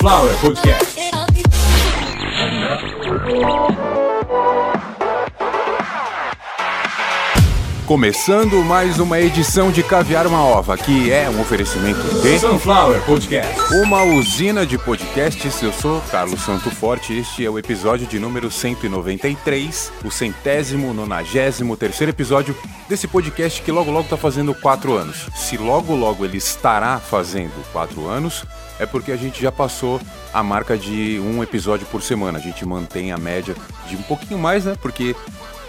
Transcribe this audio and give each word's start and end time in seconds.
Sunflower 0.00 0.34
Podcast. 0.40 1.00
Começando 7.84 8.64
mais 8.64 8.98
uma 8.98 9.20
edição 9.20 9.70
de 9.70 9.82
Caviar 9.82 10.26
uma 10.26 10.42
Ova, 10.42 10.78
que 10.78 11.12
é 11.12 11.28
um 11.28 11.38
oferecimento 11.38 12.00
de 12.22 12.38
Sunflower 12.38 13.02
Podcast. 13.02 13.74
Uma 13.74 14.02
usina 14.02 14.64
de 14.64 14.78
podcasts. 14.78 15.60
Eu 15.60 15.72
sou 15.72 16.00
Carlos 16.10 16.40
Santo 16.40 16.70
Forte. 16.70 17.18
Este 17.18 17.44
é 17.44 17.50
o 17.50 17.58
episódio 17.58 18.06
de 18.06 18.18
número 18.18 18.50
193, 18.50 19.92
o 20.02 20.10
centésimo, 20.10 20.94
nonagésimo 20.94 21.76
terceiro 21.76 22.10
episódio 22.10 22.56
desse 22.88 23.06
podcast 23.06 23.60
que 23.60 23.70
logo 23.70 23.90
logo 23.90 24.08
tá 24.08 24.16
fazendo 24.16 24.54
quatro 24.54 24.96
anos. 24.96 25.28
Se 25.34 25.58
logo 25.58 25.94
logo 25.94 26.24
ele 26.24 26.38
estará 26.38 26.98
fazendo 26.98 27.52
quatro 27.70 28.08
anos, 28.08 28.46
é 28.80 28.86
porque 28.86 29.12
a 29.12 29.16
gente 29.16 29.40
já 29.40 29.52
passou 29.52 30.00
a 30.32 30.42
marca 30.42 30.76
de 30.76 31.20
um 31.20 31.42
episódio 31.42 31.86
por 31.86 32.02
semana. 32.02 32.38
A 32.38 32.42
gente 32.42 32.64
mantém 32.64 33.12
a 33.12 33.18
média 33.18 33.54
de 33.86 33.94
um 33.94 34.02
pouquinho 34.02 34.38
mais, 34.38 34.64
né? 34.64 34.74
Porque 34.80 35.14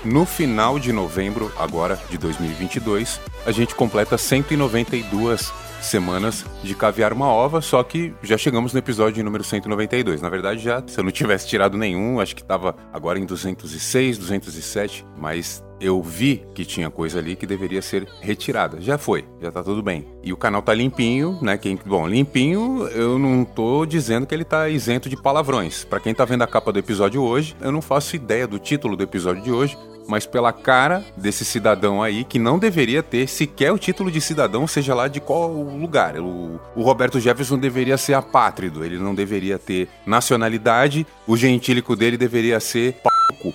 no 0.03 0.25
final 0.25 0.79
de 0.79 0.91
novembro, 0.91 1.51
agora 1.59 1.99
de 2.09 2.17
2022, 2.17 3.19
a 3.45 3.51
gente 3.51 3.75
completa 3.75 4.17
192 4.17 5.51
semanas 5.81 6.45
de 6.63 6.73
caviar 6.73 7.11
uma 7.11 7.27
ova, 7.27 7.59
só 7.59 7.83
que 7.83 8.13
já 8.23 8.37
chegamos 8.37 8.71
no 8.71 8.79
episódio 8.79 9.23
número 9.23 9.43
192. 9.43 10.21
Na 10.21 10.29
verdade, 10.29 10.61
já 10.61 10.81
se 10.87 10.97
eu 10.97 11.03
não 11.03 11.11
tivesse 11.11 11.47
tirado 11.47 11.77
nenhum, 11.77 12.19
acho 12.19 12.35
que 12.35 12.41
estava 12.41 12.75
agora 12.93 13.19
em 13.19 13.25
206, 13.25 14.17
207, 14.17 15.05
mas 15.17 15.63
eu 15.81 16.01
vi 16.01 16.45
que 16.53 16.63
tinha 16.63 16.89
coisa 16.89 17.19
ali 17.19 17.35
que 17.35 17.47
deveria 17.47 17.81
ser 17.81 18.07
retirada. 18.21 18.79
Já 18.79 18.97
foi, 18.97 19.25
já 19.41 19.51
tá 19.51 19.63
tudo 19.63 19.81
bem. 19.81 20.07
E 20.23 20.31
o 20.31 20.37
canal 20.37 20.61
tá 20.61 20.73
limpinho, 20.73 21.39
né? 21.41 21.57
Quem, 21.57 21.77
bom, 21.83 22.07
limpinho, 22.07 22.87
eu 22.89 23.17
não 23.17 23.43
tô 23.43 23.85
dizendo 23.85 24.27
que 24.27 24.35
ele 24.35 24.45
tá 24.45 24.69
isento 24.69 25.09
de 25.09 25.17
palavrões. 25.17 25.83
Para 25.83 25.99
quem 25.99 26.13
tá 26.13 26.23
vendo 26.23 26.43
a 26.43 26.47
capa 26.47 26.71
do 26.71 26.79
episódio 26.79 27.23
hoje, 27.23 27.55
eu 27.59 27.71
não 27.71 27.81
faço 27.81 28.15
ideia 28.15 28.47
do 28.47 28.59
título 28.59 28.95
do 28.95 29.03
episódio 29.03 29.41
de 29.41 29.51
hoje, 29.51 29.75
mas 30.07 30.25
pela 30.25 30.51
cara 30.51 31.03
desse 31.15 31.45
cidadão 31.45 32.01
aí 32.01 32.23
que 32.23 32.39
não 32.39 32.59
deveria 32.59 33.01
ter 33.01 33.27
sequer 33.27 33.71
o 33.71 33.77
título 33.77 34.11
de 34.11 34.19
cidadão, 34.19 34.67
seja 34.67 34.93
lá 34.93 35.07
de 35.07 35.19
qual 35.19 35.51
lugar. 35.51 36.19
O, 36.19 36.59
o 36.75 36.83
Roberto 36.83 37.19
Jefferson 37.19 37.57
deveria 37.57 37.97
ser 37.97 38.13
apátrido, 38.13 38.83
ele 38.83 38.97
não 38.97 39.15
deveria 39.15 39.57
ter 39.57 39.87
nacionalidade, 40.05 41.05
o 41.27 41.37
gentílico 41.37 41.95
dele 41.95 42.17
deveria 42.17 42.59
ser 42.59 42.95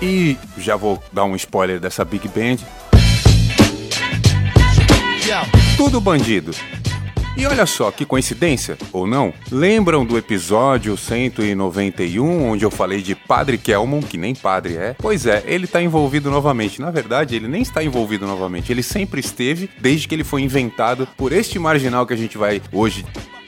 E 0.00 0.36
já 0.58 0.76
vou 0.76 1.02
dar 1.12 1.24
um 1.24 1.36
spoiler 1.36 1.80
dessa 1.80 2.04
Big 2.04 2.28
Band. 2.28 2.58
Tudo 5.76 6.00
bandido. 6.00 6.52
E 7.36 7.44
olha 7.46 7.66
só 7.66 7.90
que 7.90 8.04
coincidência, 8.04 8.78
ou 8.92 9.08
não? 9.08 9.34
Lembram 9.50 10.04
do 10.04 10.16
episódio 10.16 10.96
191, 10.96 12.50
onde 12.50 12.64
eu 12.64 12.70
falei 12.70 13.02
de 13.02 13.16
Padre 13.16 13.58
Kelmon, 13.58 14.00
que 14.00 14.16
nem 14.16 14.36
padre 14.36 14.76
é? 14.76 14.94
Pois 14.96 15.26
é, 15.26 15.42
ele 15.44 15.64
está 15.64 15.82
envolvido 15.82 16.30
novamente. 16.30 16.80
Na 16.80 16.92
verdade, 16.92 17.34
ele 17.34 17.48
nem 17.48 17.62
está 17.62 17.82
envolvido 17.82 18.24
novamente. 18.24 18.70
Ele 18.70 18.84
sempre 18.84 19.18
esteve, 19.18 19.68
desde 19.80 20.06
que 20.06 20.14
ele 20.14 20.22
foi 20.22 20.42
inventado 20.42 21.08
por 21.16 21.32
este 21.32 21.58
marginal 21.58 22.06
que 22.06 22.14
a 22.14 22.16
gente 22.16 22.38
vai 22.38 22.62
hoje 22.70 23.04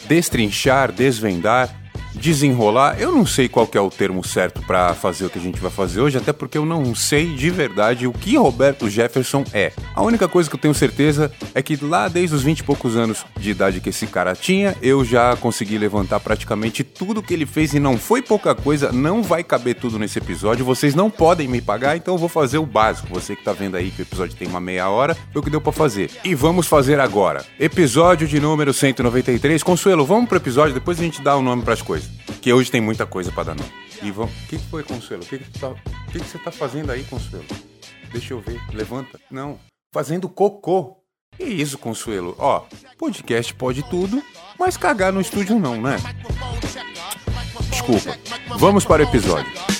destrinchar, 0.09 0.91
desvendar 0.91 1.73
desenrolar. 2.16 2.97
Eu 2.99 3.12
não 3.12 3.27
sei 3.27 3.49
qual 3.49 3.69
é 3.72 3.81
o 3.81 3.91
termo 3.91 4.25
certo 4.25 4.62
para 4.62 4.94
fazer 4.94 5.27
o 5.27 5.31
que 5.31 5.38
a 5.38 5.43
gente 5.43 5.60
vai 5.60 5.71
fazer 5.71 6.00
hoje, 6.00 6.19
até 6.19 6.32
porque 6.32 6.59
eu 6.59 6.65
não 6.65 6.94
sei 6.94 7.34
de 7.34 7.50
verdade 7.50 8.06
o 8.06 8.12
que 8.12 8.37
Roberto 8.37 8.88
Jefferson 8.88 9.44
é. 9.53 9.72
A 9.94 10.03
única 10.03 10.28
coisa 10.28 10.49
que 10.49 10.56
eu 10.56 10.60
tenho 10.60 10.75
certeza 10.75 11.31
é 11.54 11.62
que 11.62 11.77
lá 11.77 12.09
desde 12.09 12.34
os 12.34 12.43
20 12.43 12.60
e 12.60 12.62
poucos 12.65 12.97
anos 12.97 13.25
de 13.38 13.50
idade 13.50 13.81
que 13.81 13.91
esse 13.91 14.06
cara 14.06 14.34
tinha, 14.34 14.77
eu 14.82 15.04
já 15.04 15.37
consegui 15.37 15.78
levantar 15.78 16.21
praticamente 16.21 16.82
tudo 16.82 17.22
que 17.22 17.34
ele 17.34 17.47
fez 17.47 17.75
e 17.75 17.81
não 17.81 17.99
foi 17.99 18.22
pouca 18.22 18.54
coisa, 18.54 18.93
não 18.93 19.22
vai 19.22 19.44
caber 19.44 19.77
tudo 19.77 19.98
nesse 19.98 20.19
episódio. 20.19 20.65
Vocês 20.65 20.94
não 20.94 21.10
podem 21.10 21.48
me 21.48 21.60
pagar, 21.60 21.97
então 21.97 22.15
eu 22.15 22.19
vou 22.19 22.28
fazer 22.28 22.59
o 22.59 22.66
básico. 22.66 23.09
Você 23.09 23.37
que 23.37 23.44
tá 23.44 23.53
vendo 23.53 23.77
aí 23.77 23.91
que 23.91 24.03
o 24.03 24.04
episódio 24.04 24.37
tem 24.37 24.48
uma 24.48 24.60
meia 24.60 24.88
hora, 24.88 25.15
foi 25.33 25.41
o 25.41 25.44
que 25.44 25.50
deu 25.50 25.60
para 25.60 25.72
fazer. 25.72 26.10
E 26.25 26.34
vamos 26.34 26.66
fazer 26.66 27.00
agora. 27.00 27.44
Episódio 27.59 28.27
de 28.27 28.41
número 28.41 28.72
193. 28.72 29.62
Consuelo, 29.62 30.04
vamos 30.04 30.28
pro 30.28 30.38
episódio, 30.38 30.75
depois 30.75 30.98
a 30.98 31.03
gente 31.03 31.22
dá 31.22 31.37
o 31.37 31.43
nome 31.43 31.62
para 31.62 31.75
as 31.75 31.83
coisas. 31.83 32.06
Que 32.41 32.53
hoje 32.53 32.71
tem 32.71 32.81
muita 32.81 33.06
coisa 33.06 33.33
para 33.33 33.44
dar 33.44 33.55
nome. 33.55 33.71
E. 34.03 34.11
O 34.11 34.28
que, 34.49 34.59
foi, 34.59 34.83
Consuelo? 34.83 35.22
O 35.22 35.27
que, 35.27 35.39
que, 35.39 35.59
tá... 35.59 35.75
que, 36.12 36.19
que 36.19 36.25
você 36.25 36.39
tá 36.39 36.50
fazendo 36.50 36.91
aí, 36.91 37.05
Consuelo? 37.05 37.47
Deixa 38.12 38.34
eu 38.34 38.41
ver. 38.41 38.61
Levanta. 38.72 39.21
Não. 39.31 39.59
Fazendo 39.93 40.28
cocô. 40.28 40.97
Que 41.37 41.45
isso, 41.45 41.77
Consuelo? 41.77 42.34
Ó, 42.39 42.65
podcast 42.97 43.53
pode 43.55 43.83
tudo, 43.91 44.22
mas 44.59 44.77
cagar 44.77 45.12
no 45.12 45.21
estúdio 45.21 45.59
não, 45.59 45.81
né? 45.81 45.97
Desculpa. 47.71 48.19
Vamos 48.59 48.84
para 48.84 49.05
o 49.05 49.09
episódio. 49.09 49.75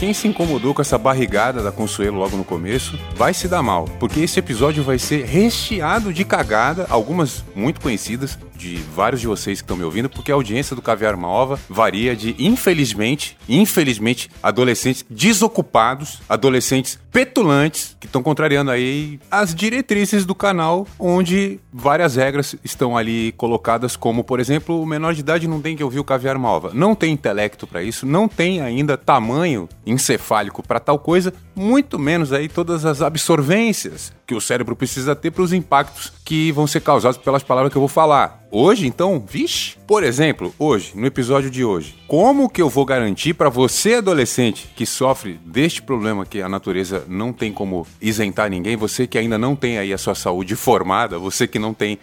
Quem 0.00 0.14
se 0.14 0.26
incomodou 0.26 0.72
com 0.72 0.80
essa 0.80 0.96
barrigada 0.96 1.62
da 1.62 1.70
Consuelo 1.70 2.16
logo 2.16 2.34
no 2.34 2.42
começo, 2.42 2.98
vai 3.16 3.34
se 3.34 3.46
dar 3.46 3.62
mal, 3.62 3.84
porque 4.00 4.20
esse 4.20 4.38
episódio 4.38 4.82
vai 4.82 4.98
ser 4.98 5.26
recheado 5.26 6.10
de 6.10 6.24
cagada, 6.24 6.86
algumas 6.88 7.44
muito 7.54 7.82
conhecidas 7.82 8.38
de 8.60 8.76
vários 8.94 9.22
de 9.22 9.26
vocês 9.26 9.60
que 9.60 9.64
estão 9.64 9.76
me 9.76 9.82
ouvindo, 9.82 10.10
porque 10.10 10.30
a 10.30 10.34
audiência 10.34 10.76
do 10.76 10.82
Caviar 10.82 11.14
Uma 11.14 11.28
Ova 11.28 11.58
varia 11.66 12.14
de, 12.14 12.36
infelizmente, 12.38 13.36
infelizmente, 13.48 14.30
adolescentes 14.42 15.04
desocupados, 15.08 16.20
adolescentes 16.28 16.98
petulantes, 17.10 17.96
que 17.98 18.06
estão 18.06 18.22
contrariando 18.22 18.70
aí 18.70 19.18
as 19.30 19.54
diretrizes 19.54 20.26
do 20.26 20.34
canal, 20.34 20.86
onde 20.98 21.58
várias 21.72 22.16
regras 22.16 22.54
estão 22.62 22.96
ali 22.96 23.32
colocadas, 23.32 23.96
como, 23.96 24.22
por 24.22 24.38
exemplo, 24.38 24.80
o 24.80 24.86
menor 24.86 25.14
de 25.14 25.20
idade 25.20 25.48
não 25.48 25.60
tem 25.60 25.74
que 25.74 25.82
ouvir 25.82 25.98
o 25.98 26.04
Caviar 26.04 26.36
Uma 26.36 26.50
Ova. 26.50 26.70
Não 26.74 26.94
tem 26.94 27.12
intelecto 27.12 27.66
para 27.66 27.82
isso, 27.82 28.04
não 28.04 28.28
tem 28.28 28.60
ainda 28.60 28.96
tamanho 28.96 29.68
encefálico 29.86 30.62
para 30.62 30.78
tal 30.78 30.98
coisa, 30.98 31.32
muito 31.56 31.98
menos 31.98 32.32
aí 32.32 32.48
todas 32.48 32.84
as 32.84 33.00
absorvências 33.00 34.12
que 34.30 34.34
o 34.36 34.40
cérebro 34.40 34.76
precisa 34.76 35.16
ter 35.16 35.32
para 35.32 35.42
os 35.42 35.52
impactos 35.52 36.12
que 36.24 36.52
vão 36.52 36.64
ser 36.64 36.82
causados 36.82 37.18
pelas 37.18 37.42
palavras 37.42 37.72
que 37.72 37.76
eu 37.76 37.80
vou 37.80 37.88
falar. 37.88 38.46
Hoje, 38.48 38.86
então, 38.86 39.18
vixe. 39.18 39.76
Por 39.88 40.04
exemplo, 40.04 40.54
hoje, 40.56 40.92
no 40.94 41.04
episódio 41.04 41.50
de 41.50 41.64
hoje, 41.64 41.96
como 42.06 42.48
que 42.48 42.62
eu 42.62 42.68
vou 42.68 42.84
garantir 42.84 43.34
para 43.34 43.48
você 43.48 43.94
adolescente 43.94 44.70
que 44.76 44.86
sofre 44.86 45.40
deste 45.44 45.82
problema 45.82 46.24
que 46.24 46.40
a 46.40 46.48
natureza 46.48 47.04
não 47.08 47.32
tem 47.32 47.52
como 47.52 47.84
isentar 48.00 48.48
ninguém, 48.48 48.76
você 48.76 49.04
que 49.04 49.18
ainda 49.18 49.36
não 49.36 49.56
tem 49.56 49.78
aí 49.78 49.92
a 49.92 49.98
sua 49.98 50.14
saúde 50.14 50.54
formada, 50.54 51.18
você 51.18 51.48
que 51.48 51.58
não 51.58 51.74
tem 51.74 51.98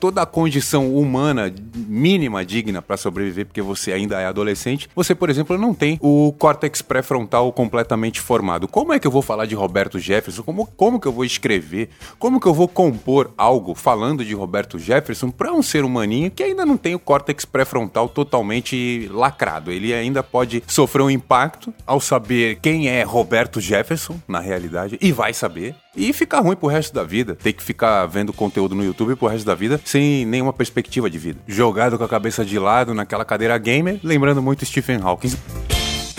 toda 0.00 0.22
a 0.22 0.26
condição 0.26 0.94
humana 0.94 1.52
mínima 1.74 2.44
digna 2.44 2.80
para 2.82 2.96
sobreviver, 2.96 3.46
porque 3.46 3.62
você 3.62 3.92
ainda 3.92 4.20
é 4.20 4.26
adolescente, 4.26 4.88
você, 4.94 5.14
por 5.14 5.30
exemplo, 5.30 5.56
não 5.58 5.74
tem 5.74 5.98
o 6.00 6.32
córtex 6.38 6.82
pré-frontal 6.82 7.52
completamente 7.52 8.20
formado. 8.20 8.68
Como 8.68 8.92
é 8.92 8.98
que 8.98 9.06
eu 9.06 9.10
vou 9.10 9.22
falar 9.22 9.46
de 9.46 9.54
Roberto 9.54 9.98
Jefferson? 9.98 10.42
Como, 10.42 10.66
como 10.76 11.00
que 11.00 11.06
eu 11.06 11.12
vou 11.12 11.24
escrever? 11.24 11.90
Como 12.18 12.40
que 12.40 12.46
eu 12.46 12.54
vou 12.54 12.68
compor 12.68 13.32
algo 13.36 13.74
falando 13.74 14.24
de 14.24 14.34
Roberto 14.34 14.78
Jefferson 14.78 15.30
para 15.30 15.52
um 15.52 15.62
ser 15.62 15.84
humaninho 15.84 16.30
que 16.30 16.42
ainda 16.42 16.64
não 16.64 16.76
tem 16.76 16.94
o 16.94 16.98
córtex 16.98 17.44
pré-frontal 17.44 18.08
totalmente 18.08 19.08
lacrado? 19.12 19.70
Ele 19.70 19.92
ainda 19.92 20.22
pode 20.22 20.62
sofrer 20.66 21.02
um 21.02 21.10
impacto 21.10 21.72
ao 21.86 22.00
saber 22.00 22.58
quem 22.60 22.88
é 22.88 23.02
Roberto 23.02 23.60
Jefferson, 23.60 24.20
na 24.26 24.40
realidade, 24.40 24.98
e 25.00 25.12
vai 25.12 25.32
saber 25.32 25.74
e 25.96 26.12
ficar 26.12 26.40
ruim 26.40 26.56
pro 26.56 26.68
resto 26.68 26.94
da 26.94 27.02
vida. 27.02 27.34
Ter 27.34 27.52
que 27.52 27.62
ficar 27.62 28.06
vendo 28.06 28.32
conteúdo 28.32 28.74
no 28.74 28.84
YouTube 28.84 29.16
pro 29.16 29.28
resto 29.28 29.44
da 29.46 29.54
vida 29.54 29.80
sem 29.84 30.24
nenhuma 30.24 30.52
perspectiva 30.52 31.08
de 31.08 31.18
vida. 31.18 31.40
Jogado 31.46 31.98
com 31.98 32.04
a 32.04 32.08
cabeça 32.08 32.44
de 32.44 32.58
lado 32.58 32.94
naquela 32.94 33.24
cadeira 33.24 33.56
gamer, 33.58 33.98
lembrando 34.02 34.42
muito 34.42 34.64
Stephen 34.64 35.00
Hawking. 35.02 35.32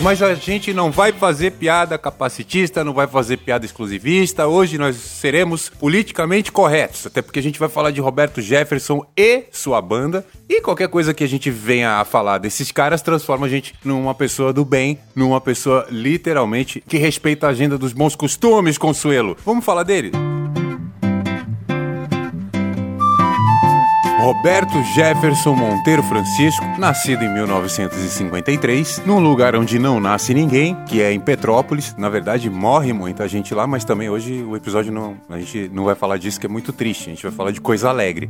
Mas 0.02 0.22
a 0.22 0.34
gente 0.34 0.72
não 0.72 0.90
vai 0.90 1.12
fazer 1.12 1.52
piada 1.52 1.98
capacitista, 1.98 2.82
não 2.82 2.94
vai 2.94 3.06
fazer 3.06 3.36
piada 3.36 3.66
exclusivista. 3.66 4.46
Hoje 4.46 4.78
nós 4.78 4.96
seremos 4.96 5.68
politicamente 5.68 6.50
corretos, 6.50 7.06
até 7.06 7.20
porque 7.20 7.38
a 7.38 7.42
gente 7.42 7.58
vai 7.58 7.68
falar 7.68 7.90
de 7.90 8.00
Roberto 8.00 8.40
Jefferson 8.40 9.04
e 9.14 9.44
sua 9.52 9.80
banda. 9.82 10.24
E 10.48 10.62
qualquer 10.62 10.88
coisa 10.88 11.12
que 11.12 11.22
a 11.22 11.28
gente 11.28 11.50
venha 11.50 12.00
a 12.00 12.04
falar 12.06 12.38
desses 12.38 12.72
caras 12.72 13.02
transforma 13.02 13.46
a 13.46 13.50
gente 13.50 13.74
numa 13.84 14.14
pessoa 14.14 14.54
do 14.54 14.64
bem, 14.64 14.98
numa 15.14 15.40
pessoa 15.40 15.86
literalmente 15.90 16.82
que 16.88 16.96
respeita 16.96 17.46
a 17.46 17.50
agenda 17.50 17.76
dos 17.76 17.92
bons 17.92 18.16
costumes, 18.16 18.78
Consuelo. 18.78 19.36
Vamos 19.44 19.64
falar 19.64 19.82
dele? 19.82 20.12
Roberto 24.20 24.82
Jefferson 24.82 25.54
Monteiro 25.54 26.02
Francisco, 26.02 26.62
nascido 26.76 27.24
em 27.24 27.32
1953, 27.32 29.02
num 29.06 29.18
lugar 29.18 29.56
onde 29.56 29.78
não 29.78 29.98
nasce 29.98 30.34
ninguém, 30.34 30.76
que 30.84 31.00
é 31.00 31.10
em 31.10 31.18
Petrópolis. 31.18 31.94
Na 31.96 32.10
verdade, 32.10 32.50
morre 32.50 32.92
muita 32.92 33.26
gente 33.26 33.54
lá, 33.54 33.66
mas 33.66 33.82
também 33.82 34.10
hoje 34.10 34.42
o 34.42 34.54
episódio 34.54 34.92
não, 34.92 35.16
a 35.30 35.38
gente 35.38 35.70
não 35.72 35.86
vai 35.86 35.94
falar 35.94 36.18
disso, 36.18 36.38
que 36.38 36.44
é 36.44 36.50
muito 36.50 36.70
triste. 36.70 37.06
A 37.06 37.14
gente 37.14 37.22
vai 37.22 37.32
falar 37.32 37.50
de 37.50 37.62
coisa 37.62 37.88
alegre. 37.88 38.28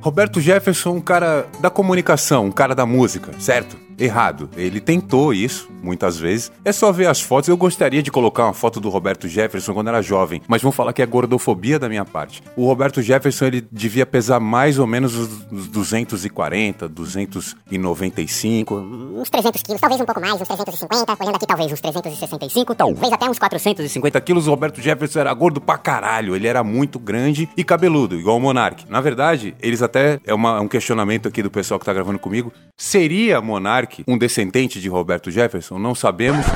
Roberto 0.00 0.40
Jefferson, 0.40 0.90
um 0.90 1.00
cara 1.00 1.44
da 1.58 1.68
comunicação, 1.68 2.46
um 2.46 2.52
cara 2.52 2.72
da 2.72 2.86
música, 2.86 3.32
certo? 3.40 3.76
Errado. 3.98 4.50
Ele 4.56 4.80
tentou 4.80 5.32
isso 5.32 5.68
muitas 5.82 6.18
vezes. 6.18 6.50
É 6.64 6.72
só 6.72 6.90
ver 6.92 7.06
as 7.06 7.20
fotos. 7.20 7.48
Eu 7.48 7.56
gostaria 7.56 8.02
de 8.02 8.10
colocar 8.10 8.44
uma 8.44 8.52
foto 8.52 8.80
do 8.80 8.88
Roberto 8.88 9.28
Jefferson 9.28 9.72
quando 9.72 9.88
era 9.88 10.02
jovem, 10.02 10.42
mas 10.48 10.62
vão 10.62 10.72
falar 10.72 10.92
que 10.92 11.02
é 11.02 11.06
gordofobia 11.06 11.78
da 11.78 11.88
minha 11.88 12.04
parte. 12.04 12.42
O 12.56 12.66
Roberto 12.66 13.00
Jefferson 13.00 13.46
ele 13.46 13.66
devia 13.70 14.04
pesar 14.04 14.40
mais 14.40 14.78
ou 14.78 14.86
menos 14.86 15.14
os 15.14 15.68
240, 15.68 16.88
295, 16.88 18.74
uns 18.74 19.30
300 19.30 19.62
quilos, 19.62 19.80
talvez 19.80 20.00
um 20.00 20.04
pouco 20.04 20.20
mais, 20.20 20.34
uns 20.34 20.48
350, 20.48 21.16
olhando 21.20 21.36
aqui 21.36 21.46
talvez 21.46 21.72
uns 21.72 21.80
365, 21.80 22.74
talvez 22.74 23.12
até 23.12 23.28
uns 23.28 23.38
450 23.38 24.20
quilos. 24.20 24.46
O 24.46 24.50
Roberto 24.50 24.80
Jefferson 24.80 25.20
era 25.20 25.32
gordo 25.32 25.60
pra 25.60 25.78
caralho. 25.78 26.34
Ele 26.34 26.46
era 26.46 26.64
muito 26.64 26.98
grande 26.98 27.48
e 27.56 27.62
cabeludo, 27.64 28.16
igual 28.16 28.36
o 28.36 28.40
Monark. 28.40 28.84
Na 28.88 29.00
verdade, 29.00 29.54
eles 29.60 29.82
até 29.82 30.18
é 30.26 30.34
uma, 30.34 30.60
um 30.60 30.68
questionamento 30.68 31.28
aqui 31.28 31.42
do 31.42 31.50
pessoal 31.50 31.78
que 31.78 31.86
tá 31.86 31.92
gravando 31.92 32.18
comigo. 32.18 32.52
Seria 32.76 33.40
Monark 33.40 33.85
um 34.06 34.18
descendente 34.18 34.80
de 34.80 34.88
Roberto 34.88 35.30
Jefferson? 35.30 35.78
Não 35.78 35.94
sabemos. 35.94 36.46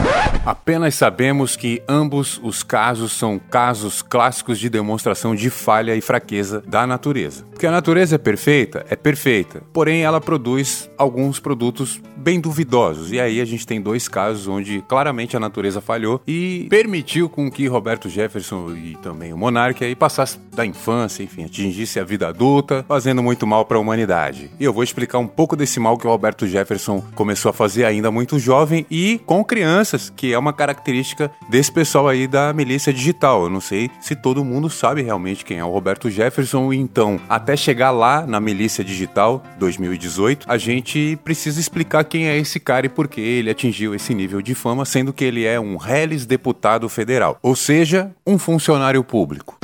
Apenas 0.44 0.94
sabemos 0.94 1.56
que 1.56 1.82
ambos 1.88 2.40
os 2.42 2.62
casos 2.62 3.12
são 3.12 3.38
casos 3.38 4.02
clássicos 4.02 4.58
de 4.58 4.68
demonstração 4.68 5.34
de 5.34 5.50
falha 5.50 5.94
e 5.94 6.00
fraqueza 6.00 6.62
da 6.66 6.86
natureza. 6.86 7.44
Porque 7.50 7.66
a 7.66 7.70
natureza 7.70 8.14
é 8.14 8.18
perfeita? 8.18 8.86
É 8.88 8.96
perfeita. 8.96 9.62
Porém, 9.72 10.02
ela 10.02 10.20
produz 10.20 10.90
alguns 10.96 11.38
produtos 11.38 12.00
bem 12.16 12.40
duvidosos. 12.40 13.12
E 13.12 13.20
aí 13.20 13.40
a 13.40 13.44
gente 13.44 13.66
tem 13.66 13.80
dois 13.80 14.08
casos 14.08 14.46
onde 14.46 14.82
claramente 14.88 15.36
a 15.36 15.40
natureza 15.40 15.80
falhou 15.80 16.20
e 16.26 16.66
permitiu 16.70 17.28
com 17.28 17.50
que 17.50 17.66
Roberto 17.66 18.08
Jefferson 18.08 18.72
e 18.74 18.96
também 19.02 19.32
o 19.32 19.38
monarca 19.38 19.84
aí 19.84 19.94
passasse 19.94 20.38
da 20.54 20.64
infância, 20.64 21.22
enfim, 21.22 21.44
atingisse 21.44 21.98
a 21.98 22.04
vida 22.04 22.28
adulta, 22.28 22.84
fazendo 22.86 23.22
muito 23.22 23.46
mal 23.46 23.64
para 23.64 23.76
a 23.76 23.80
humanidade. 23.80 24.50
E 24.58 24.64
eu 24.64 24.72
vou 24.72 24.82
explicar 24.82 25.18
um 25.18 25.26
pouco 25.26 25.56
desse 25.56 25.80
mal 25.80 25.96
que 25.96 26.06
o 26.06 26.10
Roberto 26.10 26.46
Jefferson 26.46 27.02
começou 27.20 27.50
a 27.50 27.52
fazer 27.52 27.84
ainda 27.84 28.10
muito 28.10 28.38
jovem 28.38 28.86
e 28.90 29.20
com 29.26 29.44
crianças, 29.44 30.08
que 30.08 30.32
é 30.32 30.38
uma 30.38 30.54
característica 30.54 31.30
desse 31.50 31.70
pessoal 31.70 32.08
aí 32.08 32.26
da 32.26 32.50
milícia 32.54 32.94
digital. 32.94 33.42
Eu 33.42 33.50
não 33.50 33.60
sei 33.60 33.90
se 34.00 34.16
todo 34.16 34.42
mundo 34.42 34.70
sabe 34.70 35.02
realmente 35.02 35.44
quem 35.44 35.58
é 35.58 35.64
o 35.64 35.68
Roberto 35.68 36.08
Jefferson, 36.08 36.72
então, 36.72 37.20
até 37.28 37.58
chegar 37.58 37.90
lá 37.90 38.26
na 38.26 38.40
milícia 38.40 38.82
digital 38.82 39.42
2018, 39.58 40.46
a 40.50 40.56
gente 40.56 41.18
precisa 41.22 41.60
explicar 41.60 42.04
quem 42.04 42.26
é 42.26 42.38
esse 42.38 42.58
cara 42.58 42.86
e 42.86 42.88
por 42.88 43.06
que 43.06 43.20
ele 43.20 43.50
atingiu 43.50 43.94
esse 43.94 44.14
nível 44.14 44.40
de 44.40 44.54
fama, 44.54 44.86
sendo 44.86 45.12
que 45.12 45.22
ele 45.22 45.44
é 45.44 45.60
um 45.60 45.76
reles 45.76 46.24
deputado 46.24 46.88
federal, 46.88 47.38
ou 47.42 47.54
seja, 47.54 48.12
um 48.26 48.38
funcionário 48.38 49.04
público 49.04 49.58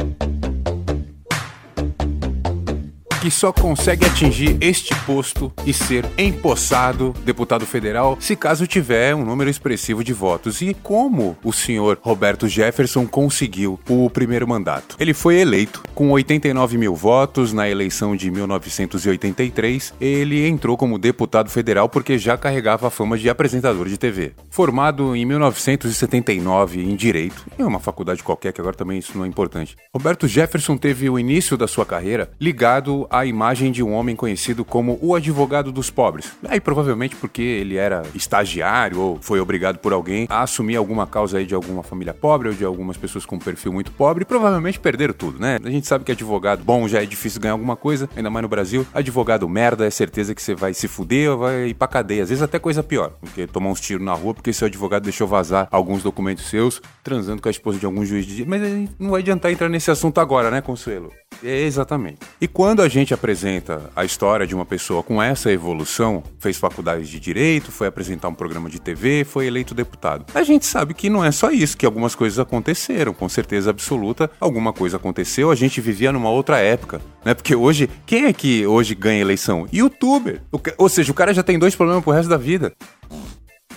que 3.27 3.31
só 3.33 3.53
consegue 3.53 4.07
atingir 4.07 4.57
este 4.61 4.95
posto 5.05 5.53
e 5.67 5.73
ser 5.73 6.07
empossado 6.17 7.13
deputado 7.25 7.67
federal 7.67 8.17
se 8.21 8.37
caso 8.37 8.69
tiver 8.69 9.17
um 9.17 9.25
número 9.25 9.51
expressivo 9.51 10.05
de 10.05 10.13
votos. 10.13 10.63
E 10.63 10.73
como 10.75 11.37
o 11.43 11.53
senhor 11.53 11.99
Roberto 12.01 12.47
Jefferson 12.47 13.05
conseguiu 13.05 13.81
o 13.89 14.09
primeiro 14.09 14.47
mandato? 14.47 14.95
Ele 15.01 15.13
foi 15.13 15.41
eleito 15.41 15.83
com 15.93 16.13
89 16.13 16.79
mil 16.79 16.95
votos 16.95 17.53
na 17.53 17.69
eleição 17.69 18.15
de 18.15 18.31
1983. 18.31 19.93
Ele 20.01 20.47
entrou 20.47 20.77
como 20.77 20.97
deputado 20.97 21.51
federal 21.51 21.89
porque 21.89 22.19
já 22.19 22.37
carregava 22.37 22.87
a 22.87 22.91
fama 22.91 23.19
de 23.19 23.29
apresentador 23.29 23.89
de 23.89 23.99
TV. 23.99 24.35
Formado 24.51 25.17
em 25.17 25.25
1979 25.25 26.81
em 26.81 26.95
Direito, 26.95 27.45
em 27.59 27.65
uma 27.65 27.81
faculdade 27.81 28.23
qualquer, 28.23 28.53
que 28.53 28.61
agora 28.61 28.77
também 28.77 29.01
isso 29.01 29.19
não 29.19 29.25
é 29.25 29.29
importante. 29.29 29.75
Roberto 29.93 30.29
Jefferson 30.29 30.77
teve 30.77 31.11
o 31.11 31.19
início 31.19 31.57
da 31.57 31.67
sua 31.67 31.85
carreira 31.85 32.31
ligado 32.41 33.09
a 33.19 33.27
imagem 33.27 33.73
de 33.73 33.83
um 33.83 33.93
homem 33.93 34.15
conhecido 34.15 34.65
como 34.65 34.99
o 35.01 35.15
advogado 35.15 35.73
dos 35.73 35.91
pobres. 35.91 36.33
Aí 36.49 36.61
provavelmente 36.61 37.17
porque 37.17 37.43
ele 37.43 37.77
era 37.77 38.03
estagiário 38.15 39.01
ou 39.01 39.19
foi 39.21 39.41
obrigado 39.41 39.79
por 39.79 39.93
alguém 39.93 40.27
a 40.29 40.43
assumir 40.43 40.77
alguma 40.77 41.07
causa 41.07 41.39
aí 41.39 41.47
de 41.47 41.55
alguma 41.55 41.83
família 41.83 42.15
pobre 42.15 42.49
ou 42.49 42.55
de 42.55 42.65
algumas 42.65 42.97
pessoas 42.97 43.25
com 43.25 43.37
um 43.37 43.39
perfil 43.39 43.73
muito 43.73 43.93
pobre, 43.93 44.25
provavelmente 44.25 44.79
perderam 44.79 45.15
tudo, 45.15 45.39
né? 45.39 45.59
A 45.65 45.71
gente 45.71 45.87
sabe 45.87 46.05
que 46.05 46.13
advogado 46.13 46.65
bom 46.65 46.87
já 46.89 47.03
é 47.03 47.07
difícil 47.07 47.41
ganhar 47.41 47.53
alguma 47.53 47.77
coisa, 47.77 48.09
ainda 48.17 48.31
mais 48.31 48.43
no 48.43 48.49
Brasil. 48.49 48.87
Advogado 48.93 49.49
merda 49.49 49.87
é 49.87 49.91
certeza 49.91 50.35
que 50.35 50.43
você 50.43 50.55
vai 50.55 50.75
se 50.75 50.89
fuder 50.89 51.31
ou 51.31 51.39
vai 51.39 51.69
ir 51.69 51.75
pra 51.75 51.89
cadeia, 51.89 52.23
às 52.23 52.29
vezes 52.29 52.43
até 52.43 52.59
coisa 52.59 52.83
pior, 52.83 53.13
porque 53.21 53.47
tomar 53.47 53.71
uns 53.71 53.81
tiros 53.81 54.05
na 54.05 54.15
rua 54.15 54.35
porque 54.35 54.53
seu 54.53 54.67
advogado 54.67 55.03
deixou 55.05 55.27
vazar 55.27 55.69
alguns 55.71 56.03
documentos 56.03 56.49
seus, 56.49 56.81
transando 57.03 57.41
com 57.41 57.49
a 57.49 57.51
esposa 57.51 57.79
de 57.79 57.87
algum 57.87 58.05
juiz 58.05 58.27
de... 58.27 58.45
Mas 58.45 58.61
não 58.99 59.11
vai 59.11 59.21
adiantar 59.21 59.51
entrar 59.51 59.69
nesse 59.69 59.91
assunto 59.91 60.21
agora, 60.21 60.51
né, 60.51 60.61
Consuelo? 60.61 61.13
É 61.43 61.63
exatamente. 61.63 62.21
E 62.41 62.49
quando 62.49 62.83
a 62.83 62.89
gente 62.89 63.06
apresenta 63.15 63.91
a 63.95 64.05
história 64.05 64.47
de 64.47 64.55
uma 64.55 64.65
pessoa 64.65 65.03
com 65.03 65.23
essa 65.23 65.51
evolução, 65.51 66.23
fez 66.39 66.57
faculdade 66.57 67.09
de 67.09 67.21
direito, 67.21 67.73
foi 67.73 67.87
apresentar 67.87 68.29
um 68.29 68.35
programa 68.35 68.69
de 68.69 68.81
TV, 68.81 69.25
foi 69.25 69.47
eleito 69.47 69.75
deputado. 69.75 70.27
A 70.35 70.43
gente 70.43 70.67
sabe 70.67 70.95
que 70.95 71.11
não 71.11 71.25
é 71.25 71.31
só 71.31 71.51
isso, 71.51 71.77
que 71.77 71.87
algumas 71.87 72.15
coisas 72.15 72.39
aconteceram, 72.39 73.13
com 73.13 73.29
certeza 73.29 73.71
absoluta, 73.71 74.31
alguma 74.41 74.73
coisa 74.73 74.97
aconteceu, 74.97 75.51
a 75.51 75.55
gente 75.55 75.81
vivia 75.81 76.13
numa 76.13 76.31
outra 76.31 76.59
época, 76.59 77.01
né? 77.25 77.35
Porque 77.35 77.55
hoje, 77.55 77.89
quem 78.05 78.27
é 78.27 78.33
que 78.33 78.67
hoje 78.67 78.95
ganha 78.95 79.21
eleição? 79.21 79.67
Youtuber. 79.73 80.43
Ou 80.79 80.89
seja, 80.89 81.11
o 81.11 81.15
cara 81.15 81.35
já 81.35 81.43
tem 81.43 81.59
dois 81.59 81.75
problemas 81.75 82.03
pro 82.03 82.13
resto 82.13 82.29
da 82.29 82.37
vida. 82.37 82.73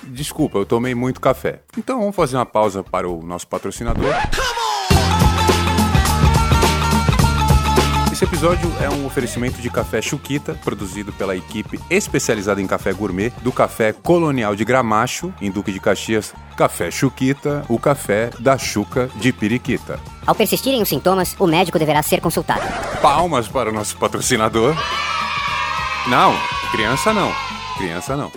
Desculpa, 0.03 0.57
eu 0.57 0.65
tomei 0.65 0.95
muito 0.95 1.21
café. 1.21 1.61
Então 1.77 1.99
vamos 1.99 2.15
fazer 2.15 2.35
uma 2.35 2.45
pausa 2.45 2.83
para 2.83 3.07
o 3.07 3.21
nosso 3.21 3.47
patrocinador. 3.47 4.13
Esse 8.19 8.25
episódio 8.25 8.69
é 8.81 8.89
um 8.89 9.05
oferecimento 9.05 9.61
de 9.61 9.69
café 9.69 10.01
Chuquita, 10.01 10.53
produzido 10.53 11.13
pela 11.13 11.37
equipe 11.37 11.79
especializada 11.89 12.61
em 12.61 12.67
café 12.67 12.91
gourmet 12.91 13.31
do 13.41 13.49
Café 13.49 13.93
Colonial 13.93 14.57
de 14.57 14.65
Gramacho, 14.65 15.33
em 15.39 15.49
Duque 15.49 15.71
de 15.71 15.79
Caxias. 15.79 16.33
Café 16.57 16.91
Chuquita, 16.91 17.63
o 17.69 17.79
café 17.79 18.29
da 18.37 18.57
Chuca 18.57 19.09
de 19.15 19.31
Periquita. 19.31 20.01
Ao 20.27 20.35
persistirem 20.35 20.81
os 20.81 20.89
sintomas, 20.89 21.33
o 21.39 21.47
médico 21.47 21.79
deverá 21.79 22.03
ser 22.03 22.19
consultado. 22.19 22.61
Palmas 23.01 23.47
para 23.47 23.69
o 23.69 23.73
nosso 23.73 23.95
patrocinador. 23.95 24.75
Não, 26.09 26.35
criança 26.73 27.13
não. 27.13 27.31
Criança 27.77 28.17
não. 28.17 28.29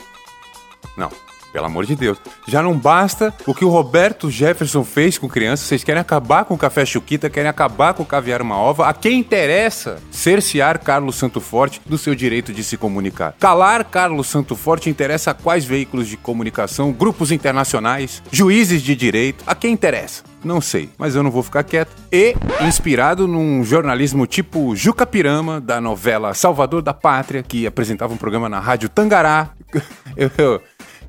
Não. 0.97 1.11
Pelo 1.53 1.67
amor 1.67 1.85
de 1.85 1.95
Deus. 1.95 2.19
Já 2.49 2.63
não 2.63 2.77
basta 2.77 3.33
o 3.47 3.55
que 3.55 3.65
o 3.65 3.69
Roberto 3.69 4.31
Jefferson 4.31 4.85
fez 4.85 5.19
com 5.19 5.29
crianças. 5.29 5.67
Vocês 5.67 5.85
querem 5.85 6.01
acabar 6.01 6.45
com 6.45 6.55
o 6.55 6.59
café 6.59 6.85
Chuquita, 6.85 7.29
querem 7.29 7.49
acabar 7.49 7.95
com 7.95 8.03
o 8.03 8.07
caviar 8.07 8.41
uma 8.41 8.57
ova. 8.57 8.89
A 8.89 8.95
quem 8.95 9.19
interessa 9.19 9.99
cercear 10.11 10.81
Carlos 10.81 11.17
Santo 11.17 11.41
Forte 11.41 11.81
do 11.85 11.99
seu 11.99 12.15
direito 12.15 12.53
de 12.53 12.65
se 12.65 12.77
comunicar? 12.77 13.35
Calar 13.39 13.85
Carlos 13.85 14.27
Santo 14.27 14.57
Forte 14.57 14.89
interessa 14.89 15.33
a 15.33 15.35
quais 15.35 15.65
veículos 15.65 16.09
de 16.09 16.17
comunicação, 16.17 16.93
grupos 16.93 17.31
internacionais, 17.31 18.23
juízes 18.31 18.83
de 18.83 18.97
direito? 18.97 19.45
A 19.47 19.55
quem 19.55 19.73
interessa? 19.73 20.23
Não 20.45 20.61
sei, 20.61 20.91
mas 20.99 21.15
eu 21.15 21.23
não 21.23 21.31
vou 21.31 21.43
ficar 21.43 21.63
quieto. 21.63 21.91
E 22.11 22.35
inspirado 22.67 23.29
num 23.29 23.63
jornalismo 23.63 24.27
tipo 24.27 24.75
Juca 24.75 25.07
Pirama, 25.07 25.61
da 25.61 25.81
novela 25.81 26.35
Salvador 26.35 26.83
da 26.83 26.93
Pátria, 26.93 27.43
que 27.43 27.67
apresentava 27.67 28.13
um 28.13 28.17
programa 28.17 28.49
na 28.49 28.59
Rádio 28.59 28.89
Tangará. 28.89 29.51
eu, 30.17 30.61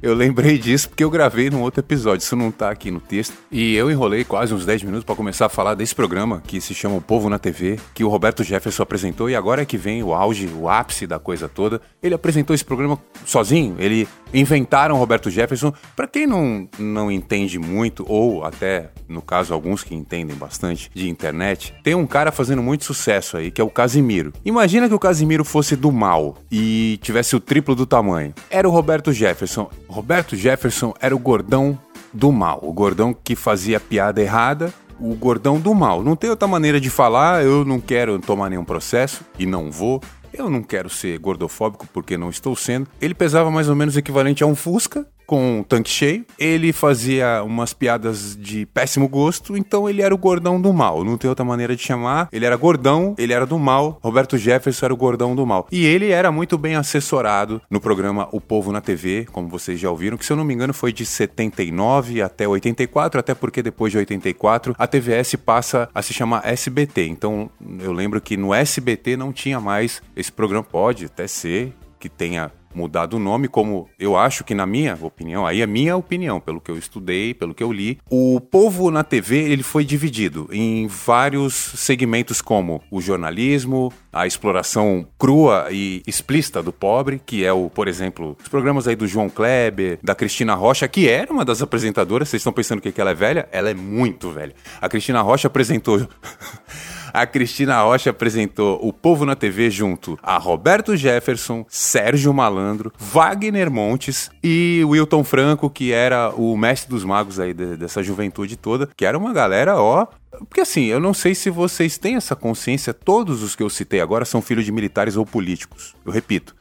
eu 0.04 0.14
lembrei 0.14 0.58
disso 0.58 0.90
porque 0.90 1.04
eu 1.04 1.10
gravei 1.10 1.50
num 1.50 1.62
outro 1.62 1.80
episódio, 1.80 2.22
isso 2.22 2.36
não 2.36 2.52
tá 2.52 2.70
aqui 2.70 2.92
no 2.92 3.00
texto. 3.00 3.34
E 3.50 3.74
eu 3.74 3.90
enrolei 3.90 4.26
quase 4.26 4.54
uns 4.54 4.66
10 4.66 4.84
minutos 4.84 5.06
para 5.06 5.16
começar 5.16 5.46
a 5.46 5.50
falar 5.50 5.76
desse 5.76 5.96
programa 5.96 6.44
que 6.46 6.60
se 6.60 6.76
chama 6.76 6.98
O 6.98 7.02
Povo 7.02 7.30
na 7.30 7.40
TV, 7.40 7.80
que 7.94 8.04
o 8.04 8.10
Roberto 8.10 8.44
Jefferson 8.44 8.84
apresentou 8.84 9.30
e 9.30 9.36
agora 9.36 9.62
é 9.62 9.66
que 9.66 9.78
vem 9.78 10.04
o 10.04 10.14
auge, 10.14 10.48
o 10.48 10.68
ápice 10.68 11.08
da 11.08 11.20
coisa 11.20 11.48
toda. 11.48 11.80
Ele 12.02 12.14
apresentou 12.14 12.54
esse 12.54 12.66
programa 12.66 13.00
sozinho, 13.26 13.78
ele 13.80 14.06
inventaram 14.34 14.98
Roberto 14.98 15.30
Jefferson. 15.30 15.74
Para 15.96 16.08
quem 16.08 16.26
não, 16.26 16.68
não 16.78 17.12
entende 17.12 17.60
muito, 17.60 18.04
ou 18.08 18.44
até, 18.44 18.90
no 19.08 19.22
caso, 19.22 19.54
alguns 19.54 19.84
que 19.84 19.96
entendem 19.96 20.36
bastante 20.36 20.90
de 20.94 21.10
internet, 21.10 21.74
tem 21.84 21.96
um 21.96 22.08
cara 22.08 22.32
fazendo 22.32 22.62
muito 22.62 22.84
sucesso 22.84 23.38
aí, 23.38 23.52
que 23.52 23.62
é 23.62 23.64
o 23.64 23.70
Casimiro. 23.70 24.34
Imagina 24.44 24.90
que 24.90 24.96
o 24.96 25.00
Casimiro 25.00 25.46
fosse 25.46 25.76
do 25.76 25.92
mal 25.92 26.36
e 26.52 27.00
tivesse 27.02 27.36
o 27.36 27.40
triplo 27.40 27.76
do 27.76 27.86
tamanho. 27.86 28.34
Era 28.50 28.68
o 28.68 28.72
Roberto 28.72 29.14
Jefferson. 29.14 29.70
Roberto 29.94 30.36
Jefferson 30.36 30.92
era 31.00 31.16
o 31.16 31.20
gordão 31.20 31.78
do 32.12 32.32
mal, 32.32 32.60
o 32.64 32.74
gordão 32.74 33.14
que 33.14 33.36
fazia 33.36 33.80
piada 33.80 34.20
errada, 34.20 34.74
o 35.00 35.14
gordão 35.14 35.60
do 35.60 35.74
mal. 35.76 36.04
Não 36.04 36.16
tem 36.16 36.32
outra 36.32 36.48
maneira 36.48 36.82
de 36.82 36.90
falar, 36.90 37.44
eu 37.44 37.64
não 37.64 37.80
quero 37.80 38.18
tomar 38.18 38.50
nenhum 38.50 38.66
processo 38.66 39.22
e 39.38 39.46
não 39.46 39.72
vou. 39.72 40.02
Eu 40.34 40.50
não 40.50 40.64
quero 40.64 40.90
ser 40.90 41.20
gordofóbico 41.20 41.88
porque 41.94 42.18
não 42.18 42.32
estou 42.32 42.56
sendo. 42.56 42.88
Ele 43.00 43.14
pesava 43.14 43.52
mais 43.52 43.70
ou 43.70 43.76
menos 43.76 43.96
equivalente 43.96 44.44
a 44.44 44.48
um 44.48 44.56
Fusca 44.56 45.06
com 45.26 45.60
um 45.60 45.64
tanque 45.64 45.90
cheio. 45.90 46.26
Ele 46.38 46.72
fazia 46.74 47.44
umas 47.44 47.74
piadas 47.74 48.38
de 48.40 48.66
péssimo 48.68 49.08
gosto, 49.08 49.56
então 49.58 49.90
ele 49.90 50.02
era 50.02 50.14
o 50.14 50.18
gordão 50.18 50.62
do 50.62 50.74
mal. 50.74 51.04
Não 51.04 51.18
tem 51.18 51.30
outra 51.30 51.46
maneira 51.46 51.76
de 51.76 51.82
chamar. 51.82 52.30
Ele 52.32 52.46
era 52.46 52.56
gordão, 52.56 53.16
ele 53.18 53.34
era 53.34 53.46
do 53.46 53.58
mal. 53.58 54.00
Roberto 54.02 54.38
Jefferson 54.38 54.86
era 54.86 54.94
o 54.94 54.98
gordão 54.98 55.36
do 55.36 55.46
mal. 55.46 55.68
E 55.72 55.86
ele 55.86 56.10
era 56.10 56.32
muito 56.32 56.58
bem 56.58 56.76
assessorado 56.76 57.62
no 57.70 57.80
programa 57.80 58.28
O 58.32 58.40
Povo 58.40 58.72
na 58.72 58.82
TV, 58.82 59.26
como 59.32 59.48
vocês 59.48 59.80
já 59.80 59.90
ouviram, 59.90 60.18
que 60.18 60.26
se 60.26 60.32
eu 60.32 60.38
não 60.38 60.44
me 60.44 60.54
engano 60.54 60.74
foi 60.74 60.92
de 60.92 61.06
79 61.06 62.22
até 62.22 62.48
84, 62.48 63.20
até 63.20 63.34
porque 63.34 63.62
depois 63.62 63.92
de 63.92 63.98
84 63.98 64.76
a 64.78 64.88
TVS 64.88 65.36
passa 65.36 65.90
a 65.94 66.02
se 66.02 66.14
chamar 66.14 66.46
SBT. 66.46 67.08
Então 67.08 67.50
eu 67.80 67.92
lembro 67.92 68.22
que 68.22 68.38
no 68.38 68.54
SBT 68.54 69.18
não 69.18 69.32
tinha 69.32 69.60
mais 69.60 70.02
esse 70.16 70.32
programa. 70.32 70.64
Pode 70.64 71.06
até 71.06 71.28
ser 71.28 71.74
que 72.00 72.10
tenha 72.10 72.52
mudado 72.74 73.16
o 73.16 73.20
nome, 73.20 73.48
como 73.48 73.90
eu 74.00 74.18
acho 74.18 74.44
que 74.44 74.54
na 74.54 74.66
minha 74.66 74.98
opinião, 75.02 75.46
aí 75.46 75.62
é 75.62 75.68
minha 75.68 75.96
opinião, 75.96 76.40
pelo 76.40 76.62
que 76.62 76.72
eu 76.72 76.78
estudei, 76.78 77.34
pelo 77.34 77.54
que 77.54 77.64
eu 77.64 77.72
li, 77.72 78.00
o 78.10 78.40
povo 78.40 78.90
na 78.92 79.04
TV 79.04 79.38
ele 79.38 79.64
foi 79.64 79.84
dividido 79.84 80.48
em 80.52 80.88
vários 80.88 81.54
segmentos 81.54 82.42
como 82.42 82.82
o 82.92 83.02
jornalismo, 83.02 83.92
a 84.12 84.28
exploração 84.28 85.08
crua 85.18 85.68
e 85.72 86.04
explícita 86.06 86.62
do 86.62 86.72
pobre, 86.72 87.22
que 87.26 87.44
é 87.44 87.52
o, 87.52 87.70
por 87.70 87.88
exemplo, 87.88 88.38
os 88.42 88.48
programas 88.48 88.88
aí 88.88 88.96
do 88.96 89.08
João 89.08 89.30
Kleber, 89.30 90.00
da 90.04 90.14
Cristina 90.14 90.54
Rocha, 90.54 90.88
que 90.88 91.08
era 91.08 91.32
uma 91.32 91.44
das 91.44 91.62
apresentadoras, 91.62 92.30
vocês 92.30 92.42
estão 92.42 92.54
pensando 92.54 92.82
que 92.82 93.02
ela 93.02 93.12
é 93.12 93.16
velha? 93.16 93.48
Ela 93.52 93.72
é 93.72 93.74
muito 93.74 94.30
velha. 94.32 94.54
A 94.80 94.88
Cristina 94.88 95.22
Rocha 95.22 95.48
apresentou 95.48 96.08
a 97.14 97.28
Cristina 97.28 97.82
Rocha 97.84 98.10
apresentou 98.10 98.80
O 98.82 98.92
Povo 98.92 99.26
na 99.26 99.36
TV 99.36 99.70
junto 99.70 100.18
a 100.24 100.38
Roberto 100.38 100.98
Jefferson, 100.98 101.64
Sérgio 101.70 102.34
Malandro, 102.34 102.92
Wagner 102.98 103.70
Montes 103.70 104.32
e 104.44 104.82
Wilton 104.86 105.24
Franco, 105.24 105.70
que 105.70 105.92
era 105.94 106.32
o 106.36 106.58
mestre 106.58 106.90
dos 106.90 107.04
magos 107.04 107.40
aí 107.40 107.54
dessa 107.54 108.02
juventude 108.02 108.58
toda, 108.58 108.90
que 108.98 109.06
era 109.06 109.18
uma 109.18 109.32
galera, 109.32 109.76
ó, 109.80 110.08
porque 110.40 110.62
assim, 110.62 110.86
eu 110.86 111.00
não 111.00 111.14
sei 111.14 111.36
se 111.36 111.52
vocês 111.52 111.98
têm 112.00 112.16
essa 112.16 112.36
consciência, 112.36 112.94
todos 112.94 113.44
os 113.44 113.56
que 113.56 113.62
eu 113.62 113.70
citei 113.70 114.02
agora 114.02 114.26
são 114.26 114.42
filhos 114.42 114.66
de 114.66 114.72
militares 114.72 115.16
ou 115.16 115.26
políticos. 115.26 115.96
Eu 116.04 116.12
repito, 116.12 116.56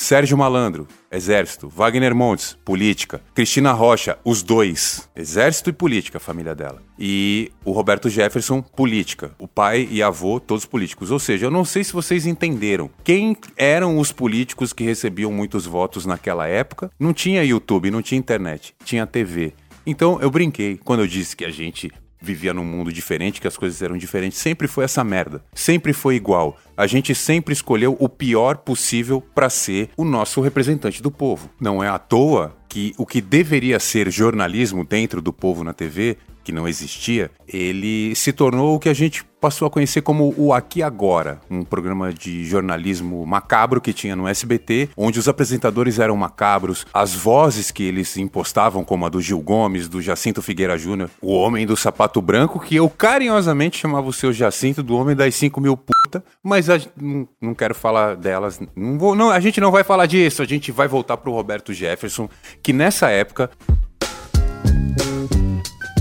Sérgio 0.00 0.38
Malandro, 0.38 0.86
Exército. 1.10 1.68
Wagner 1.68 2.14
Montes, 2.14 2.56
Política. 2.64 3.20
Cristina 3.34 3.72
Rocha, 3.72 4.16
os 4.24 4.44
dois. 4.44 5.10
Exército 5.14 5.70
e 5.70 5.72
Política, 5.72 6.18
a 6.18 6.20
família 6.20 6.54
dela. 6.54 6.80
E 6.96 7.50
o 7.64 7.72
Roberto 7.72 8.08
Jefferson, 8.08 8.62
Política. 8.62 9.32
O 9.40 9.48
pai 9.48 9.88
e 9.90 10.00
avô, 10.00 10.38
todos 10.38 10.64
políticos. 10.64 11.10
Ou 11.10 11.18
seja, 11.18 11.46
eu 11.46 11.50
não 11.50 11.64
sei 11.64 11.82
se 11.82 11.92
vocês 11.92 12.26
entenderam. 12.26 12.88
Quem 13.02 13.36
eram 13.56 13.98
os 13.98 14.12
políticos 14.12 14.72
que 14.72 14.84
recebiam 14.84 15.32
muitos 15.32 15.66
votos 15.66 16.06
naquela 16.06 16.46
época? 16.46 16.92
Não 16.96 17.12
tinha 17.12 17.42
YouTube, 17.42 17.90
não 17.90 18.00
tinha 18.00 18.20
internet, 18.20 18.76
tinha 18.84 19.04
TV. 19.04 19.52
Então 19.84 20.20
eu 20.22 20.30
brinquei 20.30 20.76
quando 20.76 21.00
eu 21.00 21.08
disse 21.08 21.34
que 21.34 21.44
a 21.44 21.50
gente 21.50 21.90
vivia 22.20 22.52
num 22.52 22.64
mundo 22.64 22.92
diferente, 22.92 23.40
que 23.40 23.48
as 23.48 23.56
coisas 23.56 23.80
eram 23.82 23.96
diferentes. 23.96 24.38
Sempre 24.38 24.66
foi 24.66 24.84
essa 24.84 25.04
merda. 25.04 25.42
Sempre 25.54 25.92
foi 25.92 26.16
igual. 26.16 26.58
A 26.76 26.86
gente 26.86 27.14
sempre 27.14 27.52
escolheu 27.52 27.96
o 27.98 28.08
pior 28.08 28.58
possível 28.58 29.20
para 29.34 29.50
ser 29.50 29.90
o 29.96 30.04
nosso 30.04 30.40
representante 30.40 31.02
do 31.02 31.10
povo. 31.10 31.50
Não 31.60 31.82
é 31.82 31.88
à 31.88 31.98
toa 31.98 32.56
que 32.68 32.94
o 32.98 33.06
que 33.06 33.20
deveria 33.20 33.80
ser 33.80 34.10
jornalismo 34.10 34.84
dentro 34.84 35.22
do 35.22 35.32
povo 35.32 35.64
na 35.64 35.72
TV 35.72 36.16
que 36.48 36.52
não 36.52 36.66
existia, 36.66 37.30
ele 37.46 38.14
se 38.14 38.32
tornou 38.32 38.74
o 38.74 38.78
que 38.78 38.88
a 38.88 38.94
gente 38.94 39.22
passou 39.38 39.68
a 39.68 39.70
conhecer 39.70 40.00
como 40.00 40.32
o 40.34 40.54
Aqui 40.54 40.82
Agora, 40.82 41.42
um 41.50 41.62
programa 41.62 42.10
de 42.10 42.42
jornalismo 42.46 43.26
macabro 43.26 43.82
que 43.82 43.92
tinha 43.92 44.16
no 44.16 44.26
SBT, 44.26 44.88
onde 44.96 45.18
os 45.18 45.28
apresentadores 45.28 45.98
eram 45.98 46.16
macabros, 46.16 46.86
as 46.92 47.14
vozes 47.14 47.70
que 47.70 47.82
eles 47.82 48.16
impostavam, 48.16 48.82
como 48.82 49.04
a 49.04 49.10
do 49.10 49.20
Gil 49.20 49.40
Gomes, 49.40 49.88
do 49.88 50.00
Jacinto 50.00 50.40
Figueira 50.40 50.78
Júnior, 50.78 51.10
o 51.20 51.34
homem 51.34 51.66
do 51.66 51.76
sapato 51.76 52.22
branco, 52.22 52.58
que 52.58 52.76
eu 52.76 52.88
carinhosamente 52.88 53.76
chamava 53.76 54.08
o 54.08 54.12
seu 54.12 54.32
Jacinto 54.32 54.82
do 54.82 54.96
homem 54.96 55.14
das 55.14 55.34
5 55.34 55.60
mil 55.60 55.76
puta, 55.76 56.24
mas 56.42 56.70
a, 56.70 56.80
não, 56.96 57.28
não 57.42 57.54
quero 57.54 57.74
falar 57.74 58.16
delas, 58.16 58.58
não 58.74 58.98
vou, 58.98 59.14
não, 59.14 59.28
a 59.28 59.38
gente 59.38 59.60
não 59.60 59.70
vai 59.70 59.84
falar 59.84 60.06
disso, 60.06 60.40
a 60.40 60.46
gente 60.46 60.72
vai 60.72 60.88
voltar 60.88 61.18
pro 61.18 61.32
Roberto 61.32 61.74
Jefferson, 61.74 62.26
que 62.62 62.72
nessa 62.72 63.10
época 63.10 63.50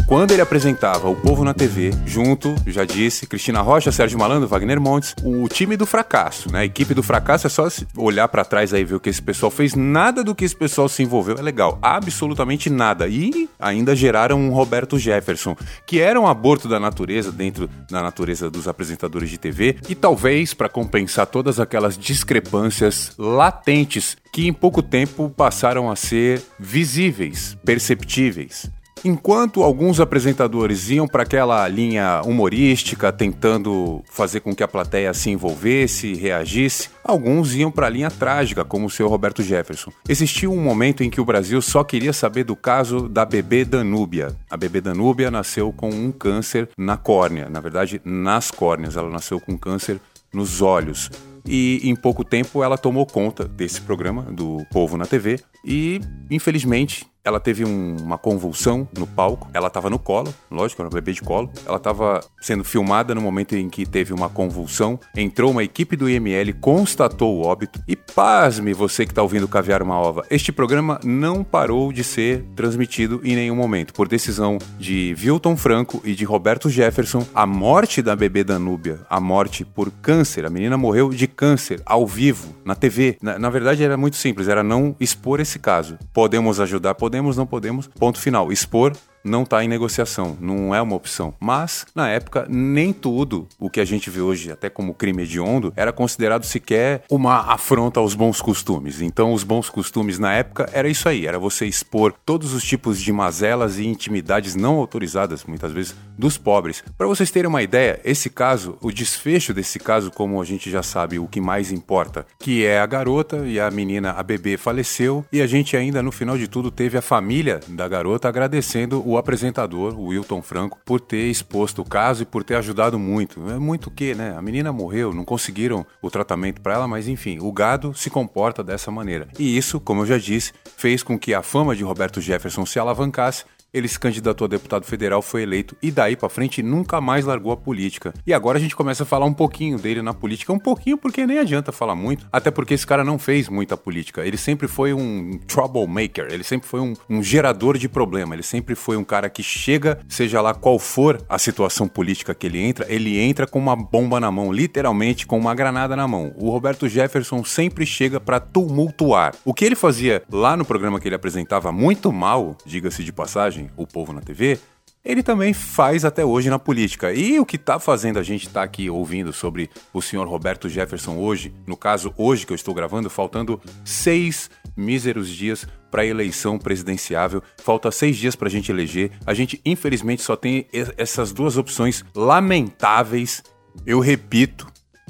quando 0.08 0.32
ele 0.32 0.42
apresentava 0.42 1.10
o 1.10 1.16
povo 1.18 1.44
na 1.44 1.54
TV, 1.54 1.92
junto, 2.06 2.56
já 2.66 2.86
disse, 2.86 3.28
Cristina 3.28 3.60
Rocha, 3.62 3.92
Sérgio 3.92 4.18
Malandro, 4.18 4.48
Wagner 4.48 4.80
Montes, 4.80 5.14
o 5.22 5.50
time 5.50 5.76
do 5.76 5.86
fracasso, 5.86 6.50
né? 6.50 6.60
A 6.60 6.66
equipe 6.66 6.94
do 6.94 7.04
fracasso 7.04 7.46
é 7.46 7.50
só 7.50 7.68
olhar 7.98 8.30
para 8.30 8.46
trás 8.46 8.74
aí 8.74 8.86
ver 8.86 8.96
o 8.96 9.00
que 9.02 9.10
esse 9.10 9.22
pessoal 9.22 9.52
fez. 9.52 9.76
Nada 9.76 10.24
do 10.24 10.34
que 10.34 10.46
esse 10.46 10.56
pessoal 10.56 10.88
se 10.88 11.04
envolveu 11.04 11.36
é 11.38 11.42
legal. 11.42 11.78
Absolutamente 11.82 12.70
nada. 12.70 13.06
E 13.10 13.50
ainda 13.60 13.94
geraram 13.98 14.40
um 14.40 14.50
Roberto 14.52 14.98
Jefferson, 14.98 15.58
que 15.86 16.00
era 16.00 16.20
um 16.20 16.26
aborto 16.26 16.70
da 16.70 16.80
natureza 16.80 17.30
dentro 17.30 17.70
da 17.92 18.02
natureza 18.02 18.50
dos 18.50 18.66
apresentadores 18.66 19.30
de 19.30 19.38
TV. 19.38 19.76
E 19.90 19.94
talvez, 19.94 20.54
para 20.54 20.70
compensar 20.70 21.28
todas 21.28 21.60
aquelas 21.60 21.98
discrepâncias 21.98 23.12
latentes 23.18 24.16
que 24.32 24.48
em 24.48 24.54
pouco 24.54 24.82
tempo 24.82 25.30
passaram 25.36 25.92
a 25.92 25.98
ser 25.98 26.42
visíveis, 26.58 27.58
perceptíveis. 27.66 28.72
Enquanto 29.06 29.64
alguns 29.64 30.00
apresentadores 30.00 30.90
iam 30.90 31.08
para 31.08 31.24
aquela 31.24 31.68
linha 31.68 32.22
humorística, 32.26 33.12
tentando 33.12 34.04
fazer 34.10 34.40
com 34.40 34.56
que 34.56 34.64
a 34.64 34.68
plateia 34.68 35.14
se 35.14 35.30
envolvesse, 35.30 36.14
reagisse, 36.14 36.90
alguns 37.04 37.56
iam 37.56 37.72
para 37.72 37.88
a 37.88 37.90
linha 37.90 38.10
trágica, 38.10 38.66
como 38.66 38.88
o 38.88 38.90
seu 38.90 39.08
Roberto 39.08 39.44
Jefferson. 39.44 39.92
Existiu 40.08 40.52
um 40.52 40.62
momento 40.62 41.04
em 41.04 41.10
que 41.10 41.22
o 41.22 41.26
Brasil 41.26 41.62
só 41.62 41.84
queria 41.84 42.14
saber 42.14 42.44
do 42.44 42.56
caso 42.56 43.08
da 43.08 43.26
bebê 43.26 43.64
Danúbia. 43.64 44.36
A 44.50 44.58
bebê 44.58 44.82
Danúbia 44.82 45.32
nasceu 45.32 45.72
com 45.72 45.90
um 45.90 46.12
câncer 46.12 46.70
na 46.78 46.98
córnea, 46.98 47.50
na 47.50 47.60
verdade, 47.60 48.02
nas 48.04 48.52
córneas. 48.52 48.98
Ela 48.98 49.10
nasceu 49.10 49.40
com 49.40 49.58
câncer 49.58 50.00
nos 50.34 50.62
olhos. 50.62 51.10
E 51.46 51.80
em 51.84 51.96
pouco 51.96 52.26
tempo 52.26 52.62
ela 52.62 52.78
tomou 52.78 53.06
conta 53.06 53.46
desse 53.46 53.80
programa 53.80 54.24
do 54.24 54.66
Povo 54.72 54.98
na 54.98 55.06
TV 55.06 55.40
e, 55.64 56.02
infelizmente, 56.30 57.06
ela 57.28 57.42
teve 57.42 57.66
um, 57.66 57.98
uma 58.02 58.18
convulsão 58.18 58.88
no 58.98 59.06
palco. 59.06 59.50
Ela 59.54 59.68
estava 59.68 59.90
no 59.90 60.00
colo, 60.00 60.34
lógico, 60.50 60.82
era 60.82 60.88
um 60.88 60.94
bebê 60.94 61.12
de 61.12 61.22
colo. 61.22 61.52
Ela 61.66 61.76
estava 61.76 62.22
sendo 62.40 62.64
filmada 62.64 63.14
no 63.14 63.20
momento 63.20 63.54
em 63.54 63.70
que 63.70 63.86
teve 63.86 64.14
uma 64.14 64.30
convulsão. 64.30 64.98
Entrou 65.14 65.52
uma 65.52 65.64
equipe 65.64 65.98
do 65.98 66.10
IML, 66.10 66.54
constatou 66.62 67.36
o 67.36 67.46
óbito. 67.46 67.82
E 67.86 67.98
pasme 67.98 68.74
você 68.74 69.06
que 69.06 69.12
está 69.12 69.22
ouvindo 69.22 69.46
Caviar 69.46 69.84
uma 69.84 70.00
Ova. 70.00 70.26
Este 70.30 70.54
programa 70.54 71.02
não 71.04 71.44
parou 71.44 71.92
de 71.92 72.02
ser 72.02 72.46
transmitido 72.56 73.20
em 73.26 73.36
nenhum 73.36 73.56
momento. 73.56 73.94
Por 73.94 74.08
decisão 74.08 74.58
de 74.80 75.14
Wilton 75.22 75.58
Franco 75.58 76.02
e 76.06 76.16
de 76.16 76.24
Roberto 76.24 76.70
Jefferson, 76.70 77.26
a 77.36 77.46
morte 77.46 78.02
da 78.02 78.16
bebê 78.16 78.42
Danúbia, 78.42 79.02
a 79.10 79.20
morte 79.20 79.66
por 79.66 79.92
câncer. 79.92 80.46
A 80.46 80.50
menina 80.50 80.78
morreu 80.78 81.10
de 81.10 81.28
câncer 81.28 81.82
ao 81.86 82.08
vivo, 82.08 82.56
na 82.64 82.74
TV. 82.74 83.18
Na, 83.22 83.38
na 83.38 83.50
verdade, 83.50 83.84
era 83.84 83.98
muito 83.98 84.16
simples, 84.16 84.48
era 84.48 84.64
não 84.64 84.96
expor 84.98 85.42
esse 85.42 85.60
caso. 85.60 85.98
Podemos 86.14 86.62
ajudar, 86.62 86.96
podemos 86.96 87.17
podemos, 87.18 87.38
não 87.38 87.48
podemos, 87.48 87.88
ponto 87.88 88.20
final. 88.20 88.52
Expor 88.52 88.96
não 89.28 89.44
está 89.44 89.64
em 89.64 89.68
negociação, 89.68 90.38
não 90.40 90.74
é 90.74 90.82
uma 90.82 90.96
opção. 90.96 91.34
Mas, 91.40 91.86
na 91.94 92.10
época, 92.10 92.48
nem 92.50 92.94
tudo 92.94 93.48
o 93.60 93.70
que 93.70 93.80
a 93.80 93.86
gente 93.86 94.10
vê 94.10 94.22
hoje, 94.22 94.52
até 94.52 94.70
como 94.70 94.94
crime 94.94 95.24
hediondo, 95.24 95.74
era 95.76 95.92
considerado 95.92 96.46
sequer 96.46 97.04
uma 97.10 97.54
afronta 97.54 98.00
aos 98.00 98.14
bons 98.14 98.42
costumes. 98.42 99.02
Então, 99.02 99.34
os 99.34 99.44
bons 99.44 99.70
costumes 99.70 100.18
na 100.18 100.34
época 100.34 100.70
era 100.72 100.88
isso 100.88 101.08
aí, 101.10 101.28
era 101.28 101.38
você 101.38 101.66
expor 101.66 102.14
todos 102.26 102.54
os 102.54 102.64
tipos 102.64 103.02
de 103.02 103.12
mazelas 103.12 103.78
e 103.78 103.86
intimidades 103.86 104.56
não 104.56 104.76
autorizadas, 104.76 105.44
muitas 105.44 105.72
vezes, 105.72 105.96
dos 106.18 106.38
pobres. 106.38 106.84
Para 106.98 107.08
vocês 107.08 107.30
terem 107.30 107.50
uma 107.50 107.62
ideia, 107.62 108.00
esse 108.04 108.30
caso, 108.30 108.78
o 108.82 108.92
desfecho 108.92 109.54
desse 109.54 109.80
caso, 109.80 110.12
como 110.12 110.42
a 110.42 110.46
gente 110.46 110.70
já 110.70 110.82
sabe, 110.82 111.20
o 111.20 111.28
que 111.28 111.42
mais 111.42 111.72
importa, 111.72 112.26
que 112.40 112.66
é 112.66 112.80
a 112.80 112.86
garota 112.86 113.46
e 113.46 113.60
a 113.60 113.70
menina, 113.70 114.12
a 114.12 114.24
bebê, 114.24 114.58
faleceu 114.58 115.26
e 115.32 115.42
a 115.42 115.48
gente 115.48 115.76
ainda, 115.76 116.02
no 116.02 116.12
final 116.12 116.38
de 116.38 116.48
tudo, 116.48 116.72
teve 116.72 116.98
a 116.98 117.02
família 117.02 117.60
da 117.68 117.88
garota 117.88 118.28
agradecendo 118.28 119.04
o 119.06 119.17
apresentador, 119.18 119.98
o 120.00 120.08
Wilton 120.08 120.42
Franco, 120.42 120.80
por 120.86 121.00
ter 121.00 121.30
exposto 121.30 121.82
o 121.82 121.86
caso 121.86 122.24
e 122.24 122.26
por 122.26 122.44
ter 122.44 122.56
ajudado 122.56 122.98
muito. 122.98 123.50
É 123.50 123.58
muito 123.58 123.88
o 123.88 123.92
que, 123.92 124.16
né? 124.16 124.36
A 124.38 124.42
menina 124.42 124.72
morreu, 124.72 125.14
não 125.14 125.26
conseguiram 125.26 125.86
o 126.02 126.10
tratamento 126.10 126.62
para 126.62 126.74
ela, 126.74 126.88
mas 126.88 127.08
enfim, 127.08 127.40
o 127.40 127.52
gado 127.52 127.94
se 127.94 128.10
comporta 128.10 128.64
dessa 128.64 128.92
maneira. 128.92 129.28
E 129.38 129.58
isso, 129.58 129.80
como 129.80 130.02
eu 130.02 130.06
já 130.06 130.18
disse, 130.18 130.54
fez 130.76 131.04
com 131.04 131.18
que 131.18 131.34
a 131.34 131.42
fama 131.42 131.76
de 131.76 131.84
Roberto 131.84 132.22
Jefferson 132.22 132.66
se 132.66 132.80
alavancasse 132.80 133.46
ele 133.74 133.88
se 133.88 134.00
candidatou 134.00 134.46
a 134.46 134.48
deputado 134.48 134.86
federal, 134.86 135.22
foi 135.22 135.44
eleito 135.44 135.76
e 135.82 135.92
daí 135.92 136.16
para 136.16 136.30
frente 136.30 136.64
nunca 136.64 137.00
mais 137.02 137.26
largou 137.26 137.52
a 137.52 137.58
política. 137.58 138.14
E 138.26 138.34
agora 138.34 138.58
a 138.58 138.62
gente 138.62 138.76
começa 138.76 139.04
a 139.04 139.06
falar 139.06 139.26
um 139.26 139.34
pouquinho 139.34 139.78
dele 139.78 140.02
na 140.02 140.14
política, 140.14 140.54
um 140.54 140.60
pouquinho 140.60 140.98
porque 140.98 141.26
nem 141.26 141.40
adianta 141.40 141.72
falar 141.72 141.96
muito, 141.96 142.28
até 142.32 142.50
porque 142.50 142.74
esse 142.74 142.88
cara 142.88 143.04
não 143.04 143.20
fez 143.20 143.50
muita 143.50 143.78
política. 143.78 144.26
Ele 144.26 144.38
sempre 144.38 144.68
foi 144.68 144.94
um 144.94 145.40
troublemaker, 145.48 146.28
ele 146.32 146.44
sempre 146.44 146.68
foi 146.68 146.80
um, 146.80 146.94
um 147.10 147.22
gerador 147.22 147.78
de 147.78 147.90
problema, 147.90 148.36
ele 148.36 148.44
sempre 148.44 148.76
foi 148.76 148.98
um 148.98 149.04
cara 149.04 149.30
que 149.30 149.44
chega, 149.44 150.00
seja 150.08 150.42
lá 150.42 150.54
qual 150.54 150.80
for 150.80 151.22
a 151.28 151.38
situação 151.38 151.88
política 151.88 152.34
que 152.34 152.48
ele 152.48 152.60
entra, 152.60 152.86
ele 152.90 153.20
entra 153.20 153.46
com 153.46 153.60
uma 153.60 153.76
bomba 153.76 154.20
na 154.20 154.32
mão, 154.32 154.52
literalmente 154.52 155.28
com 155.28 155.38
uma 155.38 155.54
granada 155.54 155.96
na 155.96 156.08
mão. 156.08 156.34
O 156.38 156.50
Roberto 156.50 156.88
Jefferson 156.88 157.44
sempre 157.44 157.86
chega 157.86 158.20
para 158.20 158.40
tumultuar. 158.40 159.36
O 159.44 159.54
que 159.54 159.66
ele 159.66 159.76
fazia 159.76 160.24
lá 160.32 160.56
no 160.56 160.66
programa 160.66 161.00
que 161.00 161.08
ele 161.08 161.16
apresentava 161.16 161.72
muito 161.72 162.12
mal, 162.12 162.56
diga-se 162.66 163.04
de 163.04 163.12
passagem, 163.12 163.57
o 163.76 163.88
Povo 163.88 164.14
na 164.14 164.22
TV, 164.22 164.60
ele 165.08 165.24
também 165.24 165.54
faz 165.54 166.04
até 166.04 166.26
hoje 166.26 166.50
na 166.50 166.60
política. 166.60 167.14
E 167.14 167.40
o 167.40 167.46
que 167.46 167.56
está 167.56 167.80
fazendo 167.80 168.20
a 168.20 168.24
gente 168.24 168.48
estar 168.48 168.60
tá 168.60 168.64
aqui 168.66 168.90
ouvindo 168.90 169.32
sobre 169.32 169.70
o 169.94 170.02
senhor 170.02 170.28
Roberto 170.28 170.68
Jefferson 170.68 171.18
hoje, 171.18 171.54
no 171.66 171.78
caso, 171.78 172.14
hoje 172.18 172.46
que 172.46 172.52
eu 172.52 172.56
estou 172.56 172.74
gravando, 172.74 173.10
faltando 173.10 173.62
seis 173.86 174.50
míseros 174.76 175.30
dias 175.30 175.66
para 175.90 176.02
a 176.02 176.06
eleição 176.06 176.60
presidenciável, 176.60 177.42
falta 177.58 177.90
seis 177.90 178.18
dias 178.18 178.36
para 178.36 178.50
a 178.50 178.52
gente 178.52 178.70
eleger. 178.70 179.12
A 179.26 179.34
gente, 179.34 179.62
infelizmente, 179.64 180.22
só 180.22 180.36
tem 180.36 180.68
essas 180.98 181.32
duas 181.32 181.58
opções 181.58 182.04
lamentáveis. 182.14 183.42
Eu 183.86 184.02
repito, 184.02 184.68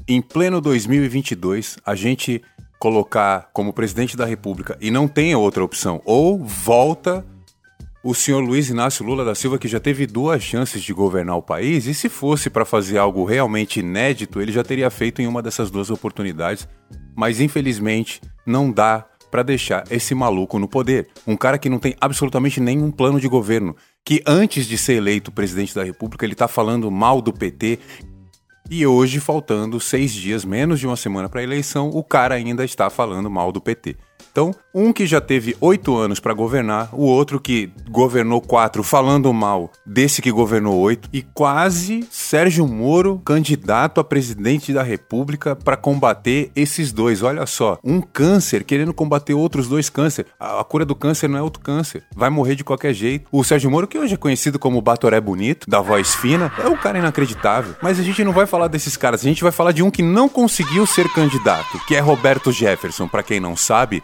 em 0.07 0.21
pleno 0.21 0.61
2022, 0.61 1.77
a 1.83 1.95
gente 1.95 2.43
colocar 2.77 3.49
como 3.51 3.73
presidente 3.73 4.15
da 4.15 4.25
República 4.25 4.77
e 4.79 4.91
não 4.91 5.07
tem 5.07 5.33
outra 5.33 5.63
opção, 5.63 6.01
ou 6.05 6.37
volta 6.45 7.25
o 8.09 8.15
senhor 8.15 8.39
Luiz 8.39 8.69
Inácio 8.69 9.05
Lula 9.05 9.25
da 9.25 9.35
Silva, 9.35 9.59
que 9.59 9.67
já 9.67 9.81
teve 9.81 10.07
duas 10.07 10.41
chances 10.41 10.81
de 10.81 10.93
governar 10.93 11.35
o 11.35 11.41
país, 11.41 11.87
e 11.87 11.93
se 11.93 12.07
fosse 12.07 12.49
para 12.49 12.63
fazer 12.63 12.97
algo 12.97 13.25
realmente 13.25 13.81
inédito, 13.81 14.39
ele 14.39 14.53
já 14.53 14.63
teria 14.63 14.89
feito 14.89 15.21
em 15.21 15.27
uma 15.27 15.41
dessas 15.41 15.69
duas 15.69 15.89
oportunidades, 15.89 16.65
mas 17.13 17.41
infelizmente 17.41 18.21
não 18.45 18.71
dá 18.71 19.05
para 19.29 19.43
deixar 19.43 19.83
esse 19.91 20.15
maluco 20.15 20.57
no 20.57 20.69
poder. 20.69 21.09
Um 21.27 21.35
cara 21.35 21.57
que 21.57 21.67
não 21.67 21.79
tem 21.79 21.97
absolutamente 21.99 22.61
nenhum 22.61 22.91
plano 22.91 23.19
de 23.19 23.27
governo, 23.27 23.75
que 24.05 24.23
antes 24.25 24.67
de 24.67 24.77
ser 24.77 24.93
eleito 24.93 25.29
presidente 25.29 25.75
da 25.75 25.83
República, 25.83 26.25
ele 26.25 26.31
está 26.31 26.47
falando 26.47 26.89
mal 26.89 27.21
do 27.21 27.33
PT. 27.33 27.77
E 28.71 28.87
hoje, 28.87 29.19
faltando 29.19 29.81
seis 29.81 30.13
dias, 30.13 30.45
menos 30.45 30.79
de 30.79 30.87
uma 30.87 30.95
semana 30.95 31.27
para 31.27 31.41
a 31.41 31.43
eleição, 31.43 31.89
o 31.89 32.01
cara 32.01 32.35
ainda 32.35 32.63
está 32.63 32.89
falando 32.89 33.29
mal 33.29 33.51
do 33.51 33.59
PT. 33.59 33.97
Então, 34.37 34.53
um 34.71 34.93
que 34.93 35.07
já 35.07 35.19
teve 35.19 35.57
oito 35.59 35.97
anos 35.97 36.19
para 36.19 36.31
governar, 36.31 36.89
o 36.93 37.01
outro 37.01 37.39
que 37.39 37.71
governou 37.89 38.39
quatro 38.39 38.83
falando 38.83 39.33
mal 39.33 39.71
desse 39.83 40.21
que 40.21 40.31
governou 40.31 40.77
oito, 40.77 41.09
e 41.11 41.23
quase 41.23 42.07
Sérgio 42.11 42.67
Moro 42.67 43.19
candidato 43.25 43.99
a 43.99 44.03
presidente 44.03 44.71
da 44.71 44.83
República 44.83 45.55
para 45.55 45.75
combater 45.75 46.51
esses 46.55 46.91
dois. 46.91 47.23
Olha 47.23 47.47
só, 47.47 47.79
um 47.83 47.99
câncer 47.99 48.63
querendo 48.63 48.93
combater 48.93 49.33
outros 49.33 49.67
dois 49.67 49.89
câncer. 49.89 50.27
A, 50.39 50.59
a 50.59 50.63
cura 50.63 50.85
do 50.85 50.93
câncer 50.93 51.27
não 51.27 51.39
é 51.39 51.41
outro 51.41 51.63
câncer, 51.63 52.03
vai 52.15 52.29
morrer 52.29 52.53
de 52.53 52.63
qualquer 52.63 52.93
jeito. 52.93 53.27
O 53.31 53.43
Sérgio 53.43 53.71
Moro, 53.71 53.87
que 53.87 53.97
hoje 53.97 54.13
é 54.13 54.17
conhecido 54.17 54.59
como 54.59 54.83
Batoré 54.83 55.19
Bonito, 55.19 55.67
da 55.67 55.81
voz 55.81 56.13
fina, 56.13 56.53
é 56.63 56.67
um 56.67 56.77
cara 56.77 56.99
inacreditável. 56.99 57.73
Mas 57.81 57.99
a 57.99 58.03
gente 58.03 58.23
não 58.23 58.33
vai 58.33 58.45
falar 58.45 58.67
desses 58.67 58.95
caras, 58.95 59.21
a 59.21 59.23
gente 59.23 59.41
vai 59.41 59.51
falar 59.51 59.71
de 59.71 59.81
um 59.81 59.89
que 59.89 60.03
não 60.03 60.29
conseguiu 60.29 60.85
ser 60.85 61.11
candidato, 61.11 61.79
que 61.87 61.95
é 61.95 61.99
Roberto 61.99 62.51
Jefferson. 62.51 63.07
Para 63.07 63.23
quem 63.23 63.39
não 63.39 63.57
sabe, 63.57 64.03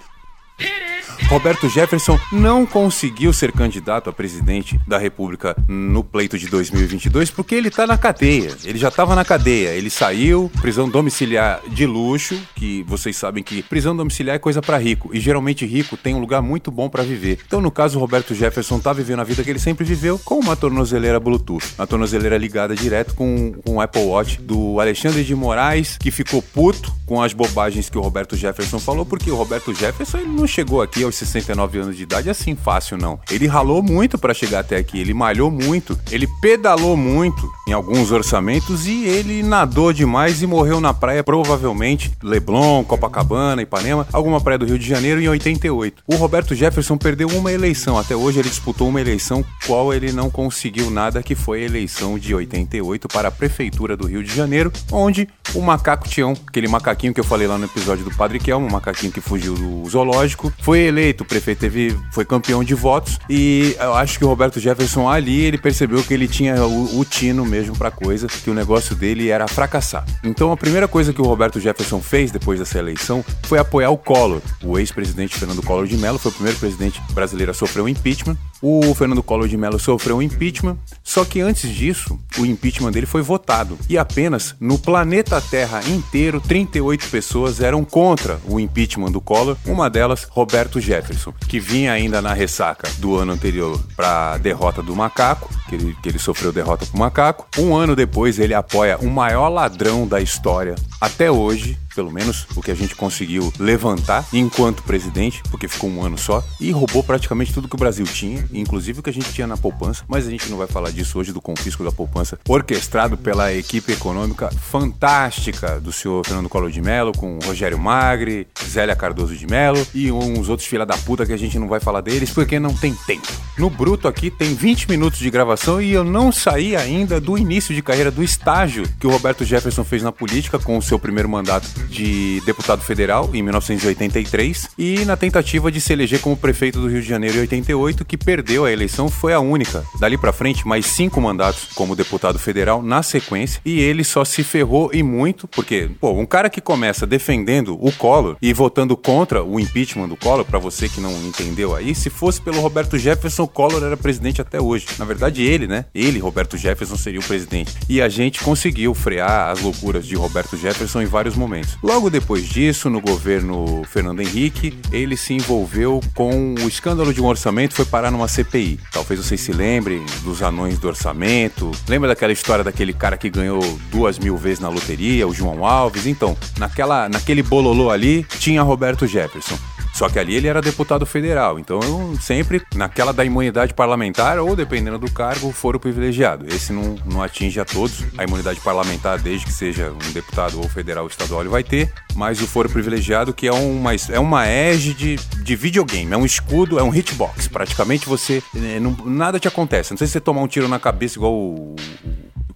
Roberto 1.33 1.67
Jefferson 1.67 2.19
não 2.31 2.63
conseguiu 2.63 3.33
ser 3.33 3.51
candidato 3.51 4.09
a 4.09 4.13
presidente 4.13 4.79
da 4.87 4.99
República 4.99 5.55
no 5.67 6.03
pleito 6.03 6.37
de 6.37 6.47
2022 6.47 7.31
porque 7.31 7.55
ele 7.55 7.69
está 7.69 7.87
na 7.87 7.97
cadeia. 7.97 8.55
Ele 8.63 8.77
já 8.77 8.89
estava 8.89 9.15
na 9.15 9.25
cadeia. 9.25 9.69
Ele 9.69 9.89
saiu, 9.89 10.51
prisão 10.61 10.87
domiciliar 10.87 11.59
de 11.67 11.87
luxo, 11.87 12.39
que 12.55 12.83
vocês 12.83 13.17
sabem 13.17 13.43
que 13.43 13.63
prisão 13.63 13.95
domiciliar 13.95 14.35
é 14.35 14.39
coisa 14.39 14.61
para 14.61 14.77
rico 14.77 15.09
e 15.11 15.19
geralmente 15.19 15.65
rico 15.65 15.97
tem 15.97 16.13
um 16.13 16.19
lugar 16.19 16.41
muito 16.41 16.69
bom 16.69 16.87
para 16.87 17.01
viver. 17.01 17.39
Então, 17.47 17.59
no 17.59 17.71
caso, 17.71 17.97
Roberto 17.97 18.35
Jefferson 18.35 18.79
tá 18.79 18.93
vivendo 18.93 19.21
a 19.21 19.23
vida 19.23 19.43
que 19.43 19.49
ele 19.49 19.59
sempre 19.59 19.83
viveu 19.83 20.19
com 20.19 20.35
uma 20.35 20.55
tornozeleira 20.55 21.19
Bluetooth, 21.19 21.73
uma 21.79 21.87
tornozeleira 21.87 22.37
ligada 22.37 22.75
direto 22.75 23.15
com, 23.15 23.55
o 23.65 23.81
Apple 23.81 24.03
Watch 24.03 24.39
do 24.39 24.79
Alexandre 24.79 25.23
de 25.23 25.33
Moraes, 25.33 25.97
que 25.97 26.11
ficou 26.11 26.41
puto 26.41 26.93
com 27.07 27.21
as 27.21 27.33
bobagens 27.33 27.89
que 27.89 27.97
o 27.97 28.01
Roberto 28.01 28.35
Jefferson 28.35 28.79
falou, 28.79 29.05
porque 29.05 29.31
o 29.31 29.35
Roberto 29.35 29.73
Jefferson 29.73 30.19
ele 30.19 30.29
não 30.29 30.42
chegou 30.47 30.81
aqui 30.81 31.03
aos 31.03 31.15
69 31.15 31.79
anos 31.79 31.97
de 31.97 32.03
idade 32.03 32.29
assim 32.29 32.55
fácil, 32.55 32.97
não. 32.97 33.19
Ele 33.29 33.47
ralou 33.47 33.81
muito 33.81 34.17
para 34.17 34.33
chegar 34.33 34.59
até 34.59 34.77
aqui, 34.77 34.99
ele 34.99 35.13
malhou 35.13 35.49
muito, 35.51 35.97
ele 36.11 36.27
pedalou 36.41 36.95
muito 36.97 37.51
em 37.67 37.73
alguns 37.73 38.11
orçamentos 38.11 38.87
e 38.87 39.05
ele 39.05 39.43
nadou 39.43 39.93
demais 39.93 40.41
e 40.41 40.47
morreu 40.47 40.79
na 40.79 40.93
praia, 40.93 41.23
provavelmente 41.23 42.11
Leblon, 42.21 42.83
Copacabana, 42.83 43.61
Ipanema, 43.61 44.07
alguma 44.11 44.41
praia 44.41 44.57
do 44.57 44.65
Rio 44.65 44.79
de 44.79 44.87
Janeiro 44.87 45.21
em 45.21 45.27
88. 45.27 46.03
O 46.07 46.15
Roberto 46.15 46.55
Jefferson 46.55 46.97
perdeu 46.97 47.27
uma 47.29 47.51
eleição, 47.51 47.97
até 47.97 48.15
hoje 48.15 48.39
ele 48.39 48.49
disputou 48.49 48.89
uma 48.89 49.01
eleição 49.01 49.43
qual 49.65 49.93
ele 49.93 50.11
não 50.11 50.29
conseguiu 50.29 50.89
nada, 50.89 51.23
que 51.23 51.35
foi 51.35 51.61
a 51.61 51.65
eleição 51.65 52.17
de 52.17 52.33
88 52.33 53.07
para 53.07 53.27
a 53.27 53.31
prefeitura 53.31 53.95
do 53.95 54.07
Rio 54.07 54.23
de 54.23 54.33
Janeiro, 54.33 54.71
onde 54.91 55.27
o 55.53 55.61
macaco 55.61 56.07
Tião, 56.07 56.33
aquele 56.47 56.67
macaquinho 56.67 57.13
que 57.13 57.19
eu 57.19 57.23
falei 57.23 57.47
lá 57.47 57.57
no 57.57 57.65
episódio 57.65 58.03
do 58.03 58.11
Padre 58.15 58.39
Kelmo, 58.39 58.67
um 58.67 58.71
macaquinho 58.71 59.11
que 59.11 59.21
fugiu 59.21 59.53
do 59.53 59.89
zoológico, 59.89 60.32
foi 60.59 60.81
eleito, 60.81 61.23
o 61.23 61.27
prefeito 61.27 61.59
teve, 61.59 61.97
foi 62.11 62.25
campeão 62.25 62.63
de 62.63 62.73
votos 62.73 63.19
e 63.29 63.75
eu 63.79 63.93
acho 63.93 64.17
que 64.17 64.25
o 64.25 64.27
Roberto 64.27 64.59
Jefferson 64.59 65.09
ali, 65.09 65.41
ele 65.41 65.57
percebeu 65.57 66.03
que 66.03 66.13
ele 66.13 66.27
tinha 66.27 66.63
o, 66.65 66.99
o 66.99 67.05
tino 67.05 67.45
mesmo 67.45 67.75
para 67.77 67.91
coisa, 67.91 68.27
que 68.27 68.49
o 68.49 68.53
negócio 68.53 68.95
dele 68.95 69.29
era 69.29 69.47
fracassar. 69.47 70.05
Então 70.23 70.51
a 70.51 70.57
primeira 70.57 70.87
coisa 70.87 71.13
que 71.13 71.21
o 71.21 71.25
Roberto 71.25 71.59
Jefferson 71.59 72.01
fez 72.01 72.31
depois 72.31 72.59
dessa 72.59 72.79
eleição 72.79 73.23
foi 73.43 73.59
apoiar 73.59 73.89
o 73.89 73.97
Collor. 73.97 74.41
O 74.63 74.77
ex-presidente 74.77 75.37
Fernando 75.37 75.63
Collor 75.63 75.87
de 75.87 75.97
Mello 75.97 76.17
foi 76.17 76.31
o 76.31 76.33
primeiro 76.33 76.57
presidente 76.59 77.01
brasileiro 77.13 77.51
a 77.51 77.53
sofrer 77.53 77.81
um 77.81 77.87
impeachment. 77.87 78.37
O 78.65 78.95
Fernando 78.95 79.21
Collor 79.21 79.49
de 79.49 79.57
Mello 79.57 79.77
sofreu 79.77 80.15
um 80.15 80.21
impeachment, 80.21 80.77
só 81.03 81.25
que 81.25 81.41
antes 81.41 81.69
disso, 81.69 82.17
o 82.37 82.45
impeachment 82.45 82.93
dele 82.93 83.05
foi 83.05 83.21
votado 83.21 83.77
e 83.89 83.97
apenas 83.97 84.55
no 84.57 84.79
planeta 84.79 85.41
Terra 85.41 85.81
inteiro 85.83 86.39
38 86.39 87.09
pessoas 87.09 87.59
eram 87.59 87.83
contra 87.83 88.39
o 88.47 88.61
impeachment 88.61 89.11
do 89.11 89.19
Collor, 89.19 89.57
uma 89.65 89.89
delas 89.89 90.23
Roberto 90.29 90.79
Jefferson, 90.79 91.33
que 91.45 91.59
vinha 91.59 91.91
ainda 91.91 92.21
na 92.21 92.33
ressaca 92.33 92.89
do 92.99 93.17
ano 93.17 93.33
anterior 93.33 93.77
para 93.97 94.35
a 94.35 94.37
derrota 94.37 94.81
do 94.81 94.95
macaco, 94.95 95.49
que 95.67 95.75
ele, 95.75 95.97
que 96.01 96.07
ele 96.07 96.19
sofreu 96.19 96.53
derrota 96.53 96.85
pro 96.85 96.97
macaco. 96.97 97.45
Um 97.59 97.75
ano 97.75 97.97
depois 97.97 98.39
ele 98.39 98.53
apoia 98.53 98.97
o 98.97 99.09
maior 99.09 99.49
ladrão 99.49 100.07
da 100.07 100.21
história 100.21 100.75
até 101.01 101.29
hoje, 101.29 101.77
pelo 101.93 102.11
menos 102.11 102.45
o 102.55 102.61
que 102.61 102.71
a 102.71 102.75
gente 102.75 102.95
conseguiu 102.95 103.51
levantar 103.59 104.25
enquanto 104.33 104.83
presidente, 104.83 105.41
porque 105.49 105.67
ficou 105.67 105.89
um 105.89 106.03
ano 106.03 106.17
só, 106.17 106.43
e 106.59 106.71
roubou 106.71 107.03
praticamente 107.03 107.53
tudo 107.53 107.67
que 107.67 107.75
o 107.75 107.79
Brasil 107.79 108.05
tinha, 108.05 108.47
inclusive 108.53 108.99
o 108.99 109.03
que 109.03 109.09
a 109.09 109.13
gente 109.13 109.31
tinha 109.31 109.47
na 109.47 109.57
poupança, 109.57 110.03
mas 110.07 110.27
a 110.27 110.29
gente 110.29 110.49
não 110.49 110.57
vai 110.57 110.67
falar 110.67 110.91
disso 110.91 111.19
hoje, 111.19 111.31
do 111.31 111.41
confisco 111.41 111.83
da 111.83 111.91
poupança, 111.91 112.39
orquestrado 112.47 113.17
pela 113.17 113.53
equipe 113.53 113.91
econômica 113.91 114.49
fantástica 114.49 115.79
do 115.79 115.91
senhor 115.91 116.25
Fernando 116.25 116.49
Collor 116.49 116.69
de 116.69 116.81
Mello, 116.81 117.11
com 117.13 117.39
Rogério 117.43 117.77
Magri, 117.77 118.47
Zélia 118.67 118.95
Cardoso 118.95 119.35
de 119.35 119.47
Mello 119.47 119.85
e 119.93 120.11
uns 120.11 120.49
outros 120.49 120.67
filha 120.67 120.85
da 120.85 120.97
puta 120.97 121.25
que 121.25 121.33
a 121.33 121.37
gente 121.37 121.57
não 121.59 121.67
vai 121.67 121.79
falar 121.79 122.01
deles 122.01 122.29
porque 122.31 122.59
não 122.59 122.73
tem 122.73 122.93
tempo. 123.05 123.27
No 123.57 123.69
bruto 123.69 124.07
aqui 124.07 124.31
tem 124.31 124.53
20 124.53 124.89
minutos 124.89 125.19
de 125.19 125.29
gravação 125.29 125.81
e 125.81 125.91
eu 125.91 126.03
não 126.03 126.31
saí 126.31 126.75
ainda 126.75 127.19
do 127.19 127.37
início 127.37 127.73
de 127.73 127.81
carreira, 127.81 128.11
do 128.11 128.23
estágio 128.23 128.83
que 128.99 129.07
o 129.07 129.11
Roberto 129.11 129.43
Jefferson 129.43 129.83
fez 129.83 130.01
na 130.01 130.11
política 130.11 130.57
com 130.59 130.77
o 130.77 130.81
seu 130.81 130.97
primeiro 130.97 131.29
mandato 131.29 131.67
de 131.89 132.41
deputado 132.45 132.81
federal 132.81 133.29
em 133.33 133.41
1983 133.41 134.69
e 134.77 135.05
na 135.05 135.15
tentativa 135.15 135.71
de 135.71 135.79
se 135.79 135.93
eleger 135.93 136.19
como 136.19 136.37
prefeito 136.37 136.79
do 136.79 136.87
Rio 136.87 137.01
de 137.01 137.07
Janeiro 137.07 137.37
em 137.37 137.41
88, 137.41 138.05
que 138.05 138.17
perdeu 138.17 138.65
a 138.65 138.71
eleição, 138.71 139.09
foi 139.09 139.33
a 139.33 139.39
única. 139.39 139.83
Dali 139.99 140.17
para 140.17 140.33
frente, 140.33 140.67
mais 140.67 140.85
cinco 140.85 141.21
mandatos 141.21 141.69
como 141.75 141.95
deputado 141.95 142.39
federal 142.39 142.81
na 142.81 143.03
sequência 143.03 143.61
e 143.65 143.79
ele 143.79 144.03
só 144.03 144.25
se 144.25 144.43
ferrou 144.43 144.89
e 144.93 145.03
muito, 145.03 145.47
porque, 145.47 145.89
pô, 145.99 146.11
um 146.11 146.25
cara 146.25 146.49
que 146.49 146.61
começa 146.61 147.05
defendendo 147.05 147.77
o 147.79 147.91
Collor 147.91 148.37
e 148.41 148.53
votando 148.53 148.95
contra 148.95 149.43
o 149.43 149.59
impeachment 149.59 150.07
do 150.07 150.17
Collor, 150.17 150.45
para 150.45 150.59
você 150.59 150.89
que 150.89 151.01
não 151.01 151.11
entendeu 151.25 151.75
aí, 151.75 151.93
se 151.93 152.09
fosse 152.09 152.41
pelo 152.41 152.59
Roberto 152.59 152.97
Jefferson, 152.97 153.47
Collor 153.47 153.83
era 153.83 153.97
presidente 153.97 154.41
até 154.41 154.59
hoje. 154.59 154.85
Na 154.97 155.05
verdade, 155.05 155.41
ele, 155.41 155.67
né? 155.67 155.85
Ele, 155.93 156.19
Roberto 156.19 156.57
Jefferson, 156.57 156.97
seria 156.97 157.19
o 157.19 157.23
presidente. 157.23 157.73
E 157.89 158.01
a 158.01 158.09
gente 158.09 158.43
conseguiu 158.43 158.93
frear 158.93 159.49
as 159.49 159.61
loucuras 159.61 160.05
de 160.05 160.15
Roberto 160.15 160.57
Jefferson 160.57 161.01
em 161.01 161.05
vários 161.05 161.35
momentos. 161.35 161.72
Logo 161.81 162.09
depois 162.09 162.47
disso, 162.47 162.89
no 162.89 163.01
governo 163.01 163.83
Fernando 163.85 164.21
Henrique, 164.21 164.77
ele 164.91 165.17
se 165.17 165.33
envolveu 165.33 166.01
com 166.13 166.55
o 166.55 166.67
escândalo 166.67 167.13
de 167.13 167.21
um 167.21 167.25
orçamento 167.25 167.73
foi 167.73 167.85
parar 167.85 168.11
numa 168.11 168.27
CPI. 168.27 168.79
Talvez 168.91 169.19
vocês 169.19 169.41
se 169.41 169.51
lembrem 169.51 170.05
dos 170.23 170.41
anões 170.41 170.77
do 170.77 170.87
orçamento. 170.87 171.71
Lembra 171.87 172.09
daquela 172.09 172.33
história 172.33 172.63
daquele 172.63 172.93
cara 172.93 173.17
que 173.17 173.29
ganhou 173.29 173.61
duas 173.91 174.19
mil 174.19 174.37
vezes 174.37 174.59
na 174.59 174.69
loteria, 174.69 175.27
o 175.27 175.33
João 175.33 175.65
Alves? 175.65 176.05
Então, 176.05 176.37
naquela, 176.57 177.09
naquele 177.09 177.43
bololô 177.43 177.89
ali, 177.89 178.25
tinha 178.39 178.61
Roberto 178.61 179.07
Jefferson. 179.07 179.57
Só 180.03 180.09
que 180.09 180.19
ali 180.19 180.35
ele 180.35 180.49
era 180.49 180.61
deputado 180.61 181.05
federal, 181.05 181.57
então 181.57 181.79
eu 181.81 182.17
sempre, 182.19 182.61
naquela 182.75 183.13
da 183.13 183.23
imunidade 183.23 183.73
parlamentar, 183.73 184.37
ou 184.37 184.53
dependendo 184.53 184.99
do 184.99 185.09
cargo, 185.09 185.49
foro 185.53 185.79
privilegiado. 185.79 186.45
Esse 186.53 186.73
não, 186.73 186.97
não 187.05 187.23
atinge 187.23 187.57
a 187.57 187.63
todos. 187.63 188.03
A 188.17 188.25
imunidade 188.25 188.59
parlamentar, 188.59 189.17
desde 189.17 189.45
que 189.45 189.53
seja 189.53 189.93
um 189.93 190.11
deputado 190.11 190.59
ou 190.59 190.67
federal 190.67 191.05
ou 191.05 191.09
estadual, 191.09 191.39
ele 191.39 191.49
vai 191.49 191.63
ter. 191.63 191.89
Mas 192.17 192.41
o 192.41 192.47
foro 192.47 192.67
privilegiado, 192.67 193.33
que 193.33 193.47
é 193.47 193.53
uma, 193.53 193.91
é 194.11 194.19
uma 194.19 194.45
égide 194.45 195.15
de, 195.15 195.41
de 195.41 195.55
videogame, 195.55 196.11
é 196.11 196.17
um 196.17 196.25
escudo, 196.25 196.77
é 196.77 196.83
um 196.83 196.93
hitbox. 196.93 197.47
Praticamente 197.47 198.05
você. 198.05 198.43
É, 198.57 198.81
não, 198.81 198.91
nada 199.05 199.39
te 199.39 199.47
acontece. 199.47 199.91
Não 199.91 199.97
sei 199.97 200.07
se 200.07 200.11
você 200.11 200.19
tomar 200.19 200.41
um 200.41 200.47
tiro 200.47 200.67
na 200.67 200.79
cabeça 200.79 201.17
igual 201.17 201.31
o, 201.31 201.77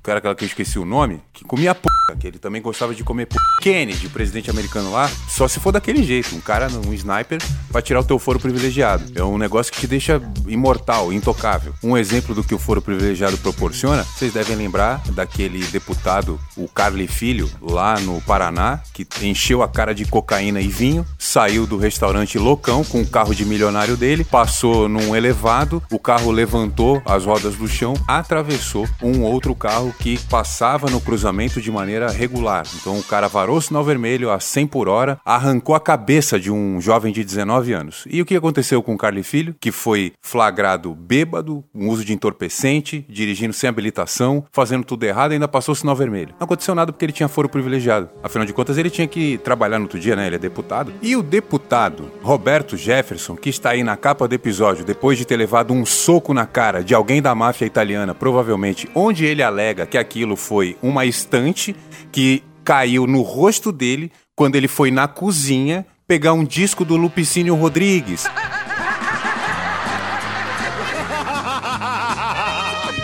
o 0.08 0.22
cara 0.22 0.36
que 0.36 0.44
eu 0.44 0.48
esqueci 0.48 0.80
o 0.80 0.86
nome, 0.86 1.22
que 1.34 1.44
comia 1.44 1.76
p 1.76 1.88
que 2.20 2.26
ele 2.26 2.40
também 2.40 2.62
gostava 2.62 2.96
de 2.96 3.04
comer 3.04 3.26
p... 3.26 3.36
Kennedy, 3.62 4.08
o 4.08 4.10
presidente 4.10 4.50
americano 4.50 4.92
lá, 4.92 5.10
só 5.28 5.48
se 5.48 5.60
for 5.60 5.72
daquele 5.74 6.04
jeito, 6.04 6.36
um 6.36 6.40
cara, 6.40 6.70
um 6.86 6.94
sniper, 6.94 7.40
pra 7.70 7.82
tirar 7.82 8.00
o 8.00 8.04
teu 8.04 8.18
foro 8.18 8.40
privilegiado. 8.40 9.04
É 9.14 9.24
um 9.24 9.38
negócio 9.38 9.74
que 9.74 9.82
te 9.82 9.88
deixa 9.88 10.22
imortal, 10.48 11.12
intocável. 11.12 11.74
Um 11.84 11.98
exemplo 11.98 12.34
do 12.34 12.44
que 12.44 12.56
o 12.56 12.60
foro 12.60 12.82
privilegiado 12.82 13.38
proporciona, 13.40 14.04
vocês 14.04 14.32
devem 14.32 14.56
lembrar 14.56 15.02
daquele 15.12 15.66
deputado, 15.66 16.40
o 16.56 16.68
Carly 16.70 17.08
Filho, 17.08 17.50
lá 17.62 18.00
no 18.00 18.22
Paraná, 18.22 18.80
que 18.94 19.06
encheu 19.22 19.62
a 19.62 19.68
cara 19.68 19.94
de 19.94 20.06
cocaína 20.06 20.62
e 20.62 20.68
vinho, 20.68 21.06
saiu 21.20 21.68
do 21.68 21.78
restaurante 21.78 22.40
loucão 22.40 22.86
com 22.86 23.02
o 23.02 23.08
carro 23.08 23.36
de 23.36 23.44
milionário 23.44 23.98
dele, 23.98 24.24
passou 24.24 24.88
num 24.88 25.16
elevado, 25.16 25.84
o 25.92 26.00
carro 26.00 26.32
levantou 26.32 27.02
as 27.06 27.26
rodas 27.26 27.56
do 27.56 27.68
chão, 27.68 27.96
atravessou 28.08 28.88
um 29.02 29.24
outro 29.24 29.54
carro 29.54 29.94
que 30.00 30.20
passava 30.30 30.90
no 30.90 31.02
cruzamento 31.02 31.62
de 31.62 31.72
maneira 31.72 32.10
regular. 32.10 32.66
Então 32.76 32.98
o 32.98 33.04
cara 33.04 33.28
varou 33.28 33.58
o 33.58 33.62
sinal 33.62 33.84
vermelho 33.84 34.32
a 34.32 34.40
100 34.40 34.68
por 34.68 34.88
hora, 34.88 35.20
arrancou 35.26 35.76
a 35.76 35.80
cabeça 35.80 36.40
de 36.40 36.52
um 36.52 36.80
jovem 36.80 37.12
de 37.12 37.24
19 37.24 37.74
anos. 37.74 38.04
E 38.10 38.22
o 38.22 38.26
que 38.26 38.36
aconteceu 38.36 38.82
com 38.84 38.94
o 38.94 38.98
Carly 38.98 39.24
Filho? 39.24 39.56
Que 39.60 39.72
foi 39.72 40.14
flagrado 40.22 40.94
bêbado, 40.94 41.64
um 41.74 41.90
uso 41.90 42.06
de 42.06 42.14
entorpecente, 42.14 43.06
dirigindo 43.10 43.54
sem 43.54 43.70
habilitação, 43.70 44.46
fazendo 44.52 44.84
tudo 44.84 45.04
errado 45.04 45.32
e 45.32 45.34
ainda 45.34 45.48
passou 45.48 45.74
o 45.74 45.76
sinal 45.76 45.96
vermelho. 45.96 46.36
Não 46.40 46.46
aconteceu 46.46 46.76
nada 46.76 46.92
porque 46.92 47.06
ele 47.06 47.14
tinha 47.14 47.28
foro 47.28 47.50
privilegiado. 47.50 48.10
Afinal 48.24 48.46
de 48.46 48.54
contas, 48.54 48.78
ele 48.78 48.90
tinha 48.90 49.08
que 49.08 49.38
trabalhar 49.40 49.80
no 49.80 49.86
outro 49.86 50.00
dia, 50.00 50.16
né? 50.16 50.28
Ele 50.28 50.36
é 50.36 50.40
deputado. 50.40 50.94
E 51.02 51.16
o 51.16 51.24
deputado 51.24 52.12
Roberto 52.22 52.78
Jefferson, 52.78 53.36
que 53.36 53.50
está 53.50 53.72
aí 53.72 53.84
na 53.84 53.98
capa 53.98 54.28
do 54.28 54.36
episódio, 54.36 54.86
depois 54.86 55.18
de 55.18 55.26
ter 55.26 55.38
levado 55.38 55.74
um 55.74 55.86
soco 55.86 56.34
na 56.34 56.46
cara 56.46 56.84
de 56.84 56.94
alguém 56.94 57.22
da 57.22 57.34
máfia 57.34 57.66
italiana, 57.66 58.14
provavelmente, 58.14 58.90
onde 58.94 59.26
ele 59.26 59.42
alega 59.42 59.87
que 59.90 59.98
aquilo 59.98 60.36
foi 60.36 60.78
uma 60.82 61.06
estante 61.06 61.76
que 62.12 62.44
caiu 62.64 63.08
no 63.08 63.22
rosto 63.22 63.72
dele 63.72 64.12
quando 64.36 64.56
ele 64.56 64.68
foi 64.68 64.92
na 64.92 65.08
cozinha 65.08 65.86
pegar 66.08 66.34
um 66.34 66.44
disco 66.44 66.86
do 66.86 66.96
Lupicínio 66.96 67.56
Rodrigues. 67.56 68.26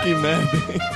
Que 0.04 0.13
merda. 0.15 0.52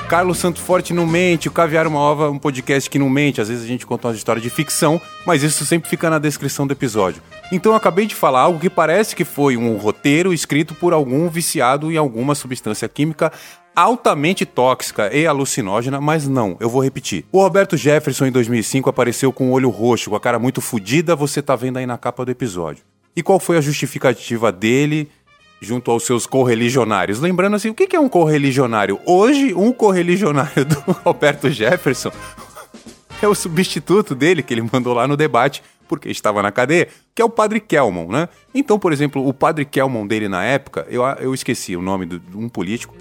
Carlos 0.10 0.38
Santo 0.38 0.60
Forte 0.60 0.94
não 0.94 1.08
mente, 1.08 1.48
o 1.48 1.52
Caviar 1.52 1.86
é 1.86 1.88
uma 1.88 2.00
Ova 2.00 2.30
um 2.30 2.38
podcast 2.38 2.90
que 2.90 3.00
não 3.00 3.10
mente. 3.10 3.40
Às 3.40 3.48
vezes 3.48 3.64
a 3.64 3.68
gente 3.68 3.86
conta 3.86 4.10
uma 4.10 4.14
história 4.14 4.42
de 4.42 4.50
ficção, 4.50 5.02
mas 5.26 5.44
isso 5.44 5.66
sempre 5.66 5.90
fica 5.90 6.10
na 6.10 6.20
descrição 6.20 6.68
do 6.68 6.74
episódio. 6.74 7.22
Então 7.50 7.72
eu 7.72 7.78
acabei 7.78 8.06
de 8.06 8.14
falar 8.14 8.42
algo 8.42 8.60
que 8.60 8.70
parece 8.70 9.16
que 9.16 9.24
foi 9.24 9.56
um 9.56 9.78
roteiro 9.78 10.34
escrito 10.34 10.76
por 10.76 10.92
algum 10.92 11.30
viciado 11.30 11.90
em 11.90 11.96
alguma 11.96 12.36
substância 12.36 12.90
química 12.90 13.32
altamente 13.78 14.44
tóxica 14.44 15.16
e 15.16 15.28
alucinógena, 15.28 16.02
mas 16.02 16.28
não, 16.28 16.58
eu 16.60 16.68
vou 16.68 16.84
repetir. 16.84 17.26
O 17.32 17.40
Roberto 17.40 17.78
Jefferson 17.78 18.26
em 18.26 18.32
2005 18.32 18.90
apareceu 18.90 19.32
com 19.32 19.50
o 19.50 19.52
olho 19.52 19.70
roxo, 19.70 20.10
com 20.10 20.16
a 20.16 20.20
cara 20.20 20.40
muito 20.40 20.62
fodida, 20.62 21.16
você 21.16 21.44
tá 21.44 21.56
vendo 21.56 21.78
aí 21.78 21.86
na 21.86 21.96
capa 21.96 22.26
do 22.26 22.32
episódio. 22.32 22.84
E 23.16 23.22
qual 23.22 23.40
foi 23.40 23.56
a 23.56 23.62
justificativa 23.62 24.52
dele 24.52 25.08
junto 25.62 25.92
aos 25.92 26.08
seus 26.08 26.26
correligionários? 26.26 27.20
Lembrando 27.20 27.56
assim, 27.56 27.70
o 27.70 27.76
que 27.76 27.96
é 27.96 28.00
um 28.00 28.10
correligionário? 28.10 29.00
Hoje, 29.06 29.54
um 29.54 29.72
correligionário 29.72 30.66
do 30.66 30.80
Roberto 31.06 31.48
Jefferson 31.48 32.12
é 33.22 33.28
o 33.28 33.36
substituto 33.36 34.16
dele 34.16 34.42
que 34.42 34.56
ele 34.56 34.68
mandou 34.74 34.96
lá 34.96 35.08
no 35.08 35.16
debate 35.16 35.62
porque 35.88 36.10
estava 36.10 36.42
na 36.42 36.52
cadeia, 36.52 36.88
que 37.14 37.22
é 37.22 37.26
o 37.26 37.30
Padre 37.30 37.60
Kelmon, 37.60 38.08
né? 38.08 38.28
Então, 38.54 38.78
por 38.78 38.92
exemplo, 38.92 39.26
o 39.26 39.34
Padre 39.34 39.64
Kelmon 39.66 40.06
dele 40.06 40.28
na 40.28 40.44
época, 40.44 40.86
eu, 40.90 41.04
eu 41.20 41.34
esqueci 41.34 41.78
o 41.78 41.82
nome 41.82 42.06
de 42.06 42.20
um 42.36 42.50
político, 42.50 42.94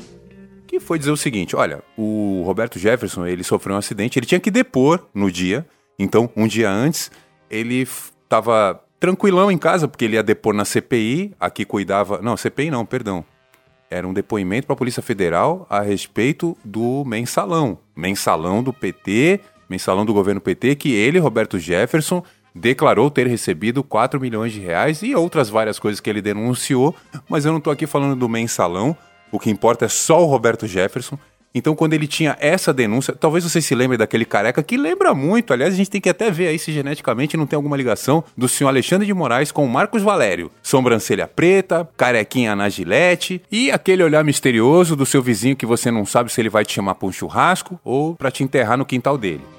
que 0.66 0.81
foi 0.81 0.98
dizer 0.98 1.11
o 1.11 1.16
seguinte: 1.16 1.57
olha, 1.57 1.83
o 1.96 2.42
Roberto 2.44 2.79
Jefferson 2.79 3.26
ele 3.26 3.42
sofreu 3.42 3.74
um 3.74 3.79
acidente, 3.79 4.18
ele 4.18 4.26
tinha 4.26 4.40
que 4.40 4.50
depor 4.50 5.07
no 5.14 5.31
dia. 5.31 5.66
Então, 5.98 6.31
um 6.37 6.46
dia 6.46 6.70
antes, 6.70 7.11
ele 7.48 7.83
estava 7.83 8.83
tranquilão 9.00 9.50
em 9.50 9.57
casa, 9.57 9.88
porque 9.88 10.05
ele 10.05 10.16
ia 10.16 10.22
depor 10.22 10.55
na 10.55 10.64
CPI, 10.64 11.33
aqui 11.40 11.64
cuidava. 11.64 12.20
Não, 12.20 12.37
CPI 12.37 12.70
não, 12.70 12.85
perdão. 12.85 13.24
Era 13.88 14.07
um 14.07 14.12
depoimento 14.12 14.66
para 14.66 14.74
a 14.74 14.76
Polícia 14.76 15.00
Federal 15.00 15.66
a 15.70 15.81
respeito 15.81 16.57
do 16.64 17.05
mensalão. 17.05 17.79
Mensalão 17.94 18.62
do 18.62 18.72
PT, 18.72 19.40
mensalão 19.68 20.05
do 20.05 20.12
governo 20.12 20.40
PT, 20.40 20.74
que 20.74 20.92
ele, 20.92 21.18
Roberto 21.18 21.59
Jefferson, 21.59 22.22
declarou 22.57 23.11
ter 23.11 23.26
recebido 23.26 23.85
4 23.85 24.20
milhões 24.20 24.52
de 24.52 24.61
reais 24.61 25.02
e 25.02 25.14
outras 25.14 25.48
várias 25.48 25.79
coisas 25.79 26.00
que 26.00 26.09
ele 26.09 26.22
denunciou, 26.22 26.94
mas 27.29 27.44
eu 27.44 27.52
não 27.52 27.59
estou 27.59 27.72
aqui 27.72 27.87
falando 27.87 28.18
do 28.18 28.29
mensalão, 28.29 28.96
o 29.37 29.38
que 29.38 29.51
importa 29.51 29.85
é 29.85 29.88
só 29.88 30.22
o 30.22 30.27
Roberto 30.27 30.66
Jefferson. 30.66 31.18
Então, 31.55 31.75
quando 31.75 31.94
ele 31.94 32.07
tinha 32.07 32.37
essa 32.38 32.72
denúncia, 32.72 33.14
talvez 33.14 33.44
você 33.44 33.62
se 33.62 33.75
lembre 33.75 33.96
daquele 33.96 34.27
careca 34.27 34.62
que 34.62 34.77
lembra 34.77 35.14
muito, 35.14 35.55
aliás, 35.55 35.72
a 35.72 35.77
gente 35.77 35.88
tem 35.88 36.01
que 36.01 36.09
até 36.09 36.31
ver 36.31 36.49
aí 36.49 36.59
se 36.59 36.70
geneticamente 36.70 37.37
não 37.37 37.46
tem 37.46 37.57
alguma 37.57 37.77
ligação 37.77 38.22
do 38.37 38.46
senhor 38.46 38.68
Alexandre 38.68 39.07
de 39.07 39.14
Moraes 39.14 39.51
com 39.51 39.64
o 39.64 39.68
Marcos 39.68 40.03
Valério. 40.03 40.51
Sobrancelha 40.62 41.27
preta, 41.27 41.88
carequinha 41.96 42.55
na 42.55 42.68
gilete 42.68 43.40
e 43.51 43.70
aquele 43.70 44.03
olhar 44.03 44.22
misterioso 44.22 44.94
do 44.94 45.07
seu 45.07 45.22
vizinho 45.22 45.57
que 45.57 45.64
você 45.64 45.90
não 45.90 46.05
sabe 46.05 46.31
se 46.31 46.40
ele 46.40 46.51
vai 46.51 46.64
te 46.64 46.75
chamar 46.75 46.94
para 46.94 47.09
um 47.09 47.12
churrasco 47.12 47.81
ou 47.83 48.14
para 48.14 48.31
te 48.31 48.42
enterrar 48.42 48.77
no 48.77 48.85
quintal 48.85 49.16
dele. 49.16 49.56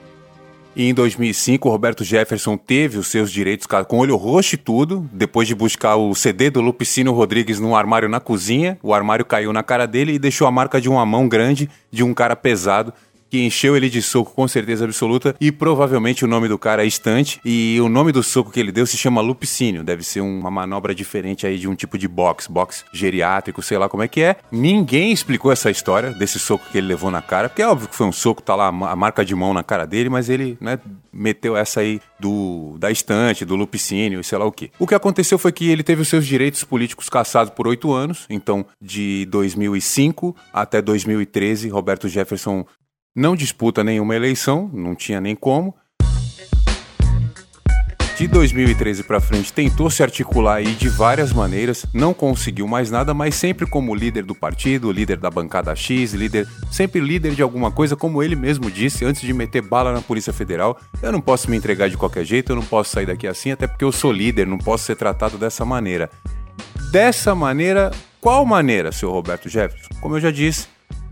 E 0.78 0.88
em 0.88 0.94
2005, 0.94 1.68
o 1.68 1.72
Roberto 1.72 2.04
Jefferson 2.04 2.56
teve 2.56 3.00
os 3.00 3.08
seus 3.08 3.32
direitos 3.32 3.66
com 3.88 3.98
olho 3.98 4.16
roxo 4.16 4.54
e 4.54 4.60
tudo, 4.60 5.10
depois 5.12 5.48
de 5.48 5.56
buscar 5.56 5.96
o 5.96 6.14
CD 6.14 6.52
do 6.52 6.62
Lupicínio 6.62 7.14
Rodrigues 7.14 7.60
num 7.60 7.76
armário 7.76 8.08
na 8.08 8.20
cozinha. 8.20 8.78
O 8.84 8.94
armário 8.94 9.26
caiu 9.26 9.52
na 9.52 9.64
cara 9.64 9.88
dele 9.88 10.14
e 10.14 10.20
deixou 10.20 10.46
a 10.46 10.52
marca 10.52 10.80
de 10.80 10.88
uma 10.88 11.04
mão 11.04 11.28
grande 11.28 11.68
de 11.90 12.04
um 12.04 12.14
cara 12.14 12.36
pesado 12.36 12.94
que 13.30 13.46
encheu 13.46 13.76
ele 13.76 13.90
de 13.90 14.02
soco 14.02 14.34
com 14.34 14.48
certeza 14.48 14.86
absoluta 14.86 15.36
e 15.40 15.52
provavelmente 15.52 16.24
o 16.24 16.28
nome 16.28 16.48
do 16.48 16.58
cara 16.58 16.84
é 16.84 16.88
Estante 16.88 17.40
e 17.44 17.80
o 17.82 17.90
nome 17.90 18.12
do 18.12 18.24
soco 18.24 18.52
que 18.52 18.60
ele 18.60 18.72
deu 18.72 18.86
se 18.86 18.98
chama 18.98 19.22
Lupicínio, 19.22 19.84
deve 19.84 20.04
ser 20.04 20.22
uma 20.22 20.50
manobra 20.50 20.94
diferente 20.94 21.46
aí 21.46 21.58
de 21.58 21.68
um 21.68 21.76
tipo 21.76 21.98
de 21.98 22.08
box, 22.08 22.48
box 22.48 22.86
geriátrico, 22.94 23.62
sei 23.62 23.78
lá 23.78 23.90
como 23.90 24.04
é 24.04 24.08
que 24.08 24.22
é. 24.22 24.38
Ninguém 24.52 25.12
explicou 25.12 25.52
essa 25.52 25.70
história 25.70 26.12
desse 26.12 26.40
soco 26.40 26.66
que 26.72 26.78
ele 26.78 26.88
levou 26.88 27.12
na 27.12 27.22
cara, 27.22 27.50
porque 27.50 27.62
é 27.62 27.68
óbvio 27.68 27.88
que 27.88 27.96
foi 27.96 28.08
um 28.08 28.12
soco, 28.12 28.42
tá 28.42 28.56
lá 28.56 28.68
a 28.68 28.96
marca 28.96 29.24
de 29.24 29.36
mão 29.36 29.54
na 29.54 29.64
cara 29.64 29.86
dele, 29.86 30.10
mas 30.10 30.30
ele, 30.30 30.58
né, 30.60 30.80
meteu 31.12 31.58
essa 31.58 31.82
aí 31.82 32.00
do 32.20 32.76
da 32.80 32.92
estante, 32.92 33.46
do 33.46 33.56
lupicínio, 33.56 34.24
sei 34.24 34.38
lá 34.38 34.46
o 34.46 34.52
que. 34.52 34.72
O 34.80 34.88
que 34.88 34.96
aconteceu 34.96 35.38
foi 35.38 35.52
que 35.52 35.70
ele 35.70 35.84
teve 35.84 36.02
os 36.02 36.08
seus 36.08 36.26
direitos 36.26 36.64
políticos 36.64 37.10
cassados 37.10 37.54
por 37.54 37.68
oito 37.68 37.92
anos, 37.92 38.26
então 38.30 38.66
de 38.82 39.26
2005 39.26 40.36
até 40.54 40.82
2013, 40.82 41.70
Roberto 41.70 42.08
Jefferson 42.08 42.66
não 43.18 43.36
disputa 43.36 43.84
nenhuma 43.84 44.16
eleição, 44.16 44.70
não 44.72 44.94
tinha 44.94 45.20
nem 45.20 45.36
como. 45.36 45.76
De 48.16 48.28
2013 48.28 49.04
para 49.04 49.20
frente 49.20 49.52
tentou 49.52 49.90
se 49.90 50.04
articular 50.04 50.56
aí 50.58 50.76
de 50.76 50.88
várias 50.88 51.34
maneiras, 51.34 51.86
não 51.94 52.14
conseguiu 52.14 52.68
mais 52.68 52.92
nada, 52.92 53.16
mas 53.16 53.34
sempre 53.34 53.66
como 53.66 53.96
líder 53.96 54.24
do 54.24 54.36
partido, 54.36 54.92
líder 54.92 55.18
da 55.18 55.32
bancada 55.32 55.76
X, 55.76 56.14
líder, 56.14 56.48
sempre 56.72 57.00
líder 57.00 57.34
de 57.34 57.42
alguma 57.42 57.72
coisa, 57.72 57.96
como 57.96 58.22
ele 58.22 58.36
mesmo 58.36 58.70
disse 58.70 59.04
antes 59.04 59.22
de 59.22 59.34
meter 59.34 59.64
bala 59.64 59.92
na 59.92 60.02
Polícia 60.02 60.34
Federal. 60.34 60.80
Eu 61.02 61.12
não 61.12 61.22
posso 61.22 61.50
me 61.50 61.58
entregar 61.58 61.90
de 61.90 61.98
qualquer 61.98 62.24
jeito, 62.24 62.52
eu 62.52 62.56
não 62.56 62.64
posso 62.64 62.92
sair 62.92 63.08
daqui 63.08 63.26
assim, 63.26 63.52
até 63.52 63.66
porque 63.66 63.84
eu 63.84 63.92
sou 63.92 64.12
líder, 64.12 64.46
não 64.46 64.60
posso 64.60 64.86
ser 64.86 64.96
tratado 64.96 65.40
dessa 65.40 65.66
maneira. 65.66 66.08
Dessa 66.92 67.34
maneira, 67.34 67.90
qual 68.22 68.46
maneira, 68.46 68.92
seu 68.92 69.12
Roberto 69.12 69.50
Jefferson? 69.50 69.90
Como 70.02 70.16
eu 70.16 70.20
já 70.20 70.32
disse, 70.32 70.68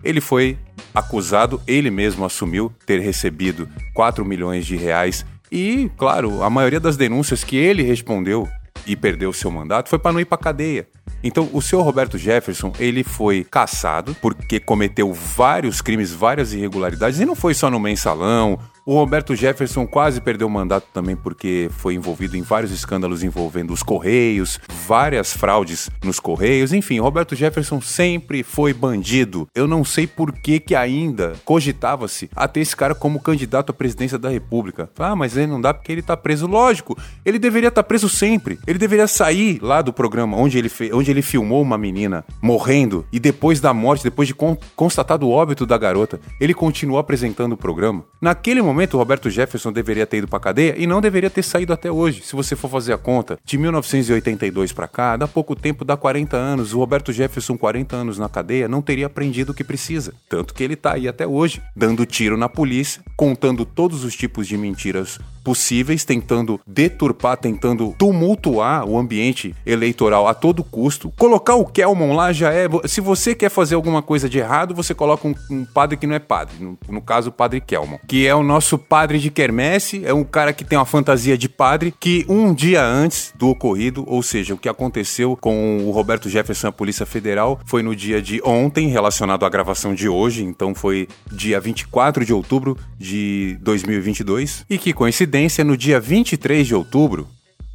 ele 0.05 0.21
foi 0.21 0.57
acusado, 0.93 1.61
ele 1.67 1.91
mesmo 1.91 2.23
assumiu 2.23 2.71
ter 2.85 2.99
recebido 2.99 3.67
4 3.93 4.23
milhões 4.23 4.65
de 4.65 4.77
reais 4.77 5.25
e, 5.51 5.91
claro, 5.97 6.43
a 6.43 6.49
maioria 6.49 6.79
das 6.79 6.95
denúncias 6.95 7.43
que 7.43 7.57
ele 7.57 7.83
respondeu 7.83 8.47
e 8.85 8.95
perdeu 8.95 9.33
seu 9.33 9.49
mandato 9.49 9.89
foi 9.89 9.99
para 9.99 10.13
não 10.13 10.19
ir 10.19 10.25
para 10.25 10.37
cadeia. 10.37 10.87
Então, 11.23 11.49
o 11.51 11.61
senhor 11.61 11.81
Roberto 11.81 12.17
Jefferson, 12.17 12.71
ele 12.79 13.03
foi 13.03 13.43
caçado 13.43 14.15
porque 14.21 14.59
cometeu 14.59 15.11
vários 15.11 15.81
crimes, 15.81 16.11
várias 16.11 16.53
irregularidades, 16.53 17.19
e 17.19 17.25
não 17.25 17.35
foi 17.35 17.53
só 17.53 17.69
no 17.69 17.79
mensalão 17.79 18.59
o 18.85 18.93
Roberto 18.93 19.35
Jefferson 19.35 19.87
quase 19.87 20.21
perdeu 20.21 20.45
o 20.45 20.49
mandato 20.49 20.85
também 20.93 21.15
porque 21.15 21.69
foi 21.71 21.95
envolvido 21.95 22.37
em 22.37 22.43
vários 22.43 22.71
escândalos 22.71 23.23
envolvendo 23.23 23.73
os 23.73 23.81
Correios, 23.81 24.59
várias 24.85 25.33
fraudes 25.33 25.89
nos 26.03 26.19
Correios, 26.19 26.71
enfim, 26.71 26.99
Roberto 26.99 27.35
Jefferson 27.35 27.81
sempre 27.81 28.43
foi 28.43 28.73
bandido. 28.73 29.47
Eu 29.55 29.65
não 29.65 29.83
sei 29.83 30.05
por 30.05 30.31
que 30.31 30.59
que 30.59 30.75
ainda 30.75 31.33
cogitava-se 31.43 32.29
a 32.35 32.47
ter 32.47 32.59
esse 32.59 32.75
cara 32.75 32.93
como 32.93 33.19
candidato 33.19 33.71
à 33.71 33.73
presidência 33.73 34.19
da 34.19 34.29
República. 34.29 34.87
Ah, 34.99 35.15
mas 35.15 35.35
ele 35.35 35.47
não 35.47 35.59
dá 35.59 35.73
porque 35.73 35.91
ele 35.91 36.03
tá 36.03 36.15
preso. 36.15 36.45
Lógico, 36.45 36.95
ele 37.25 37.39
deveria 37.39 37.69
estar 37.69 37.81
tá 37.81 37.87
preso 37.87 38.07
sempre. 38.07 38.59
Ele 38.67 38.77
deveria 38.77 39.07
sair 39.07 39.59
lá 39.63 39.81
do 39.81 39.91
programa 39.91 40.37
onde 40.37 40.59
ele, 40.59 40.71
onde 40.93 41.09
ele 41.09 41.23
filmou 41.23 41.61
uma 41.61 41.77
menina 41.77 42.23
morrendo 42.39 43.03
e 43.11 43.19
depois 43.19 43.59
da 43.59 43.73
morte, 43.73 44.03
depois 44.03 44.27
de 44.27 44.35
con 44.35 44.55
constatado 44.75 45.27
o 45.27 45.31
óbito 45.31 45.65
da 45.65 45.77
garota, 45.77 46.19
ele 46.39 46.53
continuou 46.53 46.99
apresentando 46.99 47.53
o 47.53 47.57
programa. 47.57 48.03
Naquele 48.21 48.61
momento 48.61 48.74
momento, 48.75 48.95
o 48.95 48.97
Roberto 48.97 49.29
Jefferson 49.29 49.71
deveria 49.71 50.05
ter 50.05 50.17
ido 50.17 50.27
pra 50.27 50.39
cadeia 50.39 50.75
e 50.77 50.85
não 50.85 50.99
deveria 50.99 51.29
ter 51.29 51.43
saído 51.43 51.71
até 51.71 51.89
hoje. 51.89 52.21
Se 52.23 52.35
você 52.35 52.55
for 52.55 52.69
fazer 52.69 52.91
a 52.91 52.97
conta, 52.97 53.39
de 53.43 53.57
1982 53.57 54.73
para 54.73 54.87
cá, 54.87 55.15
dá 55.15 55.27
pouco 55.27 55.55
tempo, 55.55 55.85
dá 55.85 55.95
40 55.95 56.35
anos. 56.35 56.73
O 56.73 56.79
Roberto 56.79 57.13
Jefferson, 57.13 57.57
40 57.57 57.95
anos 57.95 58.19
na 58.19 58.27
cadeia, 58.27 58.67
não 58.67 58.81
teria 58.81 59.05
aprendido 59.05 59.51
o 59.51 59.55
que 59.55 59.63
precisa. 59.63 60.13
Tanto 60.27 60.53
que 60.53 60.63
ele 60.63 60.75
tá 60.75 60.93
aí 60.93 61.07
até 61.07 61.25
hoje, 61.25 61.61
dando 61.75 62.05
tiro 62.05 62.35
na 62.35 62.49
polícia, 62.49 63.01
contando 63.15 63.65
todos 63.65 64.03
os 64.03 64.15
tipos 64.15 64.45
de 64.45 64.57
mentiras 64.57 65.19
possíveis, 65.45 66.03
tentando 66.03 66.59
deturpar, 66.65 67.37
tentando 67.37 67.93
tumultuar 67.99 68.83
o 68.83 68.97
ambiente 68.97 69.55
eleitoral 69.63 70.27
a 70.27 70.33
todo 70.33 70.63
custo. 70.63 71.13
Colocar 71.15 71.53
o 71.53 71.65
Kelmon 71.65 72.15
lá 72.15 72.33
já 72.33 72.51
é. 72.51 72.67
Se 72.85 72.99
você 72.99 73.35
quer 73.35 73.49
fazer 73.49 73.75
alguma 73.75 74.01
coisa 74.01 74.27
de 74.27 74.39
errado, 74.39 74.73
você 74.73 74.95
coloca 74.95 75.27
um, 75.27 75.35
um 75.51 75.63
padre 75.63 75.97
que 75.97 76.07
não 76.07 76.15
é 76.15 76.19
padre. 76.19 76.55
No, 76.59 76.77
no 76.89 77.01
caso, 77.01 77.29
o 77.29 77.31
padre 77.31 77.61
Kelmon, 77.61 77.99
que 78.07 78.25
é 78.25 78.33
o 78.33 78.41
nosso 78.41 78.79
padre 78.79 79.19
de 79.19 79.29
quermesse, 79.29 80.03
é 80.03 80.13
um 80.13 80.23
cara 80.23 80.51
que 80.51 80.63
tem 80.63 80.79
uma 80.79 80.85
fantasia 80.85 81.37
de 81.37 81.47
padre, 81.47 81.93
que 81.99 82.25
um 82.27 82.51
dia 82.51 82.83
antes 82.83 83.31
do 83.37 83.49
ocorrido, 83.49 84.03
ou 84.07 84.23
seja, 84.23 84.55
o 84.55 84.57
que 84.57 84.67
aconteceu 84.67 85.37
com 85.39 85.85
o 85.85 85.91
Roberto 85.91 86.27
Jefferson, 86.27 86.69
a 86.69 86.71
Polícia 86.71 87.05
Federal, 87.05 87.59
foi 87.65 87.83
no 87.83 87.95
dia 87.95 88.19
de 88.19 88.41
ontem, 88.43 88.87
relacionado 88.87 89.45
à 89.45 89.49
gravação 89.49 89.93
de 89.93 90.09
hoje, 90.09 90.43
então 90.43 90.73
foi 90.73 91.07
dia 91.31 91.59
24 91.59 92.25
de 92.25 92.33
outubro 92.33 92.75
de 92.97 93.57
2022, 93.61 94.65
e 94.67 94.79
que 94.79 94.91
coincidência, 94.91 95.34
no 95.65 95.75
dia 95.75 95.99
23 95.99 96.65
de 96.65 96.73
outubro, 96.73 97.27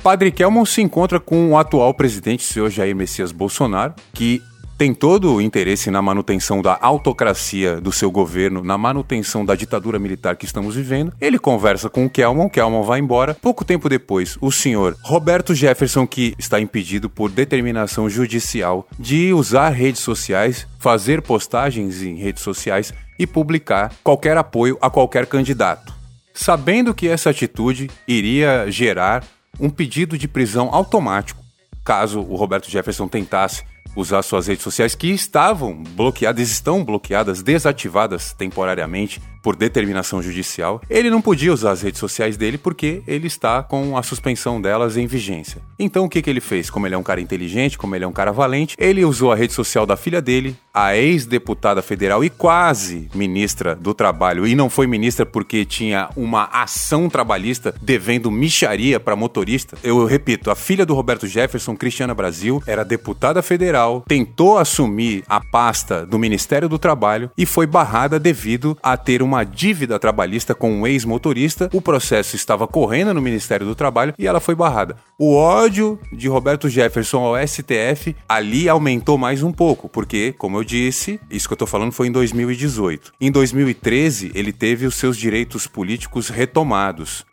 Padre 0.03 0.31
Kelmon 0.31 0.65
se 0.65 0.81
encontra 0.81 1.21
com 1.21 1.51
o 1.51 1.59
atual 1.59 1.93
presidente, 1.93 2.41
o 2.41 2.53
senhor 2.53 2.71
Jair 2.71 2.97
Messias 2.97 3.33
Bolsonaro, 3.33 3.93
que 4.15 4.43
tem 4.79 4.95
todo 4.95 5.35
o 5.35 5.43
interesse 5.43 5.91
na 5.91 6.01
manutenção 6.01 6.63
da 6.63 6.79
autocracia 6.81 7.79
do 7.79 7.93
seu 7.93 8.11
governo, 8.11 8.65
na 8.65 8.79
manutenção 8.79 9.45
da 9.45 9.55
ditadura 9.55 9.99
militar 9.99 10.37
que 10.37 10.47
estamos 10.47 10.75
vivendo. 10.75 11.13
Ele 11.21 11.39
conversa 11.39 11.91
com 11.91 12.07
o 12.07 12.09
Kelman, 12.09 12.49
Kelman 12.49 12.83
vai 12.83 12.99
embora. 12.99 13.35
Pouco 13.35 13.63
tempo 13.63 13.91
depois, 13.91 14.39
o 14.41 14.51
senhor 14.51 14.97
Roberto 15.03 15.55
Jefferson, 15.55 16.07
que 16.07 16.35
está 16.39 16.59
impedido 16.59 17.11
por 17.11 17.31
determinação 17.31 18.09
judicial 18.09 18.89
de 18.99 19.35
usar 19.35 19.69
redes 19.69 20.01
sociais, 20.01 20.67
fazer 20.79 21.21
postagens 21.21 22.01
em 22.01 22.15
redes 22.15 22.43
sociais 22.43 22.95
e 23.19 23.27
publicar 23.27 23.93
qualquer 24.03 24.39
apoio 24.39 24.79
a 24.81 24.89
qualquer 24.89 25.27
candidato. 25.27 26.00
Sabendo 26.33 26.95
que 26.95 27.09
essa 27.09 27.31
atitude 27.31 27.91
iria 28.07 28.71
gerar 28.71 29.25
um 29.59 29.69
pedido 29.69 30.17
de 30.17 30.29
prisão 30.29 30.69
automático 30.73 31.41
caso 31.85 32.21
o 32.21 32.37
Roberto 32.37 32.71
Jefferson 32.71 33.09
tentasse 33.09 33.65
usar 33.97 34.23
suas 34.23 34.47
redes 34.47 34.63
sociais 34.63 34.95
que 34.95 35.09
estavam 35.09 35.83
bloqueadas, 35.83 36.49
estão 36.49 36.85
bloqueadas, 36.85 37.43
desativadas 37.43 38.33
temporariamente 38.33 39.21
por 39.43 39.57
determinação 39.57 40.23
judicial, 40.23 40.81
ele 40.89 41.11
não 41.11 41.21
podia 41.21 41.53
usar 41.53 41.73
as 41.73 41.83
redes 41.83 42.01
sociais 42.01 42.37
dele 42.37 42.59
porque 42.59 43.03
ele 43.07 43.27
está 43.27 43.63
com 43.63 43.97
a 43.97 44.03
suspensão 44.03 44.61
delas 44.61 44.97
em 44.97 45.07
vigência. 45.07 45.63
Então 45.79 46.05
o 46.05 46.09
que, 46.09 46.23
que 46.23 46.31
ele 46.31 46.41
fez? 46.41 46.69
Como 46.69 46.87
ele 46.87 46.95
é 46.95 46.99
um 46.99 47.03
cara 47.03 47.21
inteligente, 47.21 47.79
como 47.79 47.95
ele 47.95 48.05
é 48.05 48.09
um 48.09 48.13
cara 48.13 48.33
valente, 48.33 48.77
ele 48.79 49.05
usou 49.05 49.33
a 49.33 49.37
rede 49.37 49.53
social 49.53 49.87
da 49.87 49.97
filha 49.97 50.21
dele, 50.21 50.57
a 50.73 50.97
ex-deputada 50.97 51.83
federal 51.83 52.25
e 52.25 52.31
quase 52.31 53.09
ministra 53.15 53.75
do 53.75 53.95
Trabalho, 53.95 54.47
e 54.47 54.55
não 54.55 54.71
foi 54.71 54.87
ministra 54.87 55.25
porque 55.25 55.65
tinha 55.65 56.09
uma 56.17 56.45
ação 56.53 57.09
trabalhista 57.09 57.75
devendo 57.81 58.31
micharia 58.31 59.01
para 59.01 59.17
motorista. 59.17 59.77
Eu 59.83 60.05
repito, 60.05 60.51
a 60.51 60.55
filha 60.55 60.85
do 60.85 60.95
Roberto 60.95 61.27
Jefferson, 61.27 61.77
Cristiana 61.77 62.15
Brasil, 62.15 62.63
era 62.67 62.85
deputada 62.85 63.43
federal, 63.43 64.05
tentou 64.07 64.59
assumir 64.59 65.25
a 65.29 65.41
pasta 65.41 66.05
do 66.05 66.19
Ministério 66.19 66.69
do 66.69 66.79
Trabalho 66.79 67.31
e 67.37 67.47
foi 67.47 67.67
barrada 67.67 68.19
devido 68.19 68.77
a 68.83 68.97
ter 68.97 69.23
uma 69.23 69.30
dívida 69.45 69.99
trabalhista 69.99 70.55
com 70.55 70.73
um 70.73 70.87
ex-motorista. 70.87 71.71
O 71.73 71.81
processo 71.81 72.37
estava 72.37 72.67
correndo 72.67 73.15
no 73.15 73.23
Ministério 73.23 73.67
do 73.67 73.75
Trabalho 73.75 74.15
e 74.19 74.27
ela 74.27 74.41
foi 74.41 74.55
barrada. 74.55 74.97
O 75.19 75.35
ódio 75.35 75.99
de 76.13 76.29
Roberto 76.29 76.69
Jefferson 76.69 77.19
ao 77.19 77.47
STF 77.47 78.17
ali 78.29 78.69
aumentou 78.69 79.17
mais 79.17 79.43
um 79.43 79.53
pouco, 79.53 79.89
porque, 79.89 80.35
como 80.37 80.59
eu 80.59 80.65
disse, 80.65 81.21
isso 81.31 81.49
que 81.49 81.53
eu 81.53 81.59
tô 81.59 81.67
falando 81.67 81.93
foi 81.93 82.09
em 82.09 82.13
2018. 82.13 83.13
Em 83.21 83.31
2013, 83.31 84.33
ele 84.35 84.53
teve 84.53 84.87
os 84.87 84.95
seus 84.95 85.17
direitos 85.17 85.67
políticos 85.67 86.29
retomados. 86.29 87.25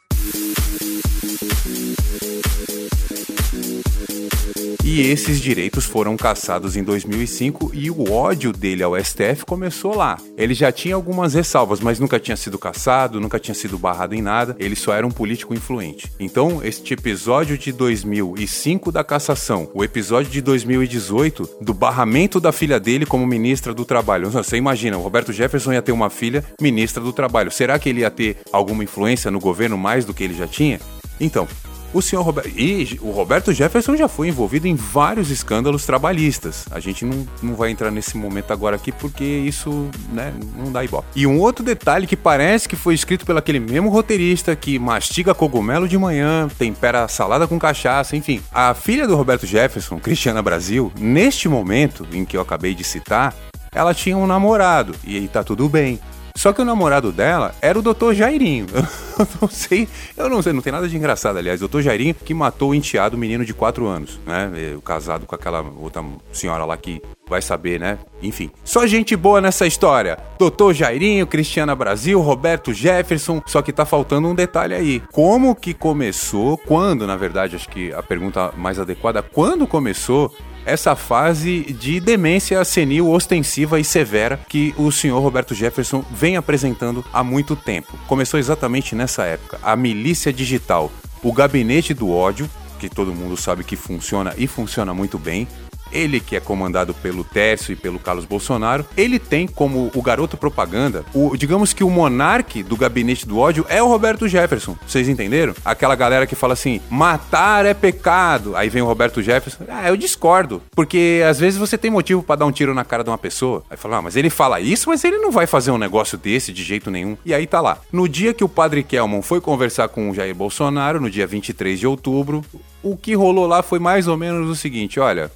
E 4.90 5.02
esses 5.02 5.42
direitos 5.42 5.84
foram 5.84 6.16
cassados 6.16 6.78
em 6.78 6.82
2005 6.82 7.72
e 7.74 7.92
o 7.92 8.10
ódio 8.10 8.54
dele 8.54 8.82
ao 8.82 8.98
STF 8.98 9.46
começou 9.46 9.94
lá. 9.94 10.16
Ele 10.38 10.54
já 10.54 10.72
tinha 10.72 10.96
algumas 10.96 11.34
ressalvas, 11.34 11.82
mas 11.82 12.00
nunca 12.00 12.18
tinha 12.18 12.38
sido 12.38 12.58
cassado, 12.58 13.20
nunca 13.20 13.38
tinha 13.38 13.54
sido 13.54 13.78
barrado 13.78 14.16
em 14.16 14.22
nada, 14.22 14.56
ele 14.58 14.78
só 14.78 14.94
era 14.94 15.06
um 15.06 15.12
político 15.12 15.54
influente. 15.54 16.10
Então, 16.18 16.62
este 16.64 16.94
episódio 16.94 17.58
de 17.58 17.74
2005 17.74 18.90
da 18.90 19.04
cassação, 19.04 19.70
o 19.74 19.84
episódio 19.84 20.32
de 20.32 20.40
2018 20.40 21.58
do 21.60 21.74
barramento 21.74 22.40
da 22.40 22.54
filha 22.54 22.80
dele 22.80 23.06
como 23.06 23.28
ministra 23.28 23.74
do 23.74 23.84
Trabalho. 23.84 24.30
Você 24.30 24.56
imagina, 24.56 24.98
o 24.98 25.02
Roberto 25.02 25.34
Jefferson 25.34 25.74
ia 25.74 25.82
ter 25.82 25.92
uma 25.92 26.10
filha 26.10 26.46
ministra 26.62 27.04
do 27.04 27.12
Trabalho. 27.12 27.52
Será 27.52 27.78
que 27.78 27.90
ele 27.90 28.00
ia 28.00 28.10
ter 28.10 28.38
alguma 28.54 28.86
influência 28.86 29.30
no 29.30 29.40
governo 29.42 29.78
mais 29.78 30.06
do 30.06 30.14
que 30.14 30.24
ele 30.24 30.34
já 30.34 30.48
tinha? 30.48 30.80
Então, 31.20 31.46
o 31.94 32.02
senhor 32.02 32.22
Roberto. 32.22 32.50
E 32.56 33.00
o 33.02 33.12
Roberto 33.12 33.54
Jefferson 33.54 33.96
já 33.96 34.08
foi 34.08 34.28
envolvido 34.28 34.68
em 34.68 34.76
vários 34.76 35.30
escândalos 35.30 35.86
trabalhistas. 35.86 36.66
A 36.72 36.80
gente 36.80 37.06
não, 37.06 37.28
não 37.42 37.56
vai 37.56 37.72
entrar 37.72 37.92
nesse 37.92 38.18
momento 38.18 38.52
agora 38.52 38.76
aqui 38.76 38.92
porque 38.92 39.24
isso, 39.24 39.90
né, 40.12 40.34
não 40.56 40.72
dá 40.72 40.84
ibope. 40.84 41.08
E 41.16 41.26
um 41.26 41.40
outro 41.40 41.64
detalhe 41.64 42.08
que 42.08 42.16
parece 42.16 42.68
que 42.68 42.76
foi 42.76 42.94
escrito 42.94 43.26
pelo 43.26 43.40
aquele 43.40 43.60
mesmo 43.60 43.90
roteirista 43.90 44.56
que 44.56 44.80
mastiga 44.80 45.34
cogumelo 45.34 45.88
de 45.88 45.98
manhã, 45.98 46.48
tempera 46.58 47.08
salada 47.08 47.48
com 47.48 47.60
cachaça, 47.60 48.16
enfim. 48.16 48.42
A 48.52 48.74
filha 48.74 49.08
do 49.08 49.16
Roberto 49.16 49.46
Jefferson, 49.46 50.00
Cristiana 50.00 50.42
Brasil, 50.42 50.92
neste 51.00 51.48
momento 51.48 52.08
em 52.12 52.26
que 52.26 52.36
eu 52.36 52.42
acabei 52.42 52.74
de 52.74 52.84
citar, 52.84 53.34
ela 53.74 53.94
tinha 53.94 54.18
um 54.18 54.28
namorado 54.28 54.96
e 55.04 55.18
aí 55.18 55.28
tá 55.28 55.44
tudo 55.44 55.70
bem. 55.70 56.00
Só 56.38 56.54
que 56.54 56.62
o 56.62 56.66
namorado 56.66 57.12
dela 57.12 57.56
era 57.60 57.80
o 57.80 57.82
Dr. 57.82 58.14
Jairinho. 58.14 58.68
Eu 59.18 59.28
não 59.42 59.50
sei, 59.50 59.88
eu 60.16 60.30
não 60.30 60.44
sei, 60.44 60.54
não 60.54 60.62
tem 60.62 60.72
nada 60.72 60.88
de 60.88 60.96
engraçado, 60.96 61.38
aliás. 61.40 61.60
Dr. 61.60 61.82
Jairinho 61.82 62.14
que 62.14 62.36
matou 62.36 62.70
o 62.70 62.76
enteado 62.76 63.18
menino 63.18 63.44
de 63.44 63.52
4 63.52 63.88
anos, 63.88 64.20
né? 64.24 64.52
Casado 64.86 65.26
com 65.26 65.34
aquela 65.34 65.66
outra 65.82 66.06
senhora 66.32 66.66
lá 66.66 66.78
que 66.78 67.02
vai 67.28 67.42
saber, 67.42 67.80
né? 67.80 67.98
Enfim. 68.22 68.52
Só 68.64 68.86
gente 68.86 69.16
boa 69.16 69.42
nessa 69.42 69.66
história. 69.66 70.20
Doutor 70.38 70.76
Jairinho, 70.76 71.26
Cristiana 71.26 71.74
Brasil, 71.74 72.22
Roberto 72.22 72.72
Jefferson. 72.76 73.42
Só 73.48 73.64
que 73.64 73.74
tá 73.74 73.88
faltando 73.88 74.28
um 74.28 74.36
detalhe 74.36 74.76
aí. 74.76 75.02
Como 75.12 75.56
que 75.56 75.74
começou? 75.74 76.56
Quando, 76.56 77.08
na 77.08 77.16
verdade, 77.16 77.56
acho 77.56 77.70
que 77.70 77.92
a 77.94 78.04
pergunta 78.04 78.54
mais 78.56 78.80
adequada, 78.80 79.24
quando 79.24 79.66
começou 79.66 80.32
essa 80.68 80.96
fase 80.96 81.64
de 81.64 82.00
demência 82.00 82.64
senil 82.64 83.10
ostensiva 83.10 83.80
e 83.80 83.84
severa 83.84 84.40
que 84.48 84.76
o 84.78 84.92
senhor 84.92 85.20
Roberto 85.20 85.56
Jefferson 85.56 86.04
vem 86.12 86.36
apresentando 86.36 87.04
há 87.12 87.24
muito 87.24 87.56
tempo. 87.56 87.98
Começou 88.08 88.40
exatamente 88.40 88.94
nessa 88.94 89.24
época. 89.24 89.58
A 89.64 89.76
milícia 89.76 90.32
digital 90.32 90.92
o 91.24 91.34
gabinete 91.34 91.94
do 91.94 92.12
ódio, 92.12 92.50
que 92.80 92.90
todo 92.90 93.14
mundo 93.14 93.36
sabe 93.36 93.64
que 93.64 93.76
funciona 93.76 94.34
e 94.38 94.48
funciona 94.48 94.94
muito 94.94 95.18
bem, 95.18 95.48
ele 95.92 96.20
que 96.20 96.36
é 96.36 96.40
comandado 96.40 96.94
pelo 96.94 97.24
Tércio 97.24 97.72
e 97.72 97.76
pelo 97.76 98.00
Carlos 98.00 98.26
Bolsonaro, 98.26 98.86
ele 98.96 99.20
tem 99.20 99.48
como 99.48 99.92
o 99.94 100.02
garoto 100.02 100.38
propaganda, 100.38 101.06
o, 101.14 101.36
digamos 101.36 101.74
que 101.74 101.84
o 101.84 101.90
monarque 101.90 102.64
do 102.64 102.78
gabinete 102.78 103.28
do 103.28 103.38
ódio 103.38 103.66
é 103.70 103.82
o 103.82 103.88
Roberto 103.88 104.28
Jefferson. 104.28 104.78
Vocês 104.86 105.10
entenderam? 105.10 105.54
Aquela 105.64 105.96
galera 105.96 106.28
que 106.28 106.36
fala 106.36 106.54
assim: 106.54 106.82
matar 106.90 107.66
é 107.66 107.74
pecado. 107.74 108.56
Aí 108.56 108.70
vem 108.70 108.82
o 108.82 108.86
Roberto 108.86 109.22
Jefferson. 109.22 109.66
Ah, 109.70 109.88
eu 109.90 109.98
discordo. 109.98 110.62
Porque 110.76 111.24
às 111.28 111.40
vezes 111.40 111.60
você 111.60 111.78
tem 111.78 111.92
motivo 111.92 112.24
para 112.24 112.38
dar 112.38 112.46
um 112.46 112.52
tiro 112.52 112.74
na 112.74 112.84
cara 112.84 113.04
de 113.04 113.10
uma 113.10 113.18
pessoa. 113.18 113.64
Aí 113.70 113.78
fala, 113.78 113.98
ah, 113.98 114.02
mas 114.02 114.16
ele 114.16 114.30
fala 114.30 114.60
isso, 114.60 114.90
mas 114.90 115.04
ele 115.04 115.18
não 115.18 115.32
vai 115.32 115.48
fazer 115.48 115.72
um 115.72 115.78
negócio 115.78 116.18
desse 116.18 116.54
de 116.54 116.64
jeito 116.64 116.92
nenhum. 116.92 117.18
E 117.26 117.34
aí 117.34 117.48
tá 117.48 117.62
lá. 117.62 117.80
No 117.92 118.08
dia 118.08 118.34
que 118.34 118.44
o 118.44 118.50
padre 118.50 118.84
Kelman 118.84 119.22
foi 119.22 119.42
conversar 119.42 119.90
com 119.90 120.10
o 120.10 120.14
Jair 120.14 120.36
Bolsonaro, 120.36 121.02
no 121.02 121.10
dia 121.10 121.28
23 121.28 121.80
de 121.80 121.88
outubro, 121.88 122.44
o 122.84 122.96
que 122.96 123.14
rolou 123.14 123.48
lá 123.48 123.62
foi 123.62 123.80
mais 123.80 124.08
ou 124.08 124.18
menos 124.18 124.50
o 124.50 124.56
seguinte: 124.56 125.00
olha, 125.00 125.32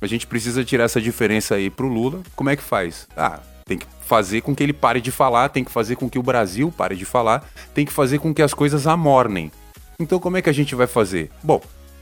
a 0.00 0.06
gente 0.06 0.26
precisa 0.26 0.64
tirar 0.64 0.84
essa 0.84 1.00
diferença 1.00 1.54
aí 1.54 1.70
pro 1.70 1.88
Lula. 1.88 2.22
Como 2.34 2.50
é 2.50 2.56
que 2.56 2.62
faz? 2.62 3.06
Ah, 3.16 3.40
tem 3.64 3.78
que 3.78 3.86
fazer 4.02 4.40
com 4.40 4.54
que 4.54 4.62
ele 4.62 4.72
pare 4.72 5.00
de 5.00 5.10
falar, 5.10 5.48
tem 5.48 5.64
que 5.64 5.70
fazer 5.70 5.96
com 5.96 6.08
que 6.08 6.18
o 6.18 6.22
Brasil 6.22 6.72
pare 6.76 6.94
de 6.94 7.04
falar, 7.04 7.44
tem 7.74 7.84
que 7.84 7.92
fazer 7.92 8.18
com 8.18 8.32
que 8.32 8.42
as 8.42 8.54
coisas 8.54 8.86
amornem. 8.86 9.50
Então 9.98 10.18
como 10.18 10.36
é 10.36 10.42
que 10.42 10.50
a 10.50 10.52
gente 10.52 10.74
vai 10.74 10.86
fazer? 10.86 11.30
Bom, 11.42 11.60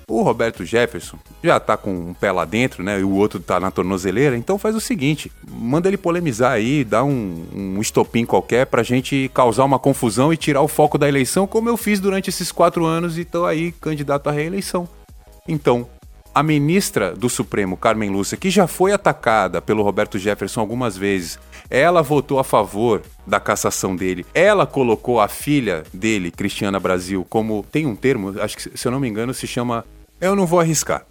o 0.09 0.22
Roberto 0.22 0.64
Jefferson 0.64 1.18
já 1.42 1.59
tá 1.59 1.76
com 1.76 1.90
um 1.90 2.14
pé 2.14 2.30
lá 2.30 2.44
dentro, 2.44 2.83
né? 2.83 3.00
E 3.00 3.04
o 3.04 3.12
outro 3.12 3.40
tá 3.40 3.59
na 3.59 3.70
tornozeleira. 3.70 4.37
Então 4.37 4.59
faz 4.59 4.76
o 4.76 4.80
seguinte: 4.80 5.33
manda 5.48 5.88
ele 5.88 5.96
polemizar 5.96 6.52
aí, 6.52 6.85
dá 6.85 7.02
um, 7.02 7.46
um 7.54 7.80
estopim 7.80 8.26
qualquer 8.26 8.66
pra 8.66 8.83
gente 8.83 9.30
causar 9.33 9.64
uma 9.64 9.78
confusão 9.78 10.33
e 10.33 10.37
tirar 10.37 10.61
o 10.61 10.68
foco 10.68 10.98
da 10.98 11.09
eleição, 11.09 11.46
como 11.46 11.68
eu 11.68 11.76
fiz 11.76 12.00
durante 12.00 12.28
esses 12.28 12.52
quatro 12.52 12.85
anos 12.85 13.18
e 13.18 13.24
tô 13.24 13.46
aí 13.46 13.72
candidato 13.72 14.28
à 14.28 14.33
reeleição. 14.33 14.88
Então, 15.46 15.87
a 16.34 16.42
ministra 16.42 17.14
do 17.14 17.30
Supremo, 17.30 17.76
Carmen 17.76 18.10
Lúcia, 18.10 18.36
que 18.36 18.50
já 18.50 18.66
foi 18.66 18.92
atacada 18.92 19.62
pelo 19.62 19.82
Roberto 19.82 20.18
Jefferson 20.18 20.60
algumas 20.60 20.96
vezes, 20.96 21.38
ela 21.70 22.02
votou 22.02 22.38
a 22.40 22.44
favor 22.44 23.02
da 23.24 23.38
cassação 23.38 23.94
dele. 23.94 24.26
Ela 24.34 24.66
colocou 24.66 25.20
a 25.20 25.28
filha 25.28 25.84
dele, 25.92 26.32
Cristiana 26.32 26.80
Brasil, 26.80 27.24
como 27.28 27.64
tem 27.70 27.86
um 27.86 27.94
termo, 27.94 28.34
acho 28.40 28.56
que 28.56 28.76
se 28.76 28.88
eu 28.88 28.90
não 28.90 28.98
me 28.98 29.08
engano 29.08 29.32
se 29.32 29.46
chama, 29.46 29.84
eu 30.20 30.34
não 30.34 30.46
vou 30.46 30.58
arriscar. 30.58 31.06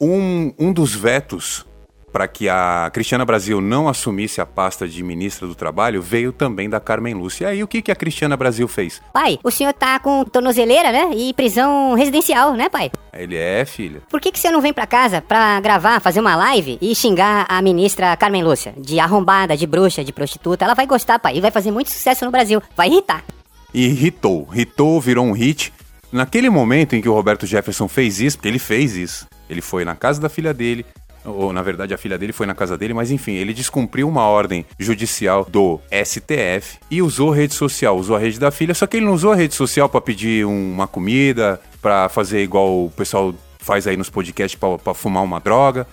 Um, 0.00 0.54
um 0.58 0.72
dos 0.72 0.94
vetos 0.94 1.66
para 2.12 2.26
que 2.28 2.48
a 2.48 2.90
Cristiana 2.92 3.24
Brasil 3.24 3.60
não 3.60 3.88
assumisse 3.88 4.40
a 4.40 4.46
pasta 4.46 4.86
de 4.88 5.02
ministra 5.02 5.46
do 5.46 5.54
Trabalho 5.54 6.02
veio 6.02 6.32
também 6.32 6.68
da 6.68 6.80
Carmen 6.80 7.14
Lúcia. 7.14 7.44
E 7.44 7.48
aí, 7.48 7.62
o 7.62 7.68
que, 7.68 7.82
que 7.82 7.90
a 7.90 7.96
Cristiana 7.96 8.36
Brasil 8.36 8.66
fez? 8.66 9.00
Pai, 9.12 9.38
o 9.42 9.50
senhor 9.50 9.72
tá 9.72 9.98
com 9.98 10.24
tornozeleira, 10.24 10.92
né? 10.92 11.10
E 11.14 11.32
prisão 11.34 11.94
residencial, 11.94 12.54
né, 12.54 12.68
pai? 12.68 12.90
Ele 13.12 13.36
é, 13.36 13.64
filha. 13.64 14.02
Por 14.08 14.20
que, 14.20 14.32
que 14.32 14.38
você 14.38 14.50
não 14.50 14.60
vem 14.60 14.72
pra 14.72 14.86
casa 14.86 15.20
pra 15.20 15.60
gravar, 15.60 16.00
fazer 16.00 16.20
uma 16.20 16.36
live 16.36 16.78
e 16.80 16.94
xingar 16.94 17.46
a 17.48 17.60
ministra 17.62 18.16
Carmen 18.16 18.42
Lúcia? 18.42 18.74
De 18.76 18.98
arrombada, 18.98 19.56
de 19.56 19.66
bruxa, 19.66 20.04
de 20.04 20.12
prostituta. 20.12 20.64
Ela 20.64 20.74
vai 20.74 20.86
gostar, 20.86 21.18
pai, 21.18 21.36
e 21.36 21.40
vai 21.40 21.50
fazer 21.50 21.70
muito 21.70 21.90
sucesso 21.90 22.24
no 22.24 22.30
Brasil. 22.30 22.62
Vai 22.76 22.88
irritar. 22.88 23.24
E 23.72 23.86
irritou. 23.86 24.48
Irritou, 24.52 25.00
virou 25.00 25.24
um 25.24 25.32
hit. 25.32 25.72
Naquele 26.12 26.50
momento 26.50 26.96
em 26.96 27.00
que 27.00 27.08
o 27.08 27.14
Roberto 27.14 27.46
Jefferson 27.46 27.86
fez 27.86 28.20
isso, 28.20 28.36
porque 28.36 28.48
ele 28.48 28.58
fez 28.58 28.96
isso, 28.96 29.28
ele 29.48 29.60
foi 29.60 29.84
na 29.84 29.94
casa 29.94 30.20
da 30.20 30.28
filha 30.28 30.52
dele, 30.52 30.84
ou 31.24 31.52
na 31.52 31.62
verdade 31.62 31.92
a 31.94 31.98
filha 31.98 32.18
dele 32.18 32.32
foi 32.32 32.46
na 32.46 32.54
casa 32.54 32.76
dele, 32.76 32.94
mas 32.94 33.10
enfim, 33.10 33.32
ele 33.32 33.52
descumpriu 33.52 34.08
uma 34.08 34.26
ordem 34.26 34.64
judicial 34.78 35.44
do 35.44 35.80
STF 36.04 36.78
e 36.90 37.02
usou 37.02 37.30
rede 37.30 37.54
social, 37.54 37.96
usou 37.96 38.16
a 38.16 38.18
rede 38.18 38.38
da 38.38 38.50
filha, 38.50 38.74
só 38.74 38.86
que 38.86 38.96
ele 38.96 39.06
não 39.06 39.14
usou 39.14 39.32
a 39.32 39.36
rede 39.36 39.54
social 39.54 39.88
para 39.88 40.00
pedir 40.00 40.46
uma 40.46 40.86
comida, 40.86 41.60
para 41.80 42.08
fazer 42.08 42.42
igual 42.42 42.86
o 42.86 42.90
pessoal 42.90 43.34
faz 43.58 43.86
aí 43.86 43.96
nos 43.96 44.10
podcasts 44.10 44.58
para 44.82 44.94
fumar 44.94 45.22
uma 45.22 45.38
droga. 45.38 45.86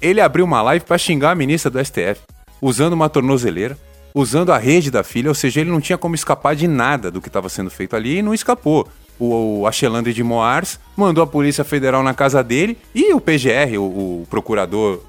Ele 0.00 0.20
abriu 0.20 0.44
uma 0.44 0.62
live 0.62 0.84
para 0.84 0.98
xingar 0.98 1.30
a 1.30 1.34
ministra 1.34 1.70
do 1.70 1.84
STF, 1.84 2.20
usando 2.60 2.94
uma 2.94 3.08
tornozeleira, 3.08 3.78
usando 4.14 4.52
a 4.52 4.58
rede 4.58 4.90
da 4.90 5.02
filha, 5.02 5.28
ou 5.28 5.34
seja, 5.34 5.60
ele 5.60 5.70
não 5.70 5.80
tinha 5.80 5.96
como 5.96 6.14
escapar 6.14 6.56
de 6.56 6.66
nada 6.66 7.10
do 7.10 7.20
que 7.20 7.28
estava 7.28 7.48
sendo 7.48 7.70
feito 7.70 7.94
ali 7.94 8.18
e 8.18 8.22
não 8.22 8.34
escapou 8.34 8.88
o 9.18 9.66
Achelandre 9.66 10.12
de 10.12 10.22
Moars 10.22 10.80
mandou 10.96 11.22
a 11.22 11.26
Polícia 11.26 11.64
Federal 11.64 12.02
na 12.02 12.14
casa 12.14 12.42
dele 12.42 12.76
e 12.94 13.12
o 13.12 13.20
PGR, 13.20 13.78
o, 13.78 13.82
o 14.22 14.26
procurador 14.28 15.00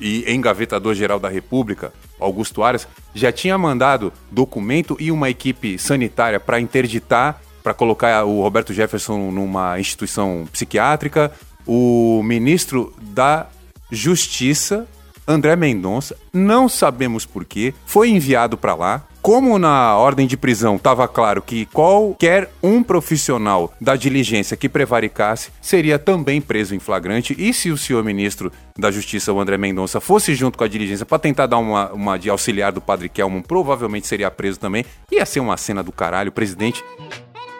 e 0.00 0.24
engavetador-geral 0.32 1.20
da 1.20 1.28
República, 1.28 1.92
Augusto 2.18 2.62
Aras, 2.62 2.88
já 3.14 3.30
tinha 3.30 3.58
mandado 3.58 4.12
documento 4.30 4.96
e 4.98 5.12
uma 5.12 5.28
equipe 5.28 5.78
sanitária 5.78 6.40
para 6.40 6.60
interditar, 6.60 7.40
para 7.62 7.74
colocar 7.74 8.24
o 8.24 8.40
Roberto 8.40 8.72
Jefferson 8.72 9.30
numa 9.30 9.78
instituição 9.78 10.48
psiquiátrica. 10.50 11.30
O 11.66 12.22
ministro 12.24 12.94
da 12.98 13.48
Justiça, 13.90 14.86
André 15.28 15.54
Mendonça, 15.54 16.16
não 16.32 16.68
sabemos 16.68 17.26
porquê, 17.26 17.74
foi 17.84 18.08
enviado 18.08 18.56
para 18.56 18.74
lá 18.74 19.06
como 19.22 19.58
na 19.58 19.96
ordem 19.96 20.26
de 20.26 20.36
prisão 20.36 20.76
estava 20.76 21.06
claro 21.06 21.42
que 21.42 21.66
qualquer 21.66 22.50
um 22.62 22.82
profissional 22.82 23.72
da 23.80 23.96
diligência 23.96 24.56
que 24.56 24.68
prevaricasse 24.68 25.50
seria 25.60 25.98
também 25.98 26.40
preso 26.40 26.74
em 26.74 26.78
flagrante, 26.78 27.34
e 27.38 27.52
se 27.52 27.70
o 27.70 27.76
senhor 27.76 28.02
ministro 28.02 28.52
da 28.78 28.90
Justiça, 28.90 29.32
o 29.32 29.40
André 29.40 29.56
Mendonça, 29.56 30.00
fosse 30.00 30.34
junto 30.34 30.56
com 30.56 30.64
a 30.64 30.68
diligência 30.68 31.04
para 31.04 31.18
tentar 31.18 31.46
dar 31.46 31.58
uma, 31.58 31.92
uma 31.92 32.18
de 32.18 32.30
auxiliar 32.30 32.72
do 32.72 32.80
padre 32.80 33.08
Kelman, 33.08 33.42
provavelmente 33.42 34.06
seria 34.06 34.30
preso 34.30 34.58
também. 34.58 34.84
Ia 35.10 35.26
ser 35.26 35.40
uma 35.40 35.56
cena 35.56 35.82
do 35.82 35.92
caralho. 35.92 36.32
Presidente 36.32 36.82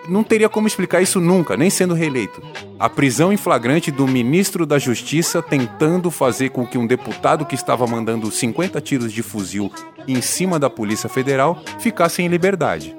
não 0.08 0.22
teria 0.22 0.48
como 0.48 0.66
explicar 0.66 1.02
isso 1.02 1.20
nunca, 1.20 1.56
nem 1.56 1.70
sendo 1.70 1.94
reeleito. 1.94 2.42
A 2.78 2.88
prisão 2.88 3.32
em 3.32 3.36
flagrante 3.36 3.90
do 3.90 4.06
ministro 4.06 4.64
da 4.66 4.78
Justiça 4.78 5.42
tentando 5.42 6.10
fazer 6.10 6.50
com 6.50 6.66
que 6.66 6.78
um 6.78 6.86
deputado 6.86 7.44
que 7.44 7.54
estava 7.54 7.86
mandando 7.86 8.30
50 8.30 8.80
tiros 8.80 9.12
de 9.12 9.22
fuzil 9.22 9.70
em 10.08 10.20
cima 10.20 10.58
da 10.58 10.70
Polícia 10.70 11.08
Federal 11.08 11.62
ficasse 11.78 12.22
em 12.22 12.28
liberdade. 12.28 12.96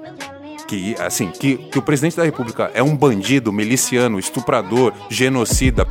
Que, 0.66 0.94
assim, 0.98 1.28
que, 1.28 1.58
que 1.58 1.78
o 1.78 1.82
presidente 1.82 2.16
da 2.16 2.24
República 2.24 2.70
é 2.72 2.82
um 2.82 2.96
bandido, 2.96 3.52
miliciano, 3.52 4.18
estuprador, 4.18 4.94
genocida, 5.10 5.86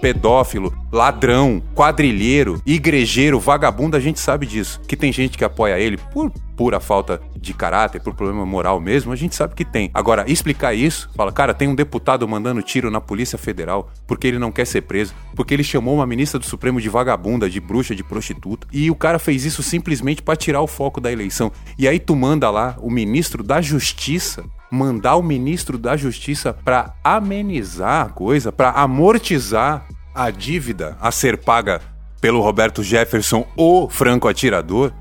pedófilo, 0.00 0.74
ladrão, 0.92 1.62
quadrilheiro, 1.74 2.60
igrejeiro, 2.66 3.38
vagabundo, 3.38 3.96
a 3.96 4.00
gente 4.00 4.18
sabe 4.18 4.44
disso. 4.44 4.80
Que 4.88 4.96
tem 4.96 5.12
gente 5.12 5.38
que 5.38 5.44
apoia 5.44 5.78
ele 5.78 5.96
por 6.12 6.32
pura 6.56 6.80
falta 6.80 7.20
de 7.36 7.52
caráter, 7.52 8.00
por 8.00 8.14
problema 8.14 8.46
moral 8.46 8.80
mesmo, 8.80 9.12
a 9.12 9.16
gente 9.16 9.34
sabe 9.34 9.54
que 9.54 9.64
tem. 9.64 9.90
Agora, 9.92 10.24
explicar 10.30 10.74
isso, 10.74 11.10
fala, 11.14 11.32
cara, 11.32 11.54
tem 11.54 11.68
um 11.68 11.74
deputado 11.74 12.26
mandando 12.26 12.62
tiro 12.62 12.90
na 12.90 13.00
Polícia 13.00 13.38
Federal 13.38 13.90
porque 14.06 14.26
ele 14.26 14.38
não 14.38 14.52
quer 14.52 14.66
ser 14.66 14.82
preso, 14.82 15.14
porque 15.34 15.52
ele 15.52 15.64
chamou 15.64 15.96
uma 15.96 16.06
ministra 16.06 16.38
do 16.38 16.46
Supremo 16.46 16.80
de 16.80 16.88
vagabunda, 16.88 17.48
de 17.48 17.60
bruxa, 17.60 17.94
de 17.94 18.04
prostituta, 18.04 18.66
e 18.72 18.90
o 18.90 18.94
cara 18.94 19.18
fez 19.18 19.44
isso 19.44 19.62
simplesmente 19.62 20.22
para 20.22 20.36
tirar 20.36 20.60
o 20.60 20.66
foco 20.66 21.00
da 21.00 21.12
eleição. 21.12 21.52
E 21.78 21.86
aí 21.88 21.98
tu 21.98 22.14
manda 22.16 22.50
lá 22.50 22.76
o 22.80 22.90
ministro 22.90 23.42
da 23.42 23.60
Justiça 23.60 24.44
mandar 24.70 25.14
o 25.14 25.22
ministro 25.22 25.78
da 25.78 25.96
Justiça 25.96 26.52
para 26.52 26.94
amenizar 27.04 28.06
a 28.06 28.08
coisa, 28.08 28.50
para 28.50 28.70
amortizar 28.70 29.86
a 30.12 30.30
dívida 30.30 30.96
a 31.00 31.12
ser 31.12 31.38
paga 31.38 31.80
pelo 32.20 32.40
Roberto 32.40 32.82
Jefferson, 32.82 33.46
o 33.56 33.88
franco 33.88 34.28
atirador, 34.28 34.92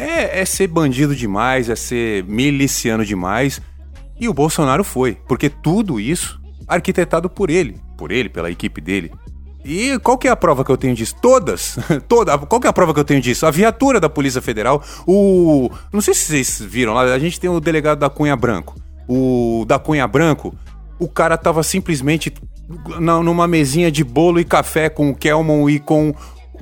é, 0.00 0.40
é 0.40 0.44
ser 0.44 0.66
bandido 0.68 1.14
demais, 1.14 1.68
é 1.68 1.76
ser 1.76 2.24
miliciano 2.24 3.04
demais. 3.04 3.60
E 4.18 4.28
o 4.28 4.34
Bolsonaro 4.34 4.84
foi, 4.84 5.18
porque 5.26 5.48
tudo 5.48 5.98
isso 5.98 6.40
arquitetado 6.66 7.28
por 7.28 7.50
ele, 7.50 7.76
por 7.96 8.12
ele, 8.12 8.28
pela 8.28 8.50
equipe 8.50 8.80
dele. 8.80 9.10
E 9.64 9.98
qual 9.98 10.16
que 10.16 10.26
é 10.26 10.30
a 10.30 10.36
prova 10.36 10.64
que 10.64 10.70
eu 10.70 10.76
tenho 10.76 10.94
disso? 10.94 11.14
Todas. 11.20 11.78
Toda. 12.08 12.38
Qual 12.38 12.60
que 12.60 12.66
é 12.66 12.70
a 12.70 12.72
prova 12.72 12.94
que 12.94 13.00
eu 13.00 13.04
tenho 13.04 13.20
disso? 13.20 13.44
A 13.44 13.50
viatura 13.50 14.00
da 14.00 14.08
Polícia 14.08 14.40
Federal, 14.40 14.82
o 15.06 15.70
não 15.92 16.00
sei 16.00 16.14
se 16.14 16.26
vocês 16.26 16.60
viram 16.60 16.94
lá, 16.94 17.02
a 17.02 17.18
gente 17.18 17.38
tem 17.38 17.50
o 17.50 17.60
delegado 17.60 17.98
da 17.98 18.08
Cunha 18.08 18.36
Branco. 18.36 18.76
O 19.06 19.64
da 19.66 19.78
Cunha 19.78 20.06
Branco, 20.06 20.54
o 20.98 21.08
cara 21.08 21.36
tava 21.36 21.62
simplesmente 21.62 22.32
numa 22.98 23.48
mesinha 23.48 23.90
de 23.90 24.04
bolo 24.04 24.38
e 24.38 24.44
café 24.44 24.88
com 24.88 25.10
o 25.10 25.14
Kelman 25.14 25.68
e 25.68 25.78
com 25.80 26.14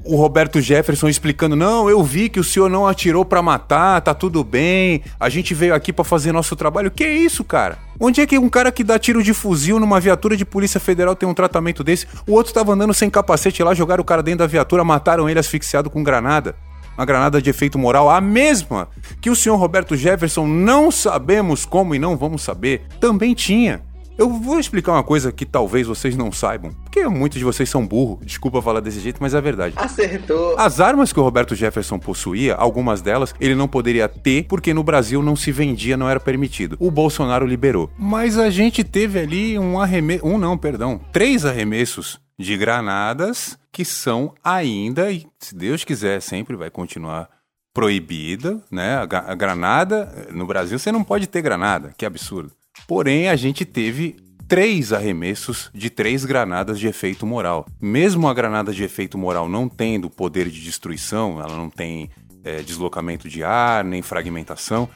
o 0.04 0.16
Roberto 0.16 0.60
Jefferson 0.60 1.08
explicando: 1.08 1.56
não, 1.56 1.88
eu 1.88 2.02
vi 2.02 2.28
que 2.28 2.40
o 2.40 2.44
senhor 2.44 2.68
não 2.68 2.86
atirou 2.86 3.24
para 3.24 3.42
matar, 3.42 4.00
tá 4.00 4.14
tudo 4.14 4.42
bem, 4.44 5.02
a 5.18 5.28
gente 5.28 5.54
veio 5.54 5.74
aqui 5.74 5.92
para 5.92 6.04
fazer 6.04 6.32
nosso 6.32 6.56
trabalho. 6.56 6.90
Que 6.90 7.06
isso, 7.06 7.44
cara? 7.44 7.78
Onde 8.00 8.20
é 8.20 8.26
que 8.26 8.38
um 8.38 8.48
cara 8.48 8.70
que 8.70 8.84
dá 8.84 8.98
tiro 8.98 9.22
de 9.22 9.34
fuzil 9.34 9.80
numa 9.80 9.98
viatura 9.98 10.36
de 10.36 10.44
Polícia 10.44 10.78
Federal 10.78 11.16
tem 11.16 11.28
um 11.28 11.34
tratamento 11.34 11.82
desse? 11.82 12.06
O 12.26 12.32
outro 12.32 12.52
tava 12.52 12.72
andando 12.72 12.94
sem 12.94 13.10
capacete 13.10 13.62
lá, 13.62 13.74
jogaram 13.74 14.02
o 14.02 14.04
cara 14.04 14.22
dentro 14.22 14.40
da 14.40 14.46
viatura, 14.46 14.84
mataram 14.84 15.28
ele 15.28 15.40
asfixiado 15.40 15.90
com 15.90 16.02
granada. 16.02 16.54
Uma 16.96 17.04
granada 17.04 17.40
de 17.40 17.48
efeito 17.48 17.78
moral, 17.78 18.10
a 18.10 18.20
mesma 18.20 18.88
que 19.20 19.30
o 19.30 19.36
senhor 19.36 19.56
Roberto 19.56 19.96
Jefferson, 19.96 20.46
não 20.46 20.90
sabemos 20.90 21.64
como 21.64 21.94
e 21.94 21.98
não 21.98 22.16
vamos 22.16 22.42
saber, 22.42 22.82
também 23.00 23.34
tinha. 23.34 23.82
Eu 24.18 24.28
vou 24.28 24.58
explicar 24.58 24.94
uma 24.94 25.04
coisa 25.04 25.30
que 25.30 25.46
talvez 25.46 25.86
vocês 25.86 26.16
não 26.16 26.32
saibam, 26.32 26.72
porque 26.82 27.06
muitos 27.06 27.38
de 27.38 27.44
vocês 27.44 27.70
são 27.70 27.86
burros, 27.86 28.18
desculpa 28.26 28.60
falar 28.60 28.80
desse 28.80 28.98
jeito, 28.98 29.18
mas 29.20 29.32
é 29.32 29.40
verdade. 29.40 29.76
Acertou. 29.76 30.58
As 30.58 30.80
armas 30.80 31.12
que 31.12 31.20
o 31.20 31.22
Roberto 31.22 31.54
Jefferson 31.54 32.00
possuía, 32.00 32.56
algumas 32.56 33.00
delas, 33.00 33.32
ele 33.40 33.54
não 33.54 33.68
poderia 33.68 34.08
ter 34.08 34.44
porque 34.48 34.74
no 34.74 34.82
Brasil 34.82 35.22
não 35.22 35.36
se 35.36 35.52
vendia, 35.52 35.96
não 35.96 36.08
era 36.10 36.18
permitido. 36.18 36.76
O 36.80 36.90
Bolsonaro 36.90 37.46
liberou. 37.46 37.92
Mas 37.96 38.36
a 38.36 38.50
gente 38.50 38.82
teve 38.82 39.20
ali 39.20 39.56
um 39.56 39.80
arremesso, 39.80 40.26
um 40.26 40.36
não, 40.36 40.58
perdão, 40.58 41.00
três 41.12 41.44
arremessos 41.44 42.18
de 42.36 42.56
granadas 42.56 43.56
que 43.70 43.84
são 43.84 44.34
ainda, 44.42 45.12
e 45.12 45.28
se 45.38 45.54
Deus 45.54 45.84
quiser, 45.84 46.20
sempre 46.20 46.56
vai 46.56 46.70
continuar 46.70 47.28
proibida, 47.72 48.60
né? 48.68 48.96
A, 48.96 49.02
a 49.02 49.34
granada, 49.36 50.26
no 50.32 50.44
Brasil 50.44 50.76
você 50.76 50.90
não 50.90 51.04
pode 51.04 51.28
ter 51.28 51.40
granada, 51.40 51.92
que 51.96 52.04
absurdo. 52.04 52.57
Porém, 52.86 53.28
a 53.28 53.36
gente 53.36 53.64
teve 53.64 54.16
três 54.48 54.92
arremessos 54.94 55.70
de 55.74 55.90
três 55.90 56.24
granadas 56.24 56.78
de 56.78 56.86
efeito 56.86 57.26
moral. 57.26 57.66
Mesmo 57.80 58.26
a 58.26 58.34
granada 58.34 58.72
de 58.72 58.82
efeito 58.82 59.18
moral 59.18 59.48
não 59.48 59.68
tendo 59.68 60.08
poder 60.08 60.48
de 60.48 60.62
destruição, 60.62 61.40
ela 61.40 61.54
não 61.54 61.68
tem 61.68 62.10
é, 62.42 62.62
deslocamento 62.62 63.28
de 63.28 63.44
ar, 63.44 63.84
nem 63.84 64.00
fragmentação, 64.00 64.88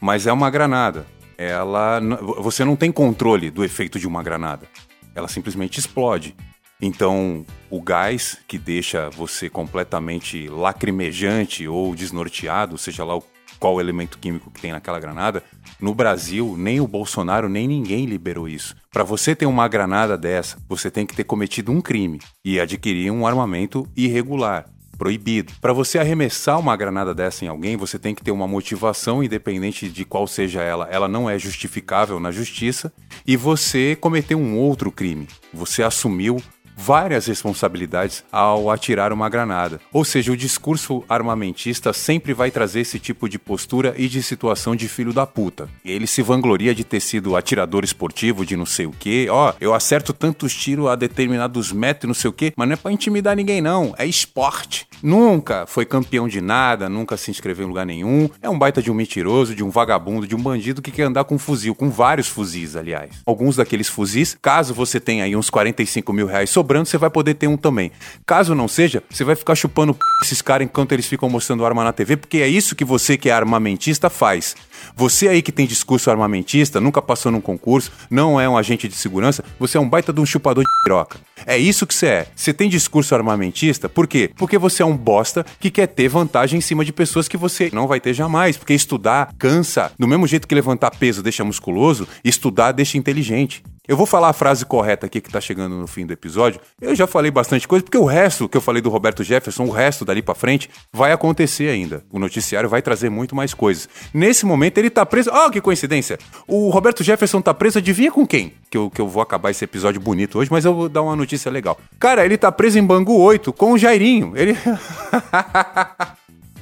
mas 0.00 0.26
é 0.26 0.32
uma 0.32 0.48
granada. 0.50 1.04
Ela, 1.36 2.00
você 2.38 2.64
não 2.64 2.76
tem 2.76 2.92
controle 2.92 3.50
do 3.50 3.64
efeito 3.64 3.98
de 3.98 4.06
uma 4.06 4.22
granada. 4.22 4.68
Ela 5.14 5.26
simplesmente 5.26 5.78
explode. 5.80 6.36
Então, 6.80 7.44
o 7.70 7.80
gás 7.80 8.38
que 8.46 8.58
deixa 8.58 9.10
você 9.10 9.48
completamente 9.48 10.48
lacrimejante 10.48 11.66
ou 11.66 11.94
desnorteado, 11.94 12.78
seja 12.78 13.04
lá 13.04 13.16
o 13.16 13.24
qual 13.62 13.80
elemento 13.80 14.18
químico 14.18 14.50
que 14.50 14.60
tem 14.60 14.72
naquela 14.72 14.98
granada. 14.98 15.44
No 15.80 15.94
Brasil, 15.94 16.56
nem 16.58 16.80
o 16.80 16.88
Bolsonaro 16.88 17.48
nem 17.48 17.68
ninguém 17.68 18.06
liberou 18.06 18.48
isso. 18.48 18.74
Para 18.90 19.04
você 19.04 19.36
ter 19.36 19.46
uma 19.46 19.68
granada 19.68 20.18
dessa, 20.18 20.58
você 20.68 20.90
tem 20.90 21.06
que 21.06 21.14
ter 21.14 21.22
cometido 21.22 21.70
um 21.70 21.80
crime 21.80 22.18
e 22.44 22.58
adquirir 22.58 23.12
um 23.12 23.24
armamento 23.24 23.88
irregular 23.96 24.64
proibido. 24.98 25.52
Para 25.60 25.72
você 25.72 25.96
arremessar 25.96 26.58
uma 26.58 26.76
granada 26.76 27.14
dessa 27.14 27.44
em 27.44 27.48
alguém, 27.48 27.76
você 27.76 28.00
tem 28.00 28.16
que 28.16 28.24
ter 28.24 28.32
uma 28.32 28.48
motivação, 28.48 29.22
independente 29.22 29.88
de 29.88 30.04
qual 30.04 30.26
seja 30.26 30.60
ela, 30.60 30.88
ela 30.90 31.06
não 31.06 31.30
é 31.30 31.38
justificável 31.38 32.18
na 32.18 32.32
justiça, 32.32 32.92
e 33.24 33.36
você 33.36 33.94
cometeu 33.94 34.40
um 34.40 34.58
outro 34.58 34.90
crime. 34.90 35.28
Você 35.54 35.84
assumiu 35.84 36.42
várias 36.82 37.26
responsabilidades 37.26 38.24
ao 38.32 38.68
atirar 38.68 39.12
uma 39.12 39.28
granada. 39.28 39.80
Ou 39.92 40.04
seja, 40.04 40.32
o 40.32 40.36
discurso 40.36 41.04
armamentista 41.08 41.92
sempre 41.92 42.34
vai 42.34 42.50
trazer 42.50 42.80
esse 42.80 42.98
tipo 42.98 43.28
de 43.28 43.38
postura 43.38 43.94
e 43.96 44.08
de 44.08 44.20
situação 44.22 44.74
de 44.74 44.88
filho 44.88 45.12
da 45.12 45.24
puta. 45.24 45.68
Ele 45.84 46.08
se 46.08 46.22
vangloria 46.22 46.74
de 46.74 46.82
ter 46.82 47.00
sido 47.00 47.36
atirador 47.36 47.84
esportivo 47.84 48.44
de 48.44 48.56
não 48.56 48.66
sei 48.66 48.86
o 48.86 48.90
que, 48.90 49.28
ó, 49.30 49.50
oh, 49.50 49.54
eu 49.60 49.72
acerto 49.72 50.12
tantos 50.12 50.54
tiros 50.54 50.88
a 50.88 50.96
determinados 50.96 51.72
metros, 51.72 52.08
não 52.08 52.14
sei 52.14 52.30
o 52.30 52.32
que, 52.32 52.52
mas 52.56 52.66
não 52.66 52.74
é 52.74 52.76
para 52.76 52.92
intimidar 52.92 53.36
ninguém 53.36 53.60
não, 53.60 53.94
é 53.96 54.04
esporte. 54.04 54.86
Nunca 55.02 55.66
foi 55.66 55.84
campeão 55.84 56.28
de 56.28 56.40
nada, 56.40 56.88
nunca 56.88 57.16
se 57.16 57.30
inscreveu 57.30 57.64
em 57.64 57.68
lugar 57.68 57.84
nenhum. 57.84 58.30
É 58.40 58.48
um 58.48 58.58
baita 58.58 58.80
de 58.80 58.90
um 58.90 58.94
mentiroso, 58.94 59.54
de 59.54 59.64
um 59.64 59.70
vagabundo, 59.70 60.26
de 60.26 60.36
um 60.36 60.40
bandido 60.40 60.80
que 60.80 60.90
quer 60.90 61.04
andar 61.04 61.24
com 61.24 61.34
um 61.34 61.38
fuzil, 61.38 61.74
com 61.74 61.90
vários 61.90 62.28
fuzis, 62.28 62.76
aliás. 62.76 63.10
Alguns 63.26 63.56
daqueles 63.56 63.88
fuzis, 63.88 64.36
caso 64.40 64.72
você 64.72 65.00
tenha 65.00 65.24
aí 65.24 65.34
uns 65.34 65.50
45 65.50 66.12
mil 66.12 66.26
reais 66.26 66.50
sobrando, 66.50 66.86
você 66.86 66.96
vai 66.96 67.10
poder 67.10 67.34
ter 67.34 67.48
um 67.48 67.56
também. 67.56 67.90
Caso 68.24 68.54
não 68.54 68.68
seja, 68.68 69.02
você 69.10 69.24
vai 69.24 69.34
ficar 69.34 69.54
chupando 69.54 69.96
esses 70.22 70.40
caras 70.40 70.64
enquanto 70.64 70.92
eles 70.92 71.06
ficam 71.06 71.28
mostrando 71.28 71.66
arma 71.66 71.82
na 71.82 71.92
TV, 71.92 72.16
porque 72.16 72.38
é 72.38 72.48
isso 72.48 72.76
que 72.76 72.84
você 72.84 73.16
que 73.16 73.28
é 73.28 73.32
armamentista 73.32 74.08
faz. 74.08 74.54
Você 74.96 75.28
aí 75.28 75.42
que 75.42 75.52
tem 75.52 75.66
discurso 75.66 76.10
armamentista, 76.10 76.80
nunca 76.80 77.00
passou 77.00 77.32
num 77.32 77.40
concurso, 77.40 77.90
não 78.10 78.40
é 78.40 78.48
um 78.48 78.56
agente 78.56 78.88
de 78.88 78.94
segurança, 78.94 79.44
você 79.58 79.78
é 79.78 79.80
um 79.80 79.88
baita 79.88 80.12
de 80.12 80.20
um 80.20 80.26
chupador 80.26 80.64
de 80.64 80.82
piroca. 80.84 81.18
É 81.46 81.58
isso 81.58 81.86
que 81.86 81.94
você 81.94 82.06
é. 82.06 82.26
Você 82.34 82.52
tem 82.52 82.68
discurso 82.68 83.14
armamentista, 83.14 83.88
por 83.88 84.06
quê? 84.06 84.30
Porque 84.36 84.58
você 84.58 84.82
é 84.82 84.86
um 84.86 84.96
bosta 84.96 85.44
que 85.58 85.70
quer 85.70 85.86
ter 85.86 86.08
vantagem 86.08 86.58
em 86.58 86.60
cima 86.60 86.84
de 86.84 86.92
pessoas 86.92 87.28
que 87.28 87.36
você 87.36 87.70
não 87.72 87.86
vai 87.86 88.00
ter 88.00 88.14
jamais. 88.14 88.56
Porque 88.56 88.74
estudar 88.74 89.32
cansa. 89.38 89.92
Do 89.98 90.06
mesmo 90.06 90.26
jeito 90.26 90.46
que 90.46 90.54
levantar 90.54 90.90
peso 90.90 91.22
deixa 91.22 91.44
musculoso, 91.44 92.06
estudar 92.24 92.72
deixa 92.72 92.98
inteligente. 92.98 93.62
Eu 93.88 93.96
vou 93.96 94.06
falar 94.06 94.28
a 94.28 94.32
frase 94.32 94.64
correta 94.64 95.06
aqui 95.06 95.20
que 95.20 95.28
tá 95.28 95.40
chegando 95.40 95.74
no 95.74 95.88
fim 95.88 96.06
do 96.06 96.12
episódio. 96.12 96.60
Eu 96.80 96.94
já 96.94 97.04
falei 97.04 97.32
bastante 97.32 97.66
coisa, 97.66 97.82
porque 97.84 97.98
o 97.98 98.04
resto 98.04 98.48
que 98.48 98.56
eu 98.56 98.60
falei 98.60 98.80
do 98.80 98.88
Roberto 98.88 99.24
Jefferson, 99.24 99.64
o 99.64 99.70
resto 99.72 100.04
dali 100.04 100.22
para 100.22 100.36
frente, 100.36 100.70
vai 100.92 101.10
acontecer 101.10 101.68
ainda. 101.68 102.04
O 102.08 102.16
noticiário 102.20 102.68
vai 102.68 102.80
trazer 102.80 103.10
muito 103.10 103.34
mais 103.34 103.52
coisas. 103.52 103.88
Nesse 104.14 104.46
momento 104.46 104.78
ele 104.78 104.88
tá 104.88 105.04
preso. 105.04 105.30
Ah, 105.32 105.46
oh, 105.46 105.50
que 105.50 105.60
coincidência! 105.60 106.16
O 106.46 106.70
Roberto 106.70 107.02
Jefferson 107.02 107.40
tá 107.40 107.52
preso, 107.52 107.78
adivinha 107.78 108.12
com 108.12 108.24
quem? 108.24 108.54
Que 108.70 108.78
eu, 108.78 108.88
que 108.88 109.00
eu 109.00 109.08
vou 109.08 109.20
acabar 109.20 109.50
esse 109.50 109.64
episódio 109.64 110.00
bonito 110.00 110.38
hoje, 110.38 110.48
mas 110.48 110.64
eu 110.64 110.72
vou 110.72 110.88
dar 110.88 111.02
uma 111.02 111.16
notícia 111.16 111.50
legal. 111.50 111.76
Cara, 111.98 112.24
ele 112.24 112.38
tá 112.38 112.52
preso 112.52 112.78
em 112.78 112.86
Bangu 112.86 113.18
8 113.18 113.52
com 113.52 113.72
o 113.72 113.78
Jairinho. 113.78 114.32
Ele. 114.36 114.56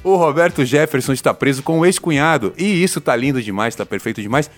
O 0.03 0.15
Roberto 0.15 0.65
Jefferson 0.65 1.13
está 1.13 1.31
preso 1.31 1.61
com 1.61 1.79
o 1.79 1.85
ex-cunhado. 1.85 2.53
E 2.57 2.83
isso 2.83 2.99
tá 2.99 3.15
lindo 3.15 3.41
demais, 3.41 3.75
tá 3.75 3.85
perfeito 3.85 4.19
demais. 4.19 4.49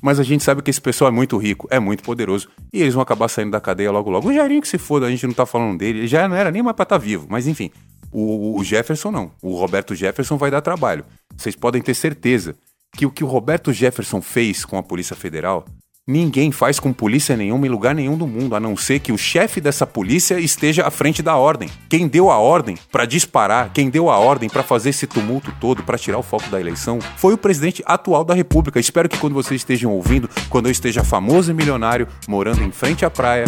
Mas 0.00 0.20
a 0.20 0.22
gente 0.22 0.44
sabe 0.44 0.60
que 0.60 0.70
esse 0.70 0.80
pessoal 0.80 1.08
é 1.08 1.12
muito 1.12 1.38
rico, 1.38 1.66
é 1.70 1.80
muito 1.80 2.02
poderoso. 2.02 2.48
E 2.70 2.82
eles 2.82 2.92
vão 2.92 3.02
acabar 3.02 3.28
saindo 3.28 3.50
da 3.50 3.60
cadeia 3.60 3.90
logo 3.90 4.10
logo. 4.10 4.28
O 4.28 4.34
Jairinho 4.34 4.60
que 4.60 4.68
se 4.68 4.76
foda, 4.76 5.06
a 5.06 5.10
gente 5.10 5.26
não 5.26 5.32
tá 5.32 5.46
falando 5.46 5.78
dele. 5.78 6.00
Ele 6.00 6.06
já 6.06 6.28
não 6.28 6.36
era 6.36 6.50
nem 6.50 6.62
mais 6.62 6.76
pra 6.76 6.82
estar 6.82 6.98
tá 6.98 7.02
vivo. 7.02 7.26
Mas 7.30 7.46
enfim, 7.46 7.70
o, 8.12 8.58
o 8.58 8.62
Jefferson 8.62 9.10
não. 9.10 9.30
O 9.40 9.54
Roberto 9.54 9.94
Jefferson 9.94 10.36
vai 10.36 10.50
dar 10.50 10.60
trabalho. 10.60 11.04
Vocês 11.34 11.56
podem 11.56 11.80
ter 11.80 11.94
certeza 11.94 12.54
que 12.92 13.06
o 13.06 13.10
que 13.10 13.24
o 13.24 13.26
Roberto 13.26 13.72
Jefferson 13.72 14.20
fez 14.20 14.66
com 14.66 14.76
a 14.76 14.82
Polícia 14.82 15.16
Federal 15.16 15.64
Ninguém 16.08 16.50
faz 16.50 16.80
com 16.80 16.92
polícia 16.92 17.36
nenhuma 17.36 17.66
em 17.66 17.70
lugar 17.70 17.94
nenhum 17.94 18.16
do 18.16 18.26
mundo, 18.26 18.56
a 18.56 18.60
não 18.60 18.76
ser 18.76 19.00
que 19.00 19.12
o 19.12 19.18
chefe 19.18 19.60
dessa 19.60 19.86
polícia 19.86 20.40
esteja 20.40 20.86
à 20.86 20.90
frente 20.90 21.22
da 21.22 21.36
ordem. 21.36 21.68
Quem 21.88 22.08
deu 22.08 22.30
a 22.30 22.38
ordem 22.38 22.76
para 22.90 23.04
disparar, 23.04 23.70
quem 23.72 23.90
deu 23.90 24.10
a 24.10 24.18
ordem 24.18 24.48
para 24.48 24.62
fazer 24.62 24.90
esse 24.90 25.06
tumulto 25.06 25.54
todo, 25.60 25.82
para 25.82 25.98
tirar 25.98 26.18
o 26.18 26.22
foco 26.22 26.48
da 26.48 26.58
eleição, 26.58 26.98
foi 27.16 27.34
o 27.34 27.38
presidente 27.38 27.82
atual 27.86 28.24
da 28.24 28.34
República. 28.34 28.80
Espero 28.80 29.08
que 29.08 29.18
quando 29.18 29.34
vocês 29.34 29.60
estejam 29.60 29.92
ouvindo, 29.92 30.28
quando 30.48 30.66
eu 30.66 30.72
esteja 30.72 31.04
famoso 31.04 31.50
e 31.50 31.54
milionário, 31.54 32.08
morando 32.26 32.64
em 32.64 32.72
frente 32.72 33.04
à 33.04 33.10
praia, 33.10 33.44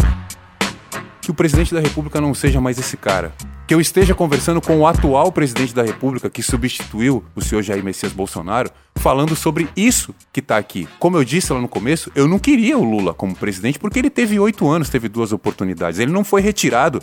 que 1.21 1.31
o 1.31 1.33
presidente 1.33 1.73
da 1.73 1.81
República 1.81 2.21
não 2.21 2.33
seja 2.33 2.61
mais 2.61 2.77
esse 2.77 2.95
cara 2.95 3.33
que 3.65 3.73
eu 3.73 3.79
esteja 3.79 4.13
conversando 4.13 4.61
com 4.61 4.77
o 4.77 4.87
atual 4.87 5.31
presidente 5.31 5.73
da 5.73 5.83
República, 5.83 6.29
que 6.29 6.43
substituiu 6.43 7.23
o 7.35 7.41
senhor 7.41 7.61
Jair 7.61 7.83
Messias 7.83 8.11
Bolsonaro, 8.11 8.69
falando 8.95 9.35
sobre 9.35 9.69
isso 9.75 10.13
que 10.31 10.39
está 10.39 10.57
aqui. 10.57 10.87
Como 10.99 11.17
eu 11.17 11.23
disse 11.23 11.51
lá 11.51 11.59
no 11.59 11.67
começo, 11.67 12.11
eu 12.15 12.27
não 12.27 12.39
queria 12.39 12.77
o 12.77 12.83
Lula 12.83 13.13
como 13.13 13.35
presidente 13.35 13.79
porque 13.79 13.99
ele 13.99 14.09
teve 14.09 14.39
oito 14.39 14.69
anos, 14.69 14.89
teve 14.89 15.07
duas 15.07 15.31
oportunidades. 15.31 15.99
Ele 15.99 16.11
não 16.11 16.23
foi 16.23 16.41
retirado, 16.41 17.01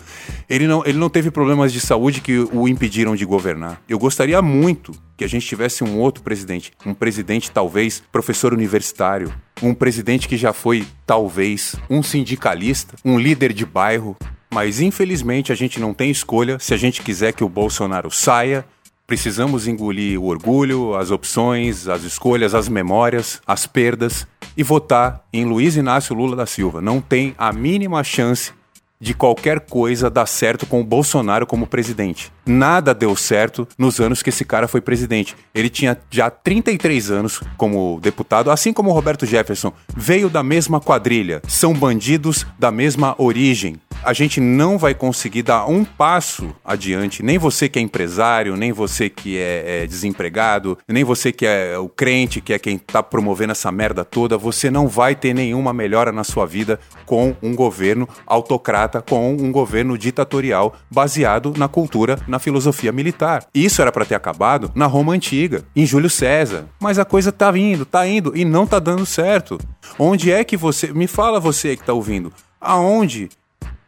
ele 0.48 0.66
não, 0.66 0.84
ele 0.84 0.98
não 0.98 1.08
teve 1.08 1.30
problemas 1.30 1.72
de 1.72 1.80
saúde 1.80 2.20
que 2.20 2.38
o 2.52 2.68
impediram 2.68 3.16
de 3.16 3.24
governar. 3.24 3.80
Eu 3.88 3.98
gostaria 3.98 4.40
muito 4.42 4.92
que 5.16 5.24
a 5.24 5.28
gente 5.28 5.46
tivesse 5.46 5.82
um 5.82 5.98
outro 5.98 6.22
presidente, 6.22 6.72
um 6.84 6.94
presidente 6.94 7.50
talvez 7.50 8.02
professor 8.12 8.52
universitário, 8.52 9.32
um 9.62 9.74
presidente 9.74 10.28
que 10.28 10.36
já 10.36 10.52
foi 10.52 10.86
talvez 11.06 11.74
um 11.88 12.02
sindicalista, 12.02 12.96
um 13.04 13.18
líder 13.18 13.52
de 13.52 13.66
bairro, 13.66 14.16
mas 14.52 14.80
infelizmente 14.80 15.52
a 15.52 15.54
gente 15.54 15.78
não 15.78 15.94
tem 15.94 16.10
escolha. 16.10 16.58
Se 16.58 16.74
a 16.74 16.76
gente 16.76 17.02
quiser 17.02 17.32
que 17.32 17.44
o 17.44 17.48
Bolsonaro 17.48 18.10
saia, 18.10 18.64
precisamos 19.06 19.66
engolir 19.66 20.20
o 20.20 20.26
orgulho, 20.26 20.94
as 20.94 21.10
opções, 21.10 21.88
as 21.88 22.04
escolhas, 22.04 22.54
as 22.54 22.68
memórias, 22.68 23.40
as 23.46 23.66
perdas 23.66 24.26
e 24.56 24.62
votar 24.62 25.24
em 25.32 25.44
Luiz 25.44 25.76
Inácio 25.76 26.14
Lula 26.14 26.36
da 26.36 26.46
Silva. 26.46 26.80
Não 26.80 27.00
tem 27.00 27.34
a 27.36 27.52
mínima 27.52 28.04
chance 28.04 28.52
de 29.00 29.14
qualquer 29.14 29.60
coisa 29.60 30.10
dar 30.10 30.26
certo 30.26 30.66
com 30.66 30.80
o 30.80 30.84
Bolsonaro 30.84 31.46
como 31.46 31.66
presidente. 31.66 32.30
Nada 32.44 32.92
deu 32.92 33.16
certo 33.16 33.66
nos 33.78 33.98
anos 33.98 34.22
que 34.22 34.28
esse 34.28 34.44
cara 34.44 34.68
foi 34.68 34.82
presidente. 34.82 35.34
Ele 35.54 35.70
tinha 35.70 35.98
já 36.10 36.28
33 36.28 37.10
anos 37.10 37.40
como 37.56 37.98
deputado, 38.02 38.50
assim 38.50 38.72
como 38.72 38.90
o 38.90 38.92
Roberto 38.92 39.24
Jefferson. 39.24 39.72
Veio 39.96 40.28
da 40.28 40.42
mesma 40.42 40.80
quadrilha, 40.80 41.40
são 41.48 41.72
bandidos 41.72 42.46
da 42.58 42.70
mesma 42.70 43.14
origem. 43.16 43.80
A 44.02 44.14
gente 44.14 44.40
não 44.40 44.78
vai 44.78 44.94
conseguir 44.94 45.42
dar 45.42 45.66
um 45.66 45.84
passo 45.84 46.54
adiante, 46.64 47.22
nem 47.22 47.36
você 47.36 47.68
que 47.68 47.78
é 47.78 47.82
empresário, 47.82 48.56
nem 48.56 48.72
você 48.72 49.10
que 49.10 49.36
é, 49.36 49.82
é 49.82 49.86
desempregado, 49.86 50.78
nem 50.88 51.04
você 51.04 51.30
que 51.30 51.44
é 51.44 51.78
o 51.78 51.86
crente, 51.86 52.40
que 52.40 52.54
é 52.54 52.58
quem 52.58 52.78
tá 52.78 53.02
promovendo 53.02 53.52
essa 53.52 53.70
merda 53.70 54.02
toda, 54.02 54.38
você 54.38 54.70
não 54.70 54.88
vai 54.88 55.14
ter 55.14 55.34
nenhuma 55.34 55.74
melhora 55.74 56.10
na 56.10 56.24
sua 56.24 56.46
vida 56.46 56.80
com 57.04 57.36
um 57.42 57.54
governo 57.54 58.08
autocrata 58.26 59.02
com 59.02 59.34
um 59.34 59.52
governo 59.52 59.98
ditatorial 59.98 60.74
baseado 60.90 61.52
na 61.56 61.68
cultura, 61.68 62.18
na 62.26 62.38
filosofia 62.38 62.92
militar. 62.92 63.44
Isso 63.54 63.82
era 63.82 63.92
para 63.92 64.06
ter 64.06 64.14
acabado 64.14 64.72
na 64.74 64.86
Roma 64.86 65.12
antiga, 65.12 65.64
em 65.76 65.84
Júlio 65.84 66.08
César. 66.08 66.66
Mas 66.80 66.98
a 66.98 67.04
coisa 67.04 67.30
tá 67.30 67.56
indo, 67.56 67.84
tá 67.84 68.06
indo 68.06 68.34
e 68.34 68.44
não 68.46 68.66
tá 68.66 68.78
dando 68.78 69.04
certo. 69.04 69.58
Onde 69.98 70.32
é 70.32 70.42
que 70.42 70.56
você, 70.56 70.92
me 70.92 71.06
fala 71.06 71.38
você 71.38 71.76
que 71.76 71.84
tá 71.84 71.92
ouvindo, 71.92 72.32
aonde 72.60 73.28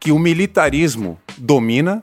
que 0.03 0.11
o 0.11 0.19
militarismo 0.19 1.17
domina 1.39 2.03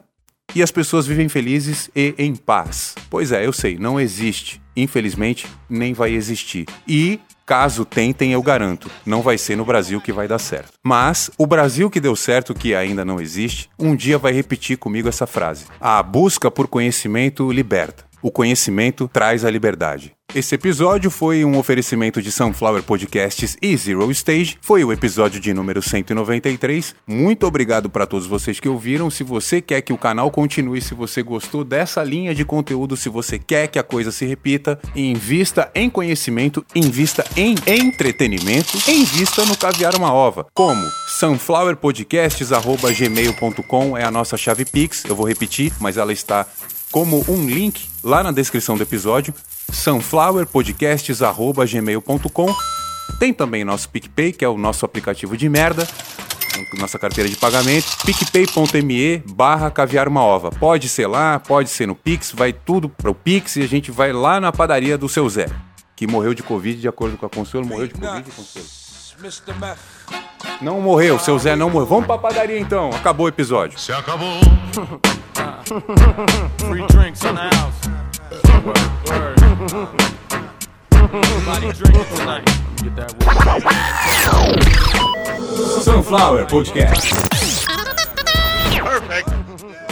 e 0.56 0.64
as 0.64 0.72
pessoas 0.72 1.06
vivem 1.06 1.28
felizes 1.28 1.89
e 1.93 2.16
em 2.18 2.34
paz. 2.34 2.95
Pois 3.10 3.34
é, 3.34 3.45
eu 3.45 3.52
sei, 3.52 3.78
não 3.78 4.00
existe. 4.00 4.62
Infelizmente, 4.74 5.45
nem 5.70 5.93
vai 5.93 6.14
existir. 6.14 6.66
E 6.88 7.20
Caso 7.45 7.84
tentem, 7.84 8.32
eu 8.32 8.43
garanto, 8.43 8.91
não 9.04 9.24
vai 9.24 9.36
ser 9.36 9.56
no 9.56 9.66
Brasil 9.66 10.00
que 10.00 10.14
vai 10.14 10.28
dar 10.28 10.38
certo. 10.38 10.74
Mas 10.84 11.32
o 11.36 11.47
Brasil 11.47 11.89
que 11.89 12.00
deu 12.00 12.16
certo, 12.16 12.54
que 12.54 12.76
ainda 12.76 13.04
não 13.04 13.20
existe, 13.20 13.68
um 13.80 13.95
dia 13.95 14.20
vai 14.20 14.32
repetir 14.32 14.78
comigo 14.78 15.10
essa 15.10 15.26
frase: 15.26 15.66
A 15.82 16.04
busca 16.04 16.52
por 16.52 16.68
conhecimento 16.68 17.52
liberta. 17.52 18.06
O 18.22 18.30
conhecimento 18.30 19.10
traz 19.12 19.43
a 19.43 19.50
liberdade. 19.50 20.14
Esse 20.34 20.53
episódio 20.53 21.09
foi 21.09 21.43
um 21.43 21.57
oferecimento 21.57 22.21
de 22.21 22.32
Sunflower 22.32 22.84
Podcasts 22.84 23.57
e 23.59 23.75
Zero 23.75 24.11
Stage. 24.11 24.59
Foi 24.61 24.84
o 24.84 24.93
episódio 24.93 25.39
de 25.39 25.51
número 25.55 25.82
193. 25.82 26.93
Muito 27.07 27.47
obrigado 27.47 27.89
para 27.89 28.05
todos 28.05 28.27
vocês 28.27 28.59
que 28.59 28.69
ouviram. 28.69 29.09
Se 29.09 29.23
você 29.23 29.59
quer 29.59 29.82
que 29.82 29.91
o 29.91 29.97
canal 29.97 30.30
continue, 30.30 30.82
se 30.82 30.93
você 30.93 31.23
gostou 31.23 31.63
dessa 31.63 32.03
linha 32.03 32.36
de 32.36 32.45
conteúdo, 32.45 32.95
se 32.95 33.09
você 33.09 33.39
quer 33.39 33.69
que 33.69 33.80
a 33.80 33.84
coisa 33.84 34.11
se 34.11 34.23
repita, 34.23 34.80
invista 34.95 35.71
em 35.73 35.89
conhecimento, 35.89 36.63
invista 36.75 37.25
em 37.36 37.55
entretenimento, 37.65 38.77
invista 38.88 39.43
no 39.45 39.57
Caviar 39.57 39.95
uma 39.95 40.13
Ova. 40.13 40.45
Como? 40.53 40.88
sunflowerpodcasts.gmail.com 41.07 43.97
é 43.97 44.03
a 44.03 44.11
nossa 44.11 44.38
chave 44.38 44.63
Pix. 44.63 45.05
Eu 45.05 45.15
vou 45.15 45.27
repetir, 45.27 45.73
mas 45.80 45.97
ela 45.97 46.13
está 46.13 46.45
como 46.91 47.25
um 47.27 47.47
link 47.47 47.88
lá 48.03 48.21
na 48.21 48.32
descrição 48.32 48.77
do 48.77 48.84
episódio 48.84 49.34
sunflowerpodcasts.gmail.com. 49.72 52.55
Tem 53.20 53.34
também 53.34 53.65
nosso 53.65 53.89
PicPay, 53.89 54.32
que 54.32 54.45
é 54.45 54.47
o 54.47 54.57
nosso 54.57 54.86
aplicativo 54.86 55.36
de 55.36 55.49
merda, 55.49 55.86
nossa 56.78 56.99
carteira 56.99 57.30
de 57.30 57.36
pagamento, 57.36 57.88
picpay.me 58.05 59.17
barra 59.20 59.72
caviar 59.72 60.07
uma 60.07 60.24
ova. 60.24 60.51
Pode 60.51 60.89
ser 60.89 61.07
lá, 61.07 61.39
pode 61.39 61.70
ser 61.70 61.88
no 61.88 61.95
Pix, 61.95 62.32
vai 62.32 62.53
tudo 62.53 62.89
para 62.89 63.09
o 63.09 63.15
Pix 63.15 63.55
e 63.55 63.61
a 63.61 63.67
gente 63.67 63.91
vai 63.91 64.13
lá 64.13 64.39
na 64.39 64.51
padaria 64.51 64.97
do 64.97 65.09
seu 65.09 65.28
Zé, 65.30 65.47
que 65.95 66.07
morreu 66.07 66.34
de 66.34 66.43
Covid, 66.43 66.80
de 66.80 66.88
acordo 66.88 67.17
com 67.17 67.26
a 67.26 67.30
Consuelo, 67.30 67.65
morreu 67.65 67.88
de 67.88 67.93
Covid, 67.93 68.32
Consuelo. 68.32 68.67
Não 70.62 70.82
morreu, 70.82 71.18
seu 71.18 71.39
Zé 71.39 71.55
não 71.55 71.70
morreu. 71.70 71.88
Vamos 71.88 72.05
pra 72.05 72.18
padaria 72.18 72.60
então, 72.60 72.89
acabou 72.89 73.26
o 73.26 73.30
episódio. 73.30 73.80
Se 73.80 73.91
acabou. 73.91 74.39
Free 76.57 76.86
drinks 76.88 77.24
in 77.24 77.36
the 77.36 77.49
house. 77.55 77.89
Sunflower 85.84 86.45
Podcast. 86.47 87.14
Perfect. 88.72 89.89